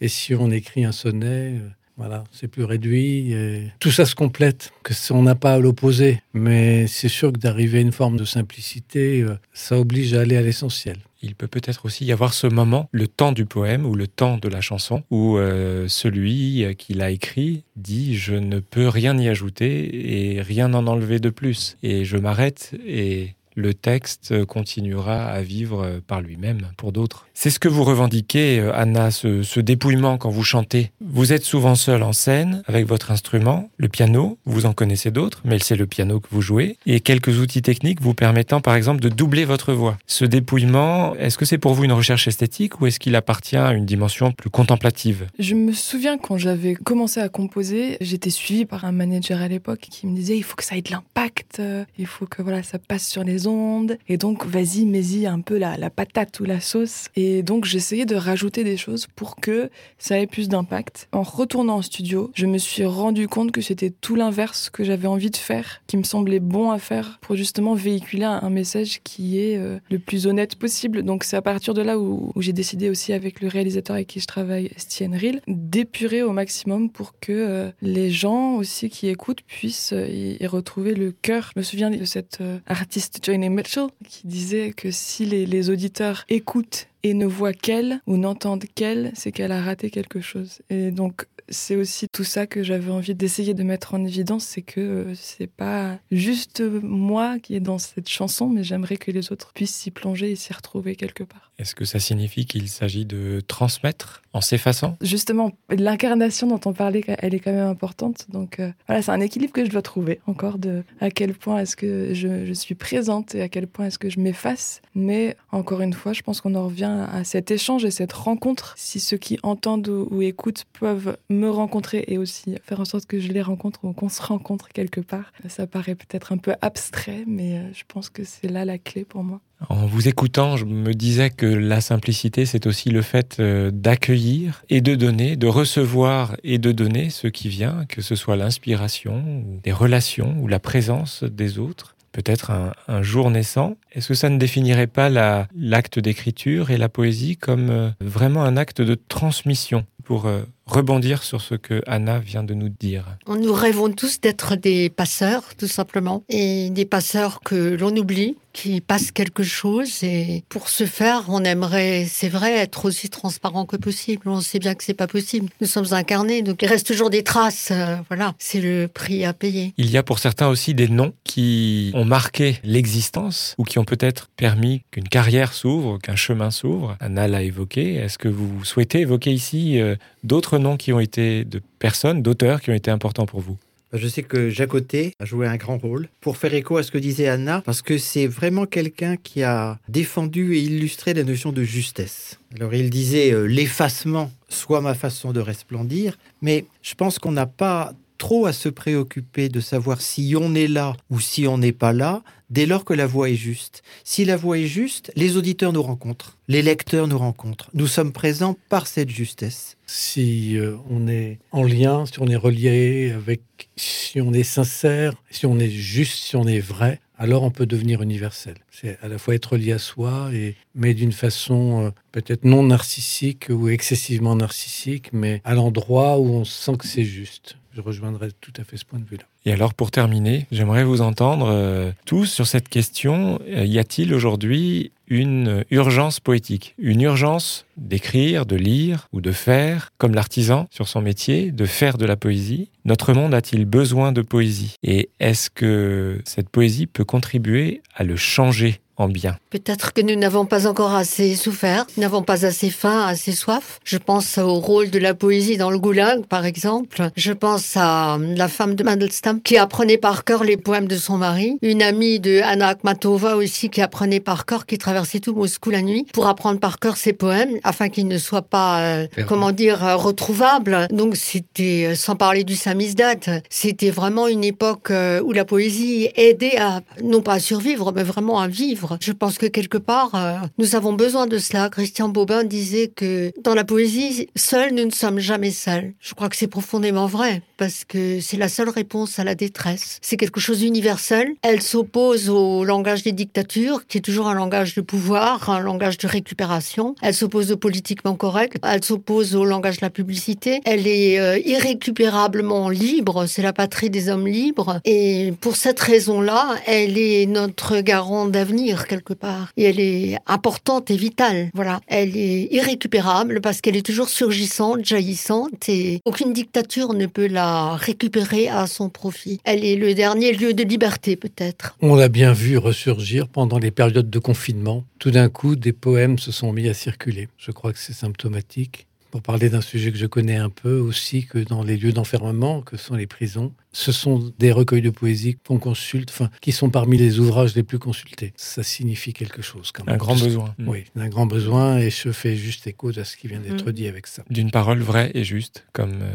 Et 0.00 0.08
si 0.08 0.34
on 0.34 0.50
écrit 0.50 0.84
un 0.84 0.92
sonnet, 0.92 1.54
euh, 1.60 1.68
voilà, 1.96 2.24
c'est 2.32 2.48
plus 2.48 2.64
réduit. 2.64 3.34
Tout 3.78 3.90
ça 3.90 4.06
se 4.06 4.14
complète, 4.14 4.72
que 4.82 4.94
on 5.12 5.22
n'a 5.22 5.34
pas 5.34 5.54
à 5.54 5.58
l'opposer. 5.58 6.22
Mais 6.32 6.86
c'est 6.86 7.08
sûr 7.08 7.32
que 7.32 7.38
d'arriver 7.38 7.78
à 7.78 7.80
une 7.82 7.92
forme 7.92 8.16
de 8.16 8.24
simplicité, 8.24 9.22
euh, 9.22 9.38
ça 9.52 9.78
oblige 9.78 10.14
à 10.14 10.20
aller 10.20 10.36
à 10.36 10.42
l'essentiel. 10.42 10.98
il 11.24 11.36
peut 11.36 11.46
peut-être 11.46 11.86
aussi 11.86 12.04
y 12.04 12.12
avoir 12.12 12.34
ce 12.34 12.48
moment, 12.48 12.88
le 12.90 13.06
temps 13.06 13.32
du 13.32 13.46
poème 13.46 13.86
ou 13.86 13.94
le 13.94 14.08
temps 14.08 14.38
de 14.38 14.48
la 14.48 14.60
chanson, 14.60 15.04
où 15.10 15.36
euh, 15.36 15.86
celui 15.86 16.64
euh, 16.64 16.72
qui 16.72 16.94
l'a 16.94 17.10
écrit 17.10 17.64
dit 17.76 18.16
je 18.16 18.34
ne 18.34 18.58
peux 18.58 18.88
rien 18.88 19.16
y 19.18 19.28
ajouter 19.28 20.34
et 20.34 20.42
rien 20.42 20.74
en 20.74 20.86
enlever 20.86 21.20
de 21.20 21.30
plus. 21.30 21.76
Et 21.82 22.04
je 22.04 22.16
m'arrête 22.16 22.74
et 22.86 23.34
le 23.54 23.74
texte 23.74 24.44
continuera 24.46 25.26
à 25.26 25.42
vivre 25.42 26.00
par 26.06 26.22
lui-même 26.22 26.68
pour 26.78 26.90
d'autres. 26.90 27.26
C'est 27.34 27.50
ce 27.50 27.58
que 27.58 27.68
vous 27.68 27.84
revendiquez, 27.84 28.60
euh, 28.60 28.72
Anna, 28.74 29.10
ce, 29.10 29.60
dépouillement 29.60 30.18
quand 30.18 30.30
vous 30.30 30.44
chantez. 30.44 30.92
Vous 31.00 31.32
êtes 31.32 31.44
souvent 31.44 31.74
seul 31.74 32.02
en 32.02 32.12
scène 32.12 32.62
avec 32.66 32.86
votre 32.86 33.10
instrument, 33.10 33.70
le 33.78 33.88
piano, 33.88 34.38
vous 34.44 34.66
en 34.66 34.72
connaissez 34.72 35.10
d'autres, 35.10 35.40
mais 35.44 35.58
c'est 35.58 35.76
le 35.76 35.86
piano 35.86 36.20
que 36.20 36.28
vous 36.30 36.42
jouez, 36.42 36.76
et 36.86 37.00
quelques 37.00 37.38
outils 37.38 37.62
techniques 37.62 38.00
vous 38.00 38.14
permettant 38.14 38.60
par 38.60 38.74
exemple 38.74 39.00
de 39.00 39.08
doubler 39.08 39.44
votre 39.44 39.72
voix. 39.72 39.96
Ce 40.06 40.24
dépouillement, 40.24 41.14
est-ce 41.16 41.38
que 41.38 41.44
c'est 41.44 41.58
pour 41.58 41.74
vous 41.74 41.84
une 41.84 41.92
recherche 41.92 42.28
esthétique 42.28 42.80
ou 42.80 42.86
est-ce 42.86 43.00
qu'il 43.00 43.16
appartient 43.16 43.56
à 43.56 43.72
une 43.72 43.86
dimension 43.86 44.32
plus 44.32 44.50
contemplative? 44.50 45.26
Je 45.38 45.54
me 45.54 45.72
souviens 45.72 46.18
quand 46.18 46.36
j'avais 46.36 46.74
commencé 46.74 47.20
à 47.20 47.28
composer, 47.28 47.96
j'étais 48.00 48.30
suivie 48.30 48.66
par 48.66 48.84
un 48.84 48.92
manager 48.92 49.40
à 49.40 49.48
l'époque 49.48 49.86
qui 49.90 50.06
me 50.06 50.14
disait 50.14 50.36
il 50.36 50.44
faut 50.44 50.56
que 50.56 50.64
ça 50.64 50.76
ait 50.76 50.82
de 50.82 50.90
l'impact, 50.90 51.58
euh, 51.60 51.84
il 51.98 52.06
faut 52.06 52.26
que 52.26 52.42
voilà 52.42 52.62
ça 52.62 52.78
passe 52.78 53.06
sur 53.06 53.24
les 53.24 53.46
ondes. 53.46 53.96
Et 54.08 54.16
donc 54.16 54.46
vas-y 54.46 54.84
mets-y 54.84 55.26
un 55.26 55.40
peu 55.40 55.58
la, 55.58 55.76
la 55.76 55.90
patate 55.90 56.38
ou 56.40 56.44
la 56.44 56.60
sauce 56.60 57.06
donc 57.42 57.64
j'essayais 57.64 58.06
de 58.06 58.14
rajouter 58.14 58.64
des 58.64 58.76
choses 58.76 59.06
pour 59.14 59.36
que 59.36 59.70
ça 59.98 60.18
ait 60.18 60.26
plus 60.26 60.48
d'impact. 60.48 61.08
En 61.12 61.22
retournant 61.22 61.76
en 61.76 61.82
studio, 61.82 62.30
je 62.34 62.46
me 62.46 62.58
suis 62.58 62.84
rendu 62.84 63.28
compte 63.28 63.52
que 63.52 63.60
c'était 63.60 63.90
tout 63.90 64.14
l'inverse 64.14 64.70
que 64.70 64.84
j'avais 64.84 65.08
envie 65.08 65.30
de 65.30 65.36
faire, 65.36 65.82
qui 65.86 65.96
me 65.96 66.02
semblait 66.02 66.40
bon 66.40 66.70
à 66.70 66.78
faire 66.78 67.18
pour 67.20 67.36
justement 67.36 67.74
véhiculer 67.74 68.24
un, 68.24 68.50
message 68.50 69.00
qui 69.02 69.38
est 69.38 69.56
euh, 69.56 69.78
le 69.90 69.98
plus 69.98 70.26
honnête 70.26 70.56
possible. 70.56 71.02
Donc 71.02 71.24
c'est 71.24 71.36
à 71.36 71.42
partir 71.42 71.72
de 71.72 71.80
là 71.80 71.98
où, 71.98 72.32
j'ai 72.36 72.52
décidé 72.52 72.90
aussi 72.90 73.12
avec 73.12 73.40
le 73.40 73.48
réalisateur 73.48 73.96
avec 73.96 74.08
qui 74.08 74.20
je 74.20 74.26
travaille, 74.26 74.70
Stienne 74.76 75.14
Rill, 75.14 75.40
d'épurer 75.48 76.22
au 76.22 76.32
maximum 76.32 76.90
pour 76.90 77.18
que 77.18 77.32
euh, 77.32 77.70
les 77.80 78.10
gens 78.10 78.56
aussi 78.56 78.90
qui 78.90 79.08
écoutent 79.08 79.42
puissent 79.42 79.94
euh, 79.94 80.06
y, 80.08 80.46
retrouver 80.46 80.94
le 80.94 81.12
cœur. 81.12 81.50
Je 81.54 81.60
me 81.60 81.64
souviens 81.64 81.90
de 81.90 82.04
cette 82.04 82.40
artiste 82.66 83.20
Johnny 83.22 83.48
Mitchell 83.48 83.86
qui 84.06 84.26
disait 84.26 84.72
que 84.76 84.90
si 84.90 85.24
les 85.24 85.70
auditeurs 85.70 86.24
écoutent 86.28 86.88
et 87.02 87.14
ne 87.14 87.26
voit 87.26 87.52
qu'elle 87.52 88.00
ou 88.06 88.16
n'entend 88.16 88.58
qu'elle, 88.74 89.12
c'est 89.14 89.32
qu'elle 89.32 89.52
a 89.52 89.62
raté 89.62 89.90
quelque 89.90 90.20
chose. 90.20 90.62
Et 90.70 90.90
donc 90.90 91.26
c'est 91.48 91.76
aussi 91.76 92.08
tout 92.08 92.24
ça 92.24 92.46
que 92.46 92.62
j'avais 92.62 92.90
envie 92.90 93.14
d'essayer 93.14 93.54
de 93.54 93.62
mettre 93.62 93.94
en 93.94 94.04
évidence, 94.04 94.44
c'est 94.44 94.62
que 94.62 94.80
euh, 94.80 95.14
c'est 95.14 95.46
pas 95.46 95.98
juste 96.10 96.60
moi 96.60 97.38
qui 97.38 97.54
est 97.54 97.60
dans 97.60 97.78
cette 97.78 98.08
chanson, 98.08 98.48
mais 98.48 98.64
j'aimerais 98.64 98.96
que 98.96 99.10
les 99.10 99.32
autres 99.32 99.52
puissent 99.52 99.74
s'y 99.74 99.90
plonger 99.90 100.30
et 100.30 100.36
s'y 100.36 100.52
retrouver 100.52 100.96
quelque 100.96 101.24
part. 101.24 101.51
Est-ce 101.58 101.74
que 101.74 101.84
ça 101.84 102.00
signifie 102.00 102.46
qu'il 102.46 102.68
s'agit 102.68 103.04
de 103.04 103.40
transmettre 103.46 104.22
en 104.32 104.40
s'effaçant? 104.40 104.96
Justement, 105.00 105.52
l'incarnation 105.70 106.46
dont 106.46 106.60
on 106.64 106.72
parlait, 106.72 107.02
elle 107.06 107.34
est 107.34 107.40
quand 107.40 107.52
même 107.52 107.66
importante. 107.66 108.26
Donc 108.30 108.58
euh, 108.58 108.72
voilà, 108.86 109.02
c'est 109.02 109.10
un 109.10 109.20
équilibre 109.20 109.52
que 109.52 109.64
je 109.64 109.70
dois 109.70 109.82
trouver 109.82 110.20
encore 110.26 110.58
de 110.58 110.82
à 111.00 111.10
quel 111.10 111.34
point 111.34 111.58
est-ce 111.58 111.76
que 111.76 112.14
je, 112.14 112.46
je 112.46 112.52
suis 112.52 112.74
présente 112.74 113.34
et 113.34 113.42
à 113.42 113.48
quel 113.48 113.66
point 113.66 113.86
est-ce 113.86 113.98
que 113.98 114.10
je 114.10 114.18
m'efface. 114.18 114.80
Mais 114.94 115.36
encore 115.50 115.82
une 115.82 115.92
fois, 115.92 116.12
je 116.12 116.22
pense 116.22 116.40
qu'on 116.40 116.54
en 116.54 116.66
revient 116.66 117.06
à 117.10 117.22
cet 117.24 117.50
échange 117.50 117.84
et 117.84 117.90
cette 117.90 118.12
rencontre. 118.12 118.74
Si 118.76 118.98
ceux 118.98 119.18
qui 119.18 119.38
entendent 119.42 119.88
ou, 119.88 120.08
ou 120.10 120.22
écoutent 120.22 120.64
peuvent 120.78 121.16
me 121.28 121.48
rencontrer 121.48 122.04
et 122.08 122.18
aussi 122.18 122.56
faire 122.64 122.80
en 122.80 122.84
sorte 122.84 123.06
que 123.06 123.20
je 123.20 123.28
les 123.28 123.42
rencontre 123.42 123.84
ou 123.84 123.92
qu'on 123.92 124.08
se 124.08 124.22
rencontre 124.22 124.68
quelque 124.68 125.00
part, 125.00 125.32
ça 125.48 125.66
paraît 125.66 125.94
peut-être 125.94 126.32
un 126.32 126.38
peu 126.38 126.54
abstrait, 126.60 127.24
mais 127.26 127.58
euh, 127.58 127.72
je 127.72 127.82
pense 127.86 128.08
que 128.10 128.24
c'est 128.24 128.48
là 128.48 128.64
la 128.64 128.78
clé 128.78 129.04
pour 129.04 129.22
moi. 129.22 129.40
En 129.68 129.86
vous 129.86 130.08
écoutant, 130.08 130.56
je 130.56 130.64
me 130.64 130.92
disais 130.94 131.30
que 131.30 131.46
la 131.46 131.80
simplicité, 131.80 132.46
c'est 132.46 132.66
aussi 132.66 132.90
le 132.90 133.02
fait 133.02 133.36
euh, 133.40 133.70
d'accueillir 133.70 134.62
et 134.68 134.80
de 134.80 134.94
donner, 134.94 135.36
de 135.36 135.46
recevoir 135.46 136.36
et 136.44 136.58
de 136.58 136.72
donner 136.72 137.10
ce 137.10 137.26
qui 137.28 137.48
vient, 137.48 137.84
que 137.88 138.02
ce 138.02 138.14
soit 138.14 138.36
l'inspiration, 138.36 139.44
des 139.62 139.72
relations 139.72 140.36
ou 140.40 140.48
la 140.48 140.58
présence 140.58 141.24
des 141.24 141.58
autres. 141.58 141.94
Peut-être 142.12 142.50
un, 142.50 143.02
jour 143.02 143.30
naissant. 143.30 143.76
Est-ce 143.92 144.08
que 144.08 144.14
ça 144.14 144.28
ne 144.28 144.36
définirait 144.36 144.86
pas 144.86 145.08
la- 145.08 145.48
l'acte 145.56 145.98
d'écriture 145.98 146.70
et 146.70 146.76
la 146.76 146.90
poésie 146.90 147.38
comme 147.38 147.70
euh, 147.70 147.88
vraiment 148.02 148.44
un 148.44 148.58
acte 148.58 148.82
de 148.82 148.94
transmission? 148.94 149.86
Pour 150.04 150.26
euh, 150.26 150.42
rebondir 150.66 151.22
sur 151.22 151.40
ce 151.40 151.54
que 151.54 151.82
Anna 151.86 152.18
vient 152.18 152.44
de 152.44 152.54
nous 152.54 152.68
dire 152.68 153.04
Nous 153.28 153.52
rêvons 153.52 153.92
tous 153.92 154.20
d'être 154.20 154.56
des 154.56 154.90
passeurs, 154.90 155.54
tout 155.56 155.68
simplement, 155.68 156.22
et 156.28 156.70
des 156.70 156.84
passeurs 156.84 157.40
que 157.40 157.76
l'on 157.76 157.94
oublie, 157.96 158.36
qui 158.52 158.80
passent 158.80 159.10
quelque 159.10 159.42
chose. 159.42 160.02
Et 160.02 160.44
pour 160.48 160.68
ce 160.68 160.84
faire, 160.84 161.24
on 161.28 161.42
aimerait, 161.44 162.06
c'est 162.08 162.28
vrai, 162.28 162.58
être 162.58 162.84
aussi 162.84 163.08
transparent 163.08 163.64
que 163.64 163.76
possible. 163.76 164.28
On 164.28 164.40
sait 164.40 164.58
bien 164.58 164.74
que 164.74 164.84
c'est 164.84 164.94
pas 164.94 165.06
possible. 165.06 165.48
Nous 165.60 165.66
sommes 165.66 165.92
incarnés, 165.92 166.42
donc 166.42 166.62
il 166.62 166.68
reste 166.68 166.86
toujours 166.86 167.10
des 167.10 167.22
traces. 167.22 167.70
euh, 167.70 167.96
voilà, 168.08 168.34
c'est 168.38 168.60
le 168.60 168.88
prix 168.88 169.24
à 169.24 169.32
payer. 169.32 169.72
Il 169.78 169.90
y 169.90 169.96
a 169.96 170.02
pour 170.02 170.18
certains 170.18 170.48
aussi 170.48 170.74
des 170.74 170.88
noms 170.88 171.14
qui 171.24 171.90
ont 171.94 172.04
marqué 172.04 172.58
l'existence 172.64 173.54
ou 173.58 173.64
qui 173.64 173.78
ont 173.78 173.84
peut-être 173.84 174.28
permis 174.36 174.82
qu'une 174.90 175.08
carrière 175.08 175.54
s'ouvre, 175.54 175.98
qu'un 175.98 176.16
chemin 176.16 176.50
s'ouvre. 176.50 176.96
Anna 177.00 177.28
l'a 177.28 177.42
évoqué. 177.42 177.94
Est-ce 177.94 178.18
que 178.18 178.28
vous 178.28 178.64
souhaitez 178.64 179.00
évoquer 179.00 179.32
ici 179.32 179.80
euh, 179.80 179.91
d'autres 180.24 180.58
noms 180.58 180.76
qui 180.76 180.92
ont 180.92 181.00
été 181.00 181.44
de 181.44 181.60
personnes, 181.78 182.22
d'auteurs 182.22 182.60
qui 182.60 182.70
ont 182.70 182.74
été 182.74 182.90
importants 182.90 183.26
pour 183.26 183.40
vous? 183.40 183.56
Je 183.92 184.08
sais 184.08 184.22
que 184.22 184.48
Jacoté 184.48 185.12
a 185.18 185.26
joué 185.26 185.46
un 185.46 185.56
grand 185.56 185.76
rôle. 185.76 186.08
Pour 186.22 186.38
faire 186.38 186.54
écho 186.54 186.78
à 186.78 186.82
ce 186.82 186.90
que 186.90 186.96
disait 186.96 187.28
Anna, 187.28 187.60
parce 187.60 187.82
que 187.82 187.98
c'est 187.98 188.26
vraiment 188.26 188.64
quelqu'un 188.64 189.16
qui 189.16 189.42
a 189.42 189.78
défendu 189.88 190.54
et 190.54 190.60
illustré 190.60 191.12
la 191.12 191.24
notion 191.24 191.52
de 191.52 191.62
justesse. 191.62 192.38
Alors 192.56 192.72
il 192.72 192.88
disait 192.88 193.32
euh, 193.32 193.44
l'effacement 193.44 194.30
soit 194.48 194.80
ma 194.80 194.94
façon 194.94 195.32
de 195.32 195.40
resplendir, 195.40 196.16
mais 196.40 196.64
je 196.80 196.94
pense 196.94 197.18
qu'on 197.18 197.32
n'a 197.32 197.46
pas 197.46 197.92
trop 198.16 198.46
à 198.46 198.52
se 198.52 198.70
préoccuper 198.70 199.48
de 199.48 199.60
savoir 199.60 200.00
si 200.00 200.34
on 200.38 200.54
est 200.54 200.68
là 200.68 200.94
ou 201.10 201.20
si 201.20 201.46
on 201.46 201.58
n'est 201.58 201.72
pas 201.72 201.92
là, 201.92 202.22
dès 202.52 202.66
lors 202.66 202.84
que 202.84 202.92
la 202.92 203.06
voix 203.06 203.30
est 203.30 203.34
juste. 203.34 203.82
Si 204.04 204.24
la 204.24 204.36
voix 204.36 204.58
est 204.58 204.66
juste, 204.66 205.10
les 205.16 205.36
auditeurs 205.36 205.72
nous 205.72 205.82
rencontrent, 205.82 206.38
les 206.48 206.62
lecteurs 206.62 207.08
nous 207.08 207.18
rencontrent. 207.18 207.70
Nous 207.72 207.86
sommes 207.86 208.12
présents 208.12 208.56
par 208.68 208.86
cette 208.86 209.08
justesse. 209.08 209.76
Si 209.86 210.58
euh, 210.58 210.76
on 210.88 211.08
est 211.08 211.38
en 211.50 211.64
lien, 211.64 212.04
si 212.06 212.20
on 212.20 212.26
est 212.26 212.36
relié 212.36 213.12
avec, 213.12 213.40
si 213.76 214.20
on 214.20 214.32
est 214.32 214.42
sincère, 214.42 215.14
si 215.30 215.46
on 215.46 215.58
est 215.58 215.70
juste, 215.70 216.22
si 216.22 216.36
on 216.36 216.46
est 216.46 216.60
vrai, 216.60 217.00
alors 217.16 217.42
on 217.42 217.50
peut 217.50 217.66
devenir 217.66 218.02
universel. 218.02 218.56
C'est 218.70 218.98
à 219.02 219.08
la 219.08 219.16
fois 219.16 219.34
être 219.34 219.56
lié 219.56 219.72
à 219.72 219.78
soi, 219.78 220.30
mais 220.74 220.92
d'une 220.92 221.12
façon 221.12 221.86
euh, 221.86 221.90
peut-être 222.12 222.44
non 222.44 222.64
narcissique 222.64 223.46
ou 223.48 223.68
excessivement 223.68 224.36
narcissique, 224.36 225.10
mais 225.12 225.40
à 225.44 225.54
l'endroit 225.54 226.18
où 226.18 226.26
on 226.26 226.44
sent 226.44 226.76
que 226.78 226.86
c'est 226.86 227.04
juste. 227.04 227.56
Je 227.72 227.80
rejoindrai 227.80 228.28
tout 228.40 228.52
à 228.58 228.64
fait 228.64 228.76
ce 228.76 228.84
point 228.84 228.98
de 228.98 229.06
vue-là. 229.06 229.24
Et 229.44 229.52
alors 229.52 229.74
pour 229.74 229.90
terminer, 229.90 230.46
j'aimerais 230.52 230.84
vous 230.84 231.00
entendre 231.00 231.48
euh, 231.50 231.90
tous 232.06 232.26
sur 232.26 232.46
cette 232.46 232.68
question. 232.68 233.40
Euh, 233.48 233.64
y 233.64 233.78
a-t-il 233.78 234.14
aujourd'hui 234.14 234.92
une 235.08 235.64
urgence 235.70 236.20
poétique? 236.20 236.74
Une 236.78 237.00
urgence 237.00 237.66
d'écrire, 237.76 238.46
de 238.46 238.56
lire 238.56 239.08
ou 239.12 239.20
de 239.20 239.32
faire, 239.32 239.90
comme 239.98 240.14
l'artisan 240.14 240.68
sur 240.70 240.86
son 240.86 241.02
métier, 241.02 241.50
de 241.50 241.66
faire 241.66 241.98
de 241.98 242.06
la 242.06 242.16
poésie? 242.16 242.70
Notre 242.84 243.12
monde 243.12 243.34
a-t-il 243.34 243.64
besoin 243.64 244.12
de 244.12 244.22
poésie? 244.22 244.76
Et 244.82 245.10
est-ce 245.18 245.50
que 245.50 246.20
cette 246.24 246.48
poésie 246.48 246.86
peut 246.86 247.04
contribuer 247.04 247.82
à 247.94 248.04
le 248.04 248.16
changer? 248.16 248.81
En 248.96 249.08
bien 249.08 249.36
Peut-être 249.50 249.92
que 249.92 250.00
nous 250.00 250.16
n'avons 250.16 250.46
pas 250.46 250.66
encore 250.66 250.94
assez 250.94 251.34
souffert, 251.34 251.86
nous 251.96 252.02
n'avons 252.02 252.22
pas 252.22 252.46
assez 252.46 252.70
faim, 252.70 253.06
assez 253.06 253.32
soif. 253.32 253.80
Je 253.84 253.98
pense 253.98 254.38
au 254.38 254.54
rôle 254.54 254.90
de 254.90 254.98
la 254.98 255.14
poésie 255.14 255.56
dans 255.56 255.70
le 255.70 255.78
goulag, 255.78 256.24
par 256.26 256.44
exemple. 256.46 257.08
Je 257.16 257.32
pense 257.32 257.76
à 257.76 258.18
la 258.18 258.48
femme 258.48 258.74
de 258.74 258.84
Mandelstam 258.84 259.40
qui 259.42 259.56
apprenait 259.56 259.98
par 259.98 260.24
cœur 260.24 260.44
les 260.44 260.56
poèmes 260.56 260.88
de 260.88 260.96
son 260.96 261.18
mari. 261.18 261.58
Une 261.62 261.82
amie 261.82 262.20
de 262.20 262.40
Anna 262.42 262.68
Akhmatova 262.68 263.36
aussi 263.36 263.68
qui 263.68 263.80
apprenait 263.80 264.20
par 264.20 264.46
cœur, 264.46 264.66
qui 264.66 264.78
traversait 264.78 265.20
tout 265.20 265.34
Moscou 265.34 265.70
la 265.70 265.82
nuit 265.82 266.06
pour 266.12 266.26
apprendre 266.26 266.60
par 266.60 266.78
cœur 266.78 266.96
ses 266.96 267.12
poèmes 267.12 267.58
afin 267.62 267.88
qu'ils 267.88 268.08
ne 268.08 268.18
soient 268.18 268.42
pas, 268.42 268.80
euh, 268.80 269.06
comment 269.28 269.52
dire, 269.52 269.84
euh, 269.84 269.96
retrouvables. 269.96 270.86
Donc 270.90 271.16
c'était, 271.16 271.88
euh, 271.88 271.94
sans 271.94 272.16
parler 272.16 272.44
du 272.44 272.56
samizdat, 272.56 273.14
c'était 273.50 273.90
vraiment 273.90 274.28
une 274.28 274.44
époque 274.44 274.90
où 274.90 275.32
la 275.32 275.44
poésie 275.44 276.08
aidait 276.16 276.58
à, 276.58 276.80
non 277.02 277.20
pas 277.20 277.34
à 277.34 277.38
survivre, 277.38 277.92
mais 277.94 278.02
vraiment 278.02 278.40
à 278.40 278.48
vivre. 278.48 278.81
Je 279.00 279.12
pense 279.12 279.38
que 279.38 279.46
quelque 279.46 279.78
part, 279.78 280.14
euh, 280.14 280.36
nous 280.58 280.74
avons 280.74 280.92
besoin 280.92 281.26
de 281.26 281.38
cela. 281.38 281.68
Christian 281.68 282.08
Bobin 282.08 282.44
disait 282.44 282.88
que 282.88 283.32
dans 283.42 283.54
la 283.54 283.64
poésie, 283.64 284.28
seuls, 284.36 284.74
nous 284.74 284.84
ne 284.84 284.90
sommes 284.90 285.18
jamais 285.18 285.50
seuls. 285.50 285.92
Je 286.00 286.14
crois 286.14 286.28
que 286.28 286.36
c'est 286.36 286.46
profondément 286.46 287.06
vrai, 287.06 287.42
parce 287.56 287.84
que 287.84 288.20
c'est 288.20 288.36
la 288.36 288.48
seule 288.48 288.68
réponse 288.68 289.18
à 289.18 289.24
la 289.24 289.34
détresse. 289.34 289.98
C'est 290.02 290.16
quelque 290.16 290.40
chose 290.40 290.60
d'universel. 290.60 291.32
Elle 291.42 291.62
s'oppose 291.62 292.28
au 292.28 292.64
langage 292.64 293.02
des 293.02 293.12
dictatures, 293.12 293.86
qui 293.86 293.98
est 293.98 294.02
toujours 294.02 294.28
un 294.28 294.34
langage 294.34 294.74
de 294.74 294.80
pouvoir, 294.80 295.50
un 295.50 295.60
langage 295.60 295.98
de 295.98 296.06
récupération. 296.06 296.94
Elle 297.02 297.14
s'oppose 297.14 297.52
au 297.52 297.56
politiquement 297.56 298.14
correct. 298.14 298.56
Elle 298.62 298.84
s'oppose 298.84 299.36
au 299.36 299.44
langage 299.44 299.76
de 299.76 299.84
la 299.84 299.90
publicité. 299.90 300.60
Elle 300.64 300.86
est 300.86 301.18
euh, 301.18 301.38
irrécupérablement 301.38 302.68
libre. 302.68 303.26
C'est 303.26 303.42
la 303.42 303.52
patrie 303.52 303.90
des 303.90 304.08
hommes 304.08 304.26
libres. 304.26 304.80
Et 304.84 305.32
pour 305.40 305.56
cette 305.56 305.80
raison-là, 305.80 306.56
elle 306.66 306.98
est 306.98 307.26
notre 307.26 307.80
garant 307.80 308.26
d'avenir 308.26 308.71
quelque 308.86 309.14
part. 309.14 309.52
Et 309.56 309.64
elle 309.64 309.80
est 309.80 310.16
importante 310.26 310.90
et 310.90 310.96
vitale. 310.96 311.50
Voilà. 311.54 311.80
Elle 311.86 312.16
est 312.16 312.48
irrécupérable 312.50 313.40
parce 313.40 313.60
qu'elle 313.60 313.76
est 313.76 313.86
toujours 313.86 314.08
surgissante, 314.08 314.84
jaillissante 314.84 315.68
et 315.68 316.00
aucune 316.04 316.32
dictature 316.32 316.94
ne 316.94 317.06
peut 317.06 317.26
la 317.26 317.76
récupérer 317.76 318.48
à 318.48 318.66
son 318.66 318.88
profit. 318.88 319.40
Elle 319.44 319.64
est 319.64 319.76
le 319.76 319.94
dernier 319.94 320.32
lieu 320.32 320.54
de 320.54 320.62
liberté 320.62 321.16
peut-être. 321.16 321.76
On 321.80 321.94
l'a 321.94 322.08
bien 322.08 322.32
vu 322.32 322.58
ressurgir 322.58 323.28
pendant 323.28 323.58
les 323.58 323.70
périodes 323.70 324.10
de 324.10 324.18
confinement. 324.18 324.84
Tout 324.98 325.10
d'un 325.10 325.28
coup, 325.28 325.56
des 325.56 325.72
poèmes 325.72 326.18
se 326.18 326.32
sont 326.32 326.52
mis 326.52 326.68
à 326.68 326.74
circuler. 326.74 327.28
Je 327.38 327.50
crois 327.50 327.72
que 327.72 327.78
c'est 327.78 327.92
symptomatique. 327.92 328.86
Pour 329.12 329.20
parler 329.20 329.50
d'un 329.50 329.60
sujet 329.60 329.92
que 329.92 329.98
je 329.98 330.06
connais 330.06 330.36
un 330.36 330.48
peu 330.48 330.78
aussi, 330.78 331.26
que 331.26 331.36
dans 331.36 331.62
les 331.62 331.76
lieux 331.76 331.92
d'enfermement, 331.92 332.62
que 332.62 332.78
sont 332.78 332.94
les 332.94 333.06
prisons, 333.06 333.52
ce 333.70 333.92
sont 333.92 334.32
des 334.38 334.50
recueils 334.52 334.80
de 334.80 334.88
poésie 334.88 335.36
qu'on 335.46 335.58
consulte, 335.58 336.08
enfin, 336.10 336.30
qui 336.40 336.50
sont 336.50 336.70
parmi 336.70 336.96
les 336.96 337.20
ouvrages 337.20 337.54
les 337.54 337.62
plus 337.62 337.78
consultés. 337.78 338.32
Ça 338.36 338.62
signifie 338.62 339.12
quelque 339.12 339.42
chose 339.42 339.70
quand 339.70 339.84
même. 339.84 339.96
Un 339.96 339.98
grand 339.98 340.16
besoin. 340.16 340.54
Oui, 340.66 340.84
un 340.96 341.08
grand 341.10 341.26
besoin, 341.26 341.76
et 341.76 341.90
je 341.90 342.10
fais 342.10 342.36
juste 342.36 342.66
écho 342.66 342.90
à 342.98 343.04
ce 343.04 343.18
qui 343.18 343.28
vient 343.28 343.40
d'être 343.40 343.68
Mm. 343.68 343.72
dit 343.72 343.86
avec 343.86 344.06
ça. 344.06 344.24
D'une 344.30 344.50
parole 344.50 344.80
vraie 344.80 345.10
et 345.14 345.24
juste, 345.24 345.66
comme 345.74 345.98
euh, 346.00 346.14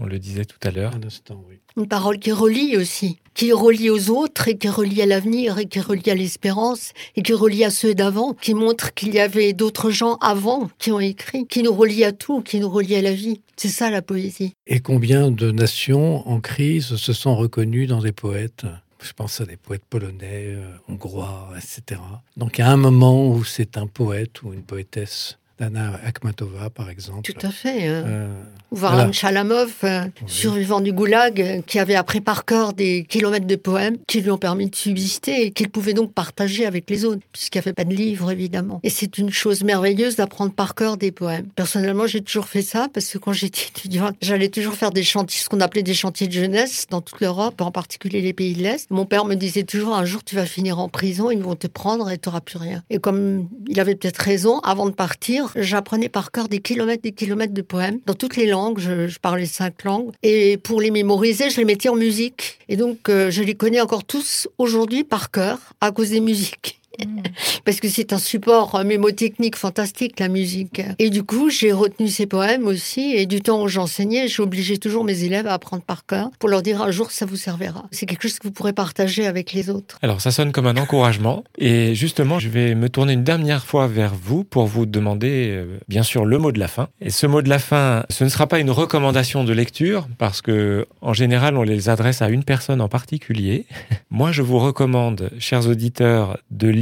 on 0.00 0.06
le 0.06 0.18
disait 0.18 0.46
tout 0.46 0.58
à 0.62 0.70
l'heure. 0.70 0.94
Un 0.94 1.06
instant, 1.06 1.44
oui. 1.48 1.60
Une 1.76 1.86
parole 1.86 2.18
qui 2.18 2.32
relie 2.32 2.76
aussi, 2.76 3.18
qui 3.34 3.52
relie 3.52 3.90
aux 3.90 4.10
autres 4.10 4.48
et 4.48 4.56
qui 4.56 4.68
relie 4.68 5.02
à 5.02 5.06
l'avenir 5.06 5.58
et 5.58 5.66
qui 5.66 5.78
relie 5.78 6.10
à 6.10 6.14
l'espérance 6.14 6.92
et 7.16 7.22
qui 7.22 7.34
relie 7.34 7.64
à 7.64 7.70
ceux 7.70 7.94
d'avant, 7.94 8.32
qui 8.32 8.54
montre 8.54 8.94
qu'il 8.94 9.14
y 9.14 9.20
avait 9.20 9.52
d'autres 9.52 9.90
gens 9.90 10.14
avant 10.16 10.70
qui 10.78 10.90
ont 10.90 11.00
écrit, 11.00 11.46
qui 11.46 11.62
nous 11.62 11.72
relie 11.72 12.04
à 12.04 12.12
tout, 12.12 12.40
qui 12.40 12.58
nous 12.58 12.70
relie 12.70 12.96
à 12.96 13.02
la 13.02 13.12
vie. 13.12 13.42
C'est 13.56 13.68
ça 13.68 13.90
la 13.90 14.02
poésie. 14.02 14.54
Et 14.66 14.80
combien 14.80 15.30
de 15.30 15.50
nations 15.50 16.26
en 16.26 16.40
crise 16.40 16.96
se 16.96 17.12
sont 17.12 17.36
reconnues 17.36 17.86
dans 17.86 18.00
des 18.00 18.12
poètes? 18.12 18.64
Je 19.02 19.12
pense 19.12 19.40
à 19.40 19.46
des 19.46 19.56
poètes 19.56 19.84
polonais, 19.88 20.54
euh, 20.54 20.66
hongrois, 20.88 21.50
etc. 21.56 22.00
Donc 22.36 22.58
il 22.58 22.62
y 22.62 22.64
a 22.64 22.70
un 22.70 22.76
moment 22.76 23.30
où 23.30 23.44
c'est 23.44 23.78
un 23.78 23.86
poète 23.86 24.42
ou 24.42 24.52
une 24.52 24.62
poétesse 24.62 25.38
d'Anna 25.60 26.00
Akhmatova, 26.04 26.70
par 26.70 26.88
exemple. 26.90 27.22
Tout 27.32 27.46
à 27.46 27.50
fait. 27.50 27.86
hein. 27.86 28.02
Euh, 28.06 28.28
Ou 28.72 28.76
Varlam 28.76 28.98
Voilà. 28.98 29.12
Chalamov, 29.12 29.72
euh, 29.84 30.02
Oui. 30.04 30.10
survivant 30.26 30.80
du 30.80 30.92
goulag, 30.92 31.40
euh, 31.40 31.60
qui 31.66 31.78
avait 31.78 31.94
appris 31.96 32.20
par 32.22 32.44
cœur 32.46 32.72
des 32.72 33.04
kilomètres 33.08 33.46
de 33.46 33.56
poèmes 33.56 33.98
qui 34.08 34.20
lui 34.22 34.30
ont 34.30 34.38
permis 34.38 34.70
de 34.70 34.74
subsister 34.74 35.44
et 35.44 35.50
qu'il 35.50 35.68
pouvait 35.68 35.92
donc 35.92 36.12
partager 36.14 36.64
avec 36.66 36.88
les 36.88 37.04
autres, 37.04 37.20
puisqu'il 37.32 37.58
n'y 37.58 37.64
avait 37.64 37.72
pas 37.74 37.84
de 37.84 37.94
livre, 37.94 38.30
évidemment. 38.30 38.80
Et 38.82 38.90
c'est 38.90 39.18
une 39.18 39.30
chose 39.30 39.62
merveilleuse 39.62 40.16
d'apprendre 40.16 40.52
par 40.52 40.74
cœur 40.74 40.96
des 40.96 41.12
poèmes. 41.12 41.46
Personnellement, 41.56 42.06
j'ai 42.06 42.22
toujours 42.22 42.46
fait 42.46 42.62
ça, 42.62 42.88
parce 42.92 43.06
que 43.08 43.18
quand 43.18 43.32
j'étais 43.34 43.66
étudiante, 43.68 44.16
j'allais 44.22 44.48
toujours 44.48 44.74
faire 44.74 44.90
des 44.92 45.02
chantiers, 45.02 45.42
ce 45.42 45.48
qu'on 45.48 45.60
appelait 45.60 45.82
des 45.82 45.94
chantiers 45.94 46.26
de 46.26 46.32
jeunesse 46.32 46.86
dans 46.90 47.02
toute 47.02 47.20
l'Europe, 47.20 47.60
en 47.60 47.70
particulier 47.70 48.22
les 48.22 48.32
pays 48.32 48.54
de 48.54 48.62
l'Est. 48.62 48.90
Mon 48.90 49.04
père 49.04 49.26
me 49.26 49.34
disait 49.34 49.64
toujours, 49.64 49.94
un 49.94 50.06
jour, 50.06 50.24
tu 50.24 50.36
vas 50.36 50.46
finir 50.46 50.78
en 50.78 50.88
prison, 50.88 51.30
ils 51.30 51.42
vont 51.42 51.54
te 51.56 51.66
prendre 51.66 52.08
et 52.10 52.16
tu 52.18 52.28
n'auras 52.28 52.40
plus 52.40 52.56
rien. 52.58 52.82
Et 52.88 52.98
comme 52.98 53.48
il 53.68 53.78
avait 53.78 53.94
peut-être 53.94 54.18
raison, 54.18 54.60
avant 54.60 54.86
de 54.86 54.92
partir, 54.94 55.49
j'apprenais 55.56 56.08
par 56.08 56.30
cœur 56.30 56.48
des 56.48 56.60
kilomètres, 56.60 57.02
des 57.02 57.12
kilomètres 57.12 57.54
de 57.54 57.62
poèmes 57.62 58.00
dans 58.06 58.14
toutes 58.14 58.36
les 58.36 58.46
langues. 58.46 58.78
Je, 58.78 59.08
je 59.08 59.18
parlais 59.18 59.46
cinq 59.46 59.84
langues. 59.84 60.12
Et 60.22 60.56
pour 60.56 60.80
les 60.80 60.90
mémoriser, 60.90 61.50
je 61.50 61.58
les 61.58 61.64
mettais 61.64 61.88
en 61.88 61.96
musique. 61.96 62.58
Et 62.68 62.76
donc, 62.76 63.08
euh, 63.08 63.30
je 63.30 63.42
les 63.42 63.54
connais 63.54 63.80
encore 63.80 64.04
tous 64.04 64.48
aujourd'hui 64.58 65.04
par 65.04 65.30
cœur 65.30 65.58
à 65.80 65.92
cause 65.92 66.10
des 66.10 66.20
musiques. 66.20 66.79
Parce 67.64 67.80
que 67.80 67.88
c'est 67.88 68.12
un 68.12 68.18
support 68.18 68.74
euh, 68.74 68.84
mémotechnique 68.84 69.56
fantastique, 69.56 70.18
la 70.20 70.28
musique. 70.28 70.82
Et 70.98 71.10
du 71.10 71.22
coup, 71.22 71.50
j'ai 71.50 71.72
retenu 71.72 72.08
ces 72.08 72.26
poèmes 72.26 72.66
aussi. 72.66 73.12
Et 73.14 73.26
du 73.26 73.40
temps 73.40 73.62
où 73.62 73.68
j'enseignais, 73.68 74.28
j'obligeais 74.28 74.78
toujours 74.78 75.04
mes 75.04 75.24
élèves 75.24 75.46
à 75.46 75.54
apprendre 75.54 75.82
par 75.82 76.06
cœur 76.06 76.30
pour 76.38 76.48
leur 76.48 76.62
dire 76.62 76.82
un 76.82 76.90
jour, 76.90 77.10
ça 77.10 77.26
vous 77.26 77.36
servira. 77.36 77.86
C'est 77.90 78.06
quelque 78.06 78.22
chose 78.22 78.38
que 78.38 78.48
vous 78.48 78.52
pourrez 78.52 78.72
partager 78.72 79.26
avec 79.26 79.52
les 79.52 79.70
autres. 79.70 79.98
Alors 80.02 80.20
ça 80.20 80.30
sonne 80.30 80.52
comme 80.52 80.66
un 80.66 80.76
encouragement 80.76 81.44
et 81.58 81.94
justement 81.94 82.38
je 82.38 82.48
vais 82.48 82.74
me 82.74 82.88
tourner 82.88 83.12
une 83.12 83.24
dernière 83.24 83.64
fois 83.64 83.86
vers 83.86 84.14
vous 84.14 84.44
pour 84.44 84.66
vous 84.66 84.86
demander 84.86 85.50
euh, 85.50 85.78
bien 85.88 86.02
sûr 86.02 86.24
le 86.24 86.38
mot 86.38 86.52
de 86.52 86.58
la 86.58 86.68
fin. 86.68 86.88
Et 87.00 87.10
ce 87.10 87.26
mot 87.26 87.42
de 87.42 87.48
la 87.48 87.58
fin, 87.58 88.04
ce 88.10 88.24
ne 88.24 88.28
sera 88.28 88.46
pas 88.46 88.58
une 88.58 88.70
recommandation 88.70 89.44
de 89.44 89.52
lecture 89.52 90.08
parce 90.18 90.42
que 90.42 90.86
en 91.00 91.12
général 91.12 91.56
on 91.56 91.62
les 91.62 91.88
adresse 91.88 92.22
à 92.22 92.28
une 92.28 92.44
personne 92.44 92.80
en 92.80 92.88
particulier. 92.88 93.66
Moi 94.10 94.32
je 94.32 94.42
vous 94.42 94.58
recommande, 94.58 95.30
chers 95.38 95.68
auditeurs, 95.68 96.38
de 96.50 96.68
lire 96.68 96.79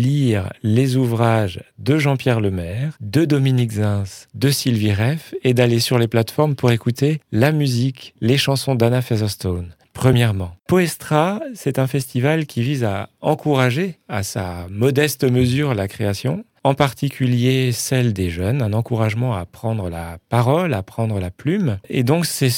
les 0.62 0.96
ouvrages 0.96 1.60
de 1.78 1.98
Jean-Pierre 1.98 2.40
Lemaire, 2.40 2.96
de 3.00 3.24
Dominique 3.24 3.72
Zins, 3.72 4.26
de 4.34 4.50
Sylvie 4.50 4.92
Reff 4.92 5.34
et 5.42 5.54
d'aller 5.54 5.80
sur 5.80 5.98
les 5.98 6.08
plateformes 6.08 6.54
pour 6.54 6.70
écouter 6.70 7.20
la 7.32 7.52
musique, 7.52 8.14
les 8.20 8.38
chansons 8.38 8.74
d'Anna 8.74 9.02
Featherstone. 9.02 9.74
Premièrement, 9.92 10.52
Poestra, 10.68 11.40
c'est 11.54 11.80
un 11.80 11.88
festival 11.88 12.46
qui 12.46 12.62
vise 12.62 12.84
à 12.84 13.08
encourager 13.20 13.98
à 14.08 14.22
sa 14.22 14.68
modeste 14.70 15.24
mesure 15.24 15.74
la 15.74 15.88
création, 15.88 16.44
en 16.64 16.74
particulier 16.74 17.72
celle 17.72 18.12
des 18.12 18.30
jeunes, 18.30 18.62
un 18.62 18.72
encouragement 18.72 19.34
à 19.34 19.46
prendre 19.46 19.88
la 19.90 20.18
parole, 20.28 20.74
à 20.74 20.82
prendre 20.82 21.18
la 21.20 21.30
plume. 21.30 21.78
Et 21.88 22.02
donc 22.02 22.26
c'est 22.26 22.50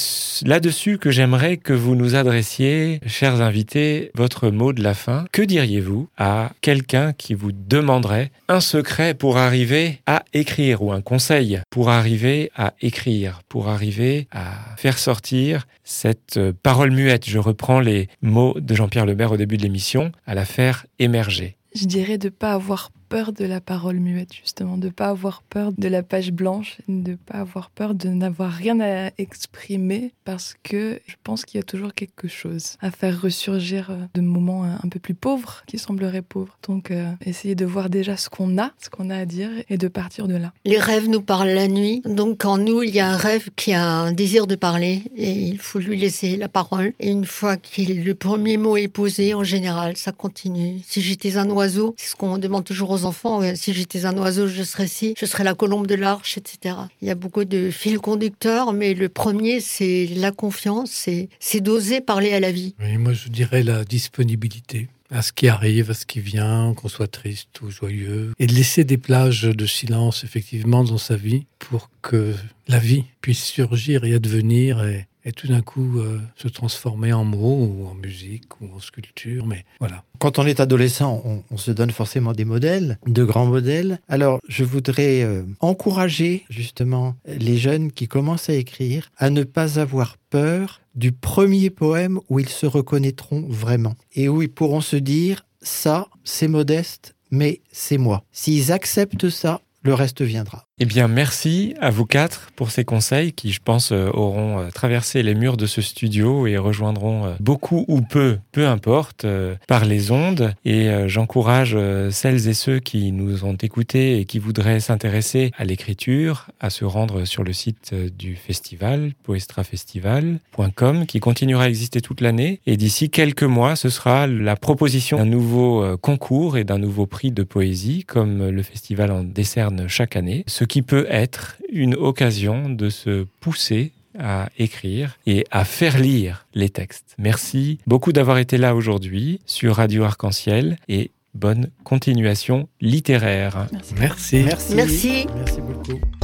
là-dessus 0.45 0.97
que 0.97 1.11
j'aimerais 1.11 1.57
que 1.57 1.73
vous 1.73 1.95
nous 1.95 2.15
adressiez, 2.15 2.99
chers 3.05 3.41
invités, 3.41 4.11
votre 4.15 4.49
mot 4.49 4.73
de 4.73 4.83
la 4.83 4.93
fin. 4.93 5.25
Que 5.31 5.41
diriez-vous 5.41 6.07
à 6.17 6.51
quelqu'un 6.61 7.13
qui 7.13 7.33
vous 7.33 7.51
demanderait 7.51 8.31
un 8.47 8.59
secret 8.59 9.13
pour 9.13 9.37
arriver 9.37 10.01
à 10.05 10.23
écrire 10.33 10.81
ou 10.81 10.91
un 10.91 11.01
conseil 11.01 11.61
pour 11.69 11.89
arriver 11.89 12.51
à 12.55 12.73
écrire, 12.81 13.41
pour 13.49 13.69
arriver 13.69 14.27
à 14.31 14.75
faire 14.77 14.97
sortir 14.97 15.67
cette 15.83 16.37
euh, 16.37 16.53
parole 16.63 16.91
muette, 16.91 17.27
je 17.27 17.39
reprends 17.39 17.79
les 17.79 18.07
mots 18.21 18.55
de 18.59 18.75
Jean-Pierre 18.75 19.05
Lebert 19.05 19.31
au 19.31 19.37
début 19.37 19.57
de 19.57 19.63
l'émission, 19.63 20.11
à 20.25 20.35
la 20.35 20.45
faire 20.45 20.85
émerger. 20.99 21.57
Je 21.75 21.85
dirais 21.85 22.17
de 22.17 22.29
pas 22.29 22.53
avoir 22.53 22.91
peur 23.11 23.33
de 23.33 23.43
la 23.43 23.59
parole 23.59 23.99
muette, 23.99 24.33
justement, 24.33 24.77
de 24.77 24.87
pas 24.87 25.09
avoir 25.09 25.43
peur 25.43 25.73
de 25.77 25.87
la 25.89 26.01
page 26.01 26.31
blanche, 26.31 26.77
de 26.87 27.15
pas 27.15 27.39
avoir 27.39 27.69
peur 27.69 27.93
de 27.93 28.07
n'avoir 28.07 28.51
rien 28.51 28.79
à 28.79 29.11
exprimer, 29.17 30.13
parce 30.23 30.55
que 30.63 31.01
je 31.05 31.15
pense 31.21 31.43
qu'il 31.43 31.57
y 31.57 31.61
a 31.61 31.65
toujours 31.65 31.93
quelque 31.93 32.29
chose 32.29 32.77
à 32.79 32.89
faire 32.89 33.21
ressurgir 33.21 33.89
euh, 33.89 33.97
de 34.13 34.21
moments 34.21 34.63
un 34.63 34.79
un 34.83 34.89
peu 34.89 34.99
plus 34.99 35.13
pauvres, 35.13 35.63
qui 35.67 35.77
sembleraient 35.77 36.21
pauvres. 36.21 36.57
Donc, 36.67 36.89
euh, 36.89 37.11
essayer 37.25 37.53
de 37.53 37.65
voir 37.65 37.89
déjà 37.89 38.15
ce 38.15 38.29
qu'on 38.29 38.57
a, 38.57 38.71
ce 38.81 38.89
qu'on 38.89 39.09
a 39.09 39.17
à 39.17 39.25
dire, 39.25 39.49
et 39.69 39.77
de 39.77 39.87
partir 39.89 40.27
de 40.29 40.35
là. 40.35 40.53
Les 40.63 40.79
rêves 40.79 41.09
nous 41.09 41.21
parlent 41.21 41.49
la 41.49 41.67
nuit. 41.67 42.01
Donc, 42.05 42.45
en 42.45 42.57
nous, 42.57 42.81
il 42.81 42.95
y 42.95 43.01
a 43.01 43.09
un 43.09 43.17
rêve 43.17 43.49
qui 43.57 43.73
a 43.73 43.85
un 43.85 44.13
désir 44.13 44.47
de 44.47 44.55
parler 44.55 45.03
et 45.15 45.31
il 45.31 45.59
faut 45.59 45.79
lui 45.79 45.97
laisser 45.97 46.37
la 46.37 46.47
parole. 46.47 46.93
Et 46.99 47.09
une 47.09 47.25
fois 47.25 47.57
que 47.57 47.81
le 47.81 48.15
premier 48.15 48.57
mot 48.57 48.77
est 48.77 48.87
posé, 48.87 49.33
en 49.33 49.43
général, 49.43 49.97
ça 49.97 50.11
continue. 50.11 50.79
Si 50.87 51.01
j'étais 51.01 51.37
un 51.37 51.49
oiseau, 51.49 51.93
c'est 51.97 52.11
ce 52.11 52.15
qu'on 52.15 52.37
demande 52.37 52.63
toujours 52.63 52.91
aux 52.91 53.00
enfants. 53.05 53.41
Si 53.55 53.73
j'étais 53.73 54.05
un 54.05 54.17
oiseau, 54.17 54.47
je 54.47 54.63
serais 54.63 54.87
ci, 54.87 55.13
je 55.17 55.25
serais 55.25 55.43
la 55.43 55.53
colombe 55.53 55.87
de 55.87 55.95
l'arche, 55.95 56.37
etc. 56.37 56.75
Il 57.01 57.07
y 57.07 57.11
a 57.11 57.15
beaucoup 57.15 57.45
de 57.45 57.69
fils 57.71 57.97
conducteurs, 57.99 58.73
mais 58.73 58.93
le 58.93 59.09
premier, 59.09 59.59
c'est 59.59 60.07
la 60.15 60.31
confiance, 60.31 61.07
c'est 61.39 61.61
d'oser 61.61 62.01
parler 62.01 62.33
à 62.33 62.39
la 62.39 62.51
vie. 62.51 62.75
Oui, 62.79 62.97
moi 62.97 63.13
je 63.13 63.29
dirais 63.29 63.63
la 63.63 63.83
disponibilité 63.83 64.87
à 65.11 65.21
ce 65.21 65.33
qui 65.33 65.49
arrive, 65.49 65.91
à 65.91 65.93
ce 65.93 66.05
qui 66.05 66.21
vient, 66.21 66.73
qu'on 66.73 66.87
soit 66.87 67.11
triste 67.11 67.61
ou 67.61 67.69
joyeux, 67.69 68.31
et 68.39 68.47
de 68.47 68.53
laisser 68.53 68.85
des 68.85 68.97
plages 68.97 69.43
de 69.43 69.65
silence 69.65 70.23
effectivement 70.23 70.83
dans 70.83 70.97
sa 70.97 71.17
vie 71.17 71.45
pour 71.59 71.89
que 72.01 72.33
la 72.67 72.79
vie 72.79 73.03
puisse 73.19 73.43
surgir 73.43 74.05
et 74.05 74.13
advenir 74.13 74.81
et 75.25 75.31
tout 75.31 75.47
d'un 75.47 75.61
coup 75.61 75.99
euh, 75.99 76.19
se 76.35 76.47
transformer 76.47 77.13
en 77.13 77.23
mots 77.23 77.65
ou 77.65 77.87
en 77.87 77.95
musique 77.95 78.59
ou 78.61 78.67
en 78.75 78.79
sculpture. 78.79 79.45
Mais 79.45 79.65
voilà. 79.79 80.03
Quand 80.19 80.39
on 80.39 80.45
est 80.45 80.59
adolescent, 80.59 81.21
on, 81.25 81.43
on 81.49 81.57
se 81.57 81.71
donne 81.71 81.91
forcément 81.91 82.33
des 82.33 82.45
modèles, 82.45 82.97
de 83.05 83.23
grands 83.23 83.45
modèles. 83.45 83.99
Alors, 84.07 84.39
je 84.47 84.63
voudrais 84.63 85.23
euh, 85.23 85.43
encourager 85.59 86.45
justement 86.49 87.15
les 87.25 87.57
jeunes 87.57 87.91
qui 87.91 88.07
commencent 88.07 88.49
à 88.49 88.53
écrire 88.53 89.09
à 89.17 89.29
ne 89.29 89.43
pas 89.43 89.79
avoir 89.79 90.17
peur 90.29 90.81
du 90.95 91.11
premier 91.11 91.69
poème 91.69 92.19
où 92.29 92.39
ils 92.39 92.49
se 92.49 92.65
reconnaîtront 92.65 93.45
vraiment 93.47 93.95
et 94.13 94.29
où 94.29 94.41
ils 94.41 94.51
pourront 94.51 94.81
se 94.81 94.95
dire 94.95 95.45
ça, 95.61 96.07
c'est 96.23 96.47
modeste, 96.47 97.15
mais 97.29 97.61
c'est 97.71 97.97
moi. 97.97 98.23
S'ils 98.31 98.71
acceptent 98.71 99.29
ça, 99.29 99.61
le 99.83 99.93
reste 99.93 100.21
viendra. 100.21 100.67
Eh 100.83 100.85
bien, 100.85 101.07
merci 101.07 101.75
à 101.79 101.91
vous 101.91 102.07
quatre 102.07 102.49
pour 102.55 102.71
ces 102.71 102.85
conseils 102.85 103.33
qui, 103.33 103.51
je 103.51 103.59
pense, 103.63 103.91
euh, 103.91 104.09
auront 104.15 104.57
euh, 104.57 104.69
traversé 104.73 105.21
les 105.21 105.35
murs 105.35 105.55
de 105.55 105.67
ce 105.67 105.79
studio 105.79 106.47
et 106.47 106.57
rejoindront 106.57 107.25
euh, 107.25 107.33
beaucoup 107.39 107.85
ou 107.87 108.01
peu, 108.01 108.39
peu 108.51 108.67
importe, 108.67 109.27
par 109.67 109.85
les 109.85 110.09
ondes. 110.09 110.55
Et 110.65 110.89
j'encourage 111.05 111.77
celles 112.09 112.47
et 112.47 112.55
ceux 112.55 112.79
qui 112.79 113.11
nous 113.11 113.45
ont 113.45 113.53
écoutés 113.53 114.19
et 114.19 114.25
qui 114.25 114.39
voudraient 114.39 114.79
s'intéresser 114.79 115.51
à 115.55 115.65
l'écriture 115.65 116.47
à 116.59 116.71
se 116.71 116.83
rendre 116.83 117.25
sur 117.25 117.43
le 117.43 117.53
site 117.53 117.93
du 117.93 118.35
festival, 118.35 119.11
poestrafestival.com, 119.21 121.05
qui 121.05 121.19
continuera 121.19 121.65
à 121.65 121.69
exister 121.69 122.01
toute 122.01 122.21
l'année. 122.21 122.59
Et 122.65 122.75
d'ici 122.75 123.11
quelques 123.11 123.43
mois, 123.43 123.75
ce 123.75 123.89
sera 123.89 124.25
la 124.25 124.55
proposition 124.55 125.17
d'un 125.17 125.25
nouveau 125.25 125.97
concours 125.97 126.57
et 126.57 126.63
d'un 126.63 126.79
nouveau 126.79 127.05
prix 127.05 127.31
de 127.31 127.43
poésie, 127.43 128.03
comme 128.05 128.49
le 128.49 128.63
festival 128.63 129.11
en 129.11 129.23
décerne 129.23 129.87
chaque 129.87 130.15
année. 130.15 130.43
Qui 130.71 130.83
peut 130.83 131.05
être 131.09 131.57
une 131.69 131.95
occasion 131.95 132.69
de 132.69 132.89
se 132.89 133.25
pousser 133.41 133.91
à 134.17 134.47
écrire 134.57 135.17
et 135.27 135.45
à 135.51 135.65
faire 135.65 135.99
lire 135.99 136.47
les 136.53 136.69
textes. 136.69 137.13
Merci 137.17 137.79
beaucoup 137.87 138.13
d'avoir 138.13 138.37
été 138.37 138.57
là 138.57 138.73
aujourd'hui 138.73 139.41
sur 139.45 139.75
Radio 139.75 140.05
Arc-en-Ciel 140.05 140.77
et 140.87 141.11
bonne 141.33 141.71
continuation 141.83 142.69
littéraire. 142.79 143.67
Merci. 143.73 143.95
Merci. 143.99 144.43
Merci. 144.45 144.75
Merci. 144.75 145.27
Merci 145.35 145.61
beaucoup. 145.61 146.20